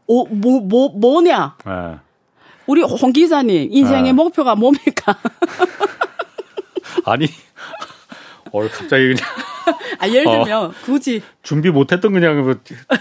어, 0.08 0.24
뭐, 0.26 0.60
뭐, 0.60 0.88
뭐냐. 0.90 1.56
네. 1.64 1.72
우리 2.66 2.82
홍 2.82 3.12
기자님, 3.12 3.68
인생의 3.70 4.04
네. 4.04 4.12
목표가 4.12 4.54
뭡니까? 4.54 5.16
아니, 7.04 7.26
어, 8.52 8.68
갑자기 8.68 9.08
그냥. 9.08 9.24
아, 9.98 10.08
예를 10.08 10.24
들면, 10.24 10.64
어, 10.64 10.72
굳이. 10.84 11.22
준비 11.42 11.70
못했던 11.70 12.12
그냥, 12.12 12.42
뭐 12.44 12.54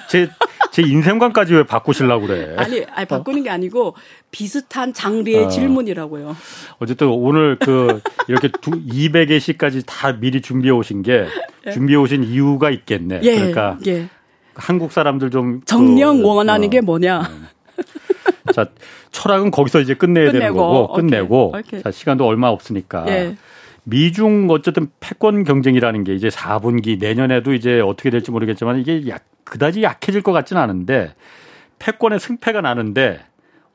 제, 0.09 0.29
제 0.75 0.81
인생관까지 0.81 1.53
왜 1.53 1.63
바꾸시려고 1.63 2.27
그래. 2.27 2.53
아니, 2.57 2.83
아니, 2.91 3.05
바꾸는 3.05 3.43
게 3.43 3.49
아니고, 3.49 3.95
비슷한 4.29 4.91
장르의 4.91 5.45
어. 5.45 5.47
질문이라고요. 5.47 6.35
어쨌든 6.79 7.07
오늘 7.07 7.55
그, 7.57 8.01
이렇게 8.27 8.49
두, 8.59 8.71
200의 8.71 9.39
시까지 9.39 9.83
다 9.85 10.11
미리 10.11 10.41
준비해 10.41 10.73
오신 10.73 11.03
게, 11.03 11.27
예. 11.65 11.71
준비해 11.71 11.97
오신 11.97 12.25
이유가 12.25 12.71
있겠네. 12.71 13.21
예, 13.23 13.35
그러니까. 13.35 13.77
예. 13.87 14.09
한국 14.53 14.91
사람들 14.91 15.29
좀. 15.29 15.61
정령 15.63 16.17
그, 16.17 16.27
원하는 16.27 16.67
어, 16.67 16.69
게 16.69 16.81
뭐냐. 16.81 17.21
음. 17.21 17.47
자, 18.51 18.65
철학은 19.11 19.51
거기서 19.51 19.79
이제 19.79 19.93
끝내야 19.93 20.33
끝내고, 20.33 20.39
되는 20.39 20.53
거고, 20.55 20.93
끝내고. 20.93 21.47
오케이. 21.47 21.61
오케이. 21.61 21.83
자, 21.83 21.91
시간도 21.91 22.27
얼마 22.27 22.49
없으니까. 22.49 23.05
예. 23.85 23.89
미중 23.89 24.47
어쨌든 24.49 24.89
패권 24.99 25.43
경쟁이라는 25.43 26.03
게 26.03 26.15
이제 26.15 26.29
4분기 26.29 26.99
내년에도 26.99 27.53
이제 27.53 27.79
어떻게 27.79 28.09
될지 28.09 28.31
모르겠지만 28.31 28.79
이게 28.79 29.07
약, 29.07 29.23
그다지 29.43 29.83
약해질 29.83 30.21
것 30.21 30.31
같지는 30.31 30.61
않은데 30.61 31.13
패권의 31.79 32.19
승패가 32.19 32.61
나는데 32.61 33.21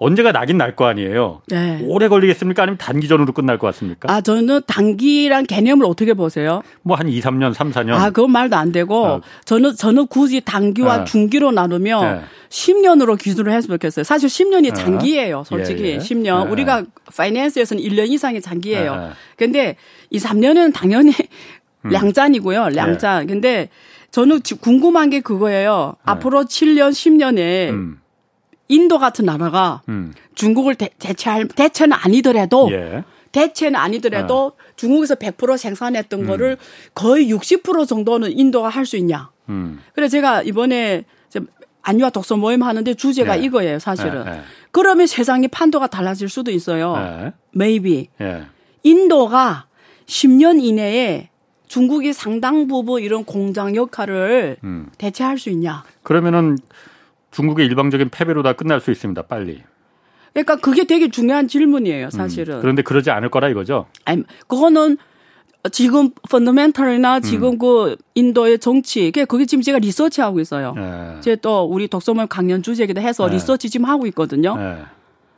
언제가 0.03 0.33
나긴 0.33 0.57
날 0.57 0.75
거 0.75 0.87
아니에요. 0.87 1.43
네. 1.49 1.79
오래 1.85 2.09
걸리겠습니까? 2.09 2.63
아니면 2.63 2.79
단기전으로 2.79 3.33
끝날 3.35 3.59
것 3.59 3.67
같습니까? 3.67 4.11
아, 4.11 4.23
저는 4.23 4.63
단기란 4.67 5.45
개념을 5.45 5.85
어떻게 5.85 6.15
보세요? 6.15 6.63
뭐 6.83 6.97
한 6.97 7.07
2, 7.09 7.21
3년, 7.21 7.53
3, 7.53 7.71
4년. 7.71 7.93
아, 7.93 8.09
그건 8.11 8.33
말도 8.33 8.57
안 8.57 8.73
되고 8.73 9.05
어. 9.05 9.21
저는 9.45 9.77
저는 9.77 10.07
굳이 10.07 10.41
단기와 10.41 10.99
네. 11.01 11.05
중기로 11.05 11.53
나누면 11.53 12.15
네. 12.15 12.21
10년으로 12.49 13.19
기준을 13.19 13.53
했으면 13.53 13.77
좋겠어요. 13.79 14.03
사실 14.05 14.29
10년이 14.31 14.75
장기예요. 14.75 15.45
솔직히 15.45 15.83
예, 15.85 15.89
예. 15.95 15.99
10년. 15.99 16.51
우리가 16.51 16.85
파이낸스에서는 17.15 17.83
1년 17.83 18.09
이상이 18.09 18.41
장기예요. 18.41 19.13
근데 19.37 19.77
2, 20.09 20.19
3년은 20.19 20.73
당연히 20.73 21.13
음. 21.85 21.91
량짠이고요. 21.91 22.71
량짠. 22.71 23.27
근데 23.27 23.69
저는 24.13 24.41
궁금한 24.61 25.11
게 25.11 25.21
그거예요. 25.21 25.95
앞으로 26.05 26.45
7년, 26.45 26.91
10년에 26.91 27.69
음. 27.71 28.00
인도 28.71 28.99
같은 28.99 29.25
나라가 29.27 29.83
음. 29.89 30.15
중국을 30.35 30.77
대, 30.77 30.91
체할 30.99 31.49
대체는 31.49 31.97
아니더라도 32.01 32.71
예. 32.71 33.05
대체는 33.33 33.79
아니더라도 33.79 34.53
네. 34.57 34.73
중국에서 34.77 35.17
100% 35.17 35.57
생산했던 35.59 36.21
음. 36.21 36.27
거를 36.27 36.57
거의 36.95 37.33
60% 37.33 37.87
정도는 37.87 38.37
인도가 38.39 38.69
할 38.69 38.87
수 38.87 38.97
있냐. 38.97 39.31
음. 39.49 39.81
그래서 39.95 40.13
제가 40.13 40.43
이번에 40.43 41.05
안유아 41.83 42.11
독서 42.11 42.37
모임 42.37 42.63
하는데 42.63 42.95
주제가 42.95 43.37
네. 43.37 43.43
이거예요, 43.43 43.79
사실은. 43.79 44.25
네. 44.25 44.41
그러면 44.71 45.07
세상의 45.07 45.49
판도가 45.49 45.87
달라질 45.89 46.29
수도 46.29 46.51
있어요. 46.51 46.95
네. 46.97 47.33
maybe. 47.57 48.09
예. 48.21 48.45
인도가 48.83 49.67
10년 50.07 50.63
이내에 50.63 51.31
중국이 51.69 52.13
상당 52.13 52.67
부분 52.67 53.03
이런 53.03 53.25
공장 53.25 53.75
역할을 53.77 54.59
음. 54.65 54.89
대체할 54.99 55.39
수 55.39 55.51
있냐? 55.51 55.85
그러면은 56.03 56.59
중국의 57.31 57.67
일방적인 57.67 58.11
패배로 58.11 58.43
다 58.43 58.53
끝날 58.53 58.81
수 58.81 58.91
있습니다. 58.91 59.23
빨리. 59.23 59.63
그러니까 60.33 60.57
그게 60.57 60.85
되게 60.85 61.09
중요한 61.09 61.49
질문이에요, 61.49 62.07
음. 62.07 62.11
사실은. 62.11 62.57
음, 62.57 62.61
그런데 62.61 62.83
그러지 62.83 63.11
않을 63.11 63.31
거라 63.31 63.49
이거죠? 63.49 63.87
아니, 64.05 64.23
그거는 64.47 64.97
지금 65.73 66.11
펀더멘털이나 66.31 67.21
지금 67.21 67.51
음. 67.51 67.59
그 67.59 67.97
인도의 68.15 68.59
정치, 68.59 69.11
그게 69.11 69.45
지금 69.45 69.63
제가 69.63 69.79
리서치하고 69.79 70.41
있어요. 70.41 70.73
네. 70.75 71.21
제또 71.21 71.65
우리 71.65 71.87
독서모 71.87 72.27
강연 72.29 72.63
주제기도 72.63 73.01
해서 73.01 73.27
네. 73.27 73.35
리서치 73.35 73.69
지금 73.69 73.87
하고 73.87 74.07
있거든요. 74.07 74.57
네. 74.57 74.79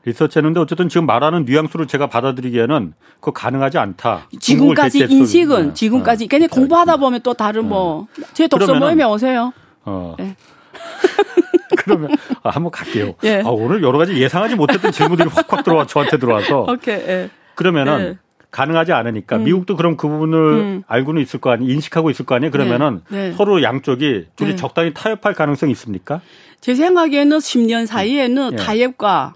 리서치했는데 0.04 0.60
어쨌든 0.60 0.88
지금 0.88 1.06
말하는 1.06 1.44
뉘앙스로 1.44 1.86
제가 1.86 2.08
받아들이기에는 2.08 2.92
그거 3.20 3.32
가능하지 3.32 3.78
않다. 3.78 4.28
지금까지 4.38 5.06
인식은 5.08 5.68
네. 5.68 5.74
지금까지 5.74 6.26
괜히 6.26 6.48
공부하다 6.48 6.96
보면 6.96 7.20
또 7.22 7.34
다른 7.34 7.68
뭐제 7.68 8.08
네. 8.36 8.48
독서 8.48 8.74
모임에 8.74 9.04
오세요. 9.04 9.52
어. 9.84 10.16
네. 11.82 11.84
그러면 11.84 12.10
아, 12.42 12.50
한번 12.50 12.70
갈게요. 12.70 13.14
예. 13.24 13.42
아, 13.44 13.48
오늘 13.48 13.82
여러 13.82 13.98
가지 13.98 14.14
예상하지 14.14 14.54
못했던 14.54 14.92
질문들이 14.92 15.28
확확 15.28 15.64
들어와 15.64 15.86
저한테 15.86 16.18
들어와서. 16.18 16.66
오케이. 16.68 16.94
예. 16.94 17.30
그러면은 17.54 18.00
예. 18.00 18.18
가능하지 18.50 18.92
않으니까 18.92 19.36
음. 19.36 19.44
미국도 19.44 19.76
그럼 19.76 19.96
그 19.96 20.08
부분을 20.08 20.38
음. 20.38 20.82
알고는 20.86 21.22
있을 21.22 21.40
거 21.40 21.50
아니 21.50 21.66
인식하고 21.66 22.10
있을 22.10 22.26
거 22.26 22.34
아니에요. 22.34 22.50
그러면은 22.50 23.00
네. 23.08 23.30
네. 23.30 23.32
서로 23.32 23.62
양쪽이 23.62 24.26
둘이 24.36 24.50
네. 24.50 24.56
적당히 24.56 24.92
타협할 24.92 25.34
가능성이 25.34 25.72
있습니까? 25.72 26.20
제 26.60 26.74
생각에는 26.74 27.38
10년 27.38 27.86
사이에는 27.86 28.52
예. 28.52 28.56
타협과 28.56 29.34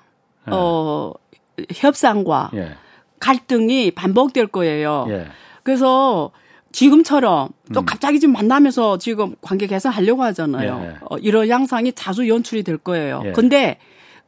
예. 0.48 0.50
어 0.52 1.12
협상과 1.74 2.50
예. 2.54 2.74
갈등이 3.18 3.92
반복될 3.92 4.48
거예요. 4.48 5.06
예. 5.08 5.26
그래서 5.62 6.30
지금처럼 6.76 7.48
또 7.72 7.80
음. 7.80 7.86
갑자기 7.86 8.20
지금 8.20 8.34
만나면서 8.34 8.98
지금 8.98 9.34
관계 9.40 9.66
개선하려고 9.66 10.22
하잖아요. 10.24 10.82
예. 10.84 10.96
어, 11.08 11.16
이런 11.16 11.48
양상이 11.48 11.92
자주 11.94 12.28
연출이 12.28 12.62
될 12.62 12.76
거예요. 12.76 13.22
예. 13.24 13.32
근데 13.32 13.78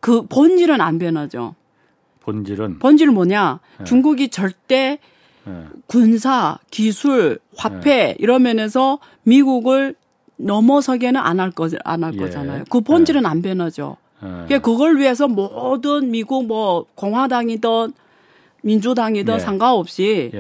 그 0.01 0.23
본질은 0.27 0.81
안 0.81 0.99
변하죠. 0.99 1.55
본질은 2.21 2.79
본질은 2.79 3.13
뭐냐? 3.13 3.61
예. 3.81 3.85
중국이 3.85 4.31
절대 4.31 4.99
예. 5.47 5.53
군사, 5.87 6.57
기술, 6.71 7.39
화폐 7.55 7.91
예. 7.91 8.17
이런 8.19 8.45
면에서 8.45 8.99
미국을 9.25 9.95
넘어서게는 10.39 11.21
안 11.21 11.41
할 11.41 11.51
거, 11.51 11.69
안할 11.85 12.15
예. 12.15 12.19
거잖아요. 12.19 12.65
그 12.71 12.81
본질은 12.81 13.27
안 13.27 13.43
변하죠. 13.43 13.99
그 14.49 14.61
그걸 14.61 14.97
위해서 14.97 15.29
모든 15.29 16.11
미국 16.11 16.47
뭐 16.47 16.87
공화당이든 16.95 17.93
민주당이든 18.63 19.39
상관없이 19.39 20.33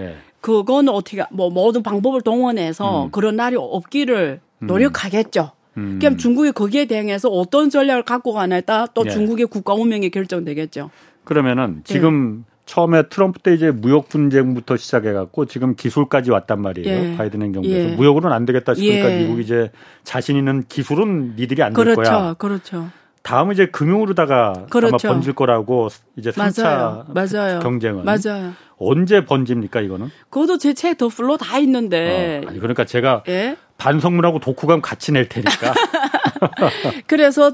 그건 0.49 0.89
어떻게 0.89 1.23
뭐 1.31 1.51
모든 1.51 1.83
방법을 1.83 2.23
동원해서 2.23 3.07
음. 3.07 3.11
그런 3.11 3.37
날이 3.37 3.57
없기를 3.57 4.41
음. 4.63 4.67
노력하겠죠. 4.67 5.53
음. 5.77 5.99
그럼 6.01 6.17
중국이 6.17 6.53
거기에 6.53 6.87
대응해서 6.87 7.29
어떤 7.29 7.71
전략을 7.71 8.03
갖고 8.03 8.33
가냐에 8.33 8.63
따라 8.63 8.87
또 8.95 9.05
예. 9.07 9.11
중국의 9.11 9.47
국가 9.47 9.75
운명이 9.75 10.11
결정되겠죠. 10.11 10.91
그러면은 11.25 11.77
네. 11.77 11.81
지금 11.85 12.45
예. 12.45 12.59
처음에 12.67 13.05
트럼프 13.09 13.39
때 13.39 13.55
이제 13.55 13.71
무역 13.71 14.09
분쟁부터 14.09 14.77
시작해 14.77 15.13
갖고 15.13 15.47
지금 15.47 15.75
기술까지 15.75 16.31
왔단 16.31 16.61
말이에요. 16.61 16.89
예. 16.89 17.17
바이든 17.17 17.43
행정부에서 17.43 17.91
예. 17.91 17.95
무역으로는 17.95 18.35
안 18.35 18.45
되겠다 18.45 18.75
싶으니까 18.75 19.11
예. 19.11 19.23
미국이 19.23 19.43
이제 19.43 19.71
자신 20.05 20.37
있는 20.37 20.65
기술은 20.69 21.37
니들이 21.37 21.63
안될 21.63 21.83
그렇죠. 21.83 22.01
거야. 22.03 22.35
그렇죠. 22.35 22.89
다음은 23.29 23.53
이제 23.53 23.67
금융으로다가 23.67 24.55
그렇죠. 24.71 24.97
아마 25.07 25.15
번질 25.15 25.35
거라고 25.35 25.89
이제 26.17 26.31
3차 26.31 26.63
맞아요. 26.63 27.07
맞아요. 27.09 27.59
경쟁은 27.61 28.05
맞아요. 28.07 28.55
언제 28.79 29.25
번집니까 29.27 29.83
이거는? 29.83 30.09
그것도 30.31 30.57
제 30.57 30.73
책 30.73 30.97
더 30.97 31.09
플로 31.09 31.37
다 31.37 31.59
있는데. 31.59 32.41
어, 32.45 32.49
아니 32.49 32.59
그러니까 32.59 32.87
제가 32.87 33.25
예? 33.29 33.57
반성문하고 33.77 34.39
독후감 34.41 34.81
같이 34.81 35.13
낼 35.13 35.29
테니까. 35.29 35.75
그래서 37.07 37.53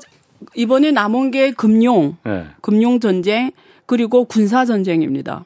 이번에 0.55 0.93
남은 0.93 1.33
게 1.33 1.51
금융, 1.51 2.17
예. 2.29 2.47
금융 2.61 3.01
전쟁 3.01 3.51
그리고 3.87 4.27
군사 4.27 4.65
전쟁입니다. 4.65 5.45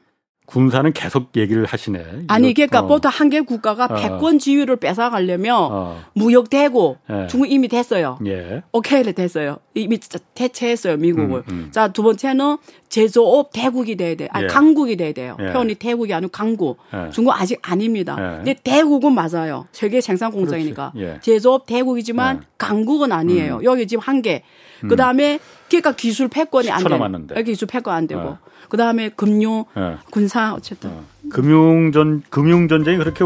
군사는 0.49 0.91
계속 0.95 1.29
얘기를 1.37 1.67
하시네. 1.67 2.25
아니, 2.29 2.55
그러니까 2.55 2.81
어. 2.81 2.87
보통 2.87 3.11
한 3.15 3.29
개 3.29 3.43
국가가 3.43 3.85
어. 3.85 3.95
패권 3.95 4.39
지위를 4.39 4.77
뺏어가려면 4.77 5.55
어. 5.71 6.01
무역 6.15 6.49
대고 6.49 6.97
예. 7.11 7.27
중국 7.27 7.53
이미 7.53 7.69
됐어요. 7.69 8.19
예. 8.25 8.63
오케이 8.73 9.03
됐어요. 9.03 9.59
이미 9.75 9.99
대체했어요 10.35 10.97
미국을. 10.97 11.41
음, 11.49 11.53
음. 11.67 11.69
자 11.71 11.89
두 11.89 12.03
번째는 12.03 12.57
제조업 12.89 13.51
대국이 13.53 13.97
돼야 13.97 14.15
돼. 14.17 14.29
아니 14.33 14.45
예. 14.45 14.49
강국이 14.49 14.97
돼야 14.97 15.13
돼요. 15.13 15.37
예. 15.41 15.53
표현이 15.53 15.75
대국이 15.75 16.15
아니고 16.15 16.31
강국. 16.33 16.79
예. 16.95 17.11
중국 17.11 17.33
아직 17.39 17.59
아닙니다. 17.61 18.17
예. 18.19 18.37
근데 18.39 18.55
대국은 18.65 19.13
맞아요. 19.15 19.67
세계 19.73 20.01
생산 20.01 20.31
공장이니까 20.33 20.93
예. 20.97 21.19
제조업 21.21 21.67
대국이지만 21.67 22.45
강국은 22.57 23.13
아니에요. 23.13 23.57
음. 23.57 23.65
여기 23.65 23.87
지금 23.87 24.01
한 24.03 24.23
개. 24.23 24.43
그 24.89 24.97
다음에 24.97 25.39
그러니까 25.69 25.93
기술 25.93 26.29
패권이 26.29 26.71
안. 26.71 26.83
남았는데. 26.83 27.43
기술 27.43 27.69
패권 27.69 27.93
안 27.95 28.07
되고. 28.07 28.39
네. 28.69 28.71
그다음에 28.71 29.09
금융, 29.11 29.65
네. 29.75 29.97
군사 30.11 30.55
어쨌든. 30.55 30.91
어. 30.91 31.05
금융전 31.31 32.23
금융 32.31 32.69
전쟁이 32.69 32.99
그렇게 32.99 33.25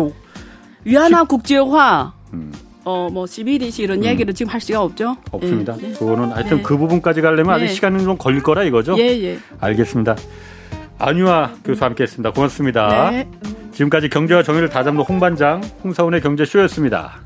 위안화 0.85 1.25
국제화 1.25 2.13
음. 2.33 2.53
어뭐 2.85 3.27
시비리시 3.27 3.83
이런 3.85 3.99
음. 3.99 4.05
얘기를 4.05 4.35
지금 4.35 4.53
할 4.53 4.61
수가 4.61 4.83
없죠. 4.83 5.17
없습니다. 5.31 5.77
예. 5.83 5.93
그거는 5.93 6.33
하여튼 6.33 6.59
네. 6.59 6.63
그 6.63 6.77
부분까지 6.77 7.21
가려면 7.21 7.55
아직 7.55 7.67
네. 7.67 7.73
시간은 7.73 8.01
좀 8.01 8.17
걸릴 8.17 8.43
거라 8.43 8.65
이거죠. 8.65 8.97
예, 8.99 9.03
예. 9.23 9.39
알겠습니다. 9.61 10.17
안유아 10.99 11.53
교수 11.65 11.85
함께 11.85 12.03
했습니다. 12.05 12.33
고맙습니다. 12.33 13.11
네. 13.11 13.29
지금까지 13.73 14.09
경제와 14.09 14.43
정의를 14.43 14.69
다잡는 14.69 15.03
홍반장 15.03 15.63
홍사원의 15.85 16.21
경제쇼였습니다. 16.21 17.21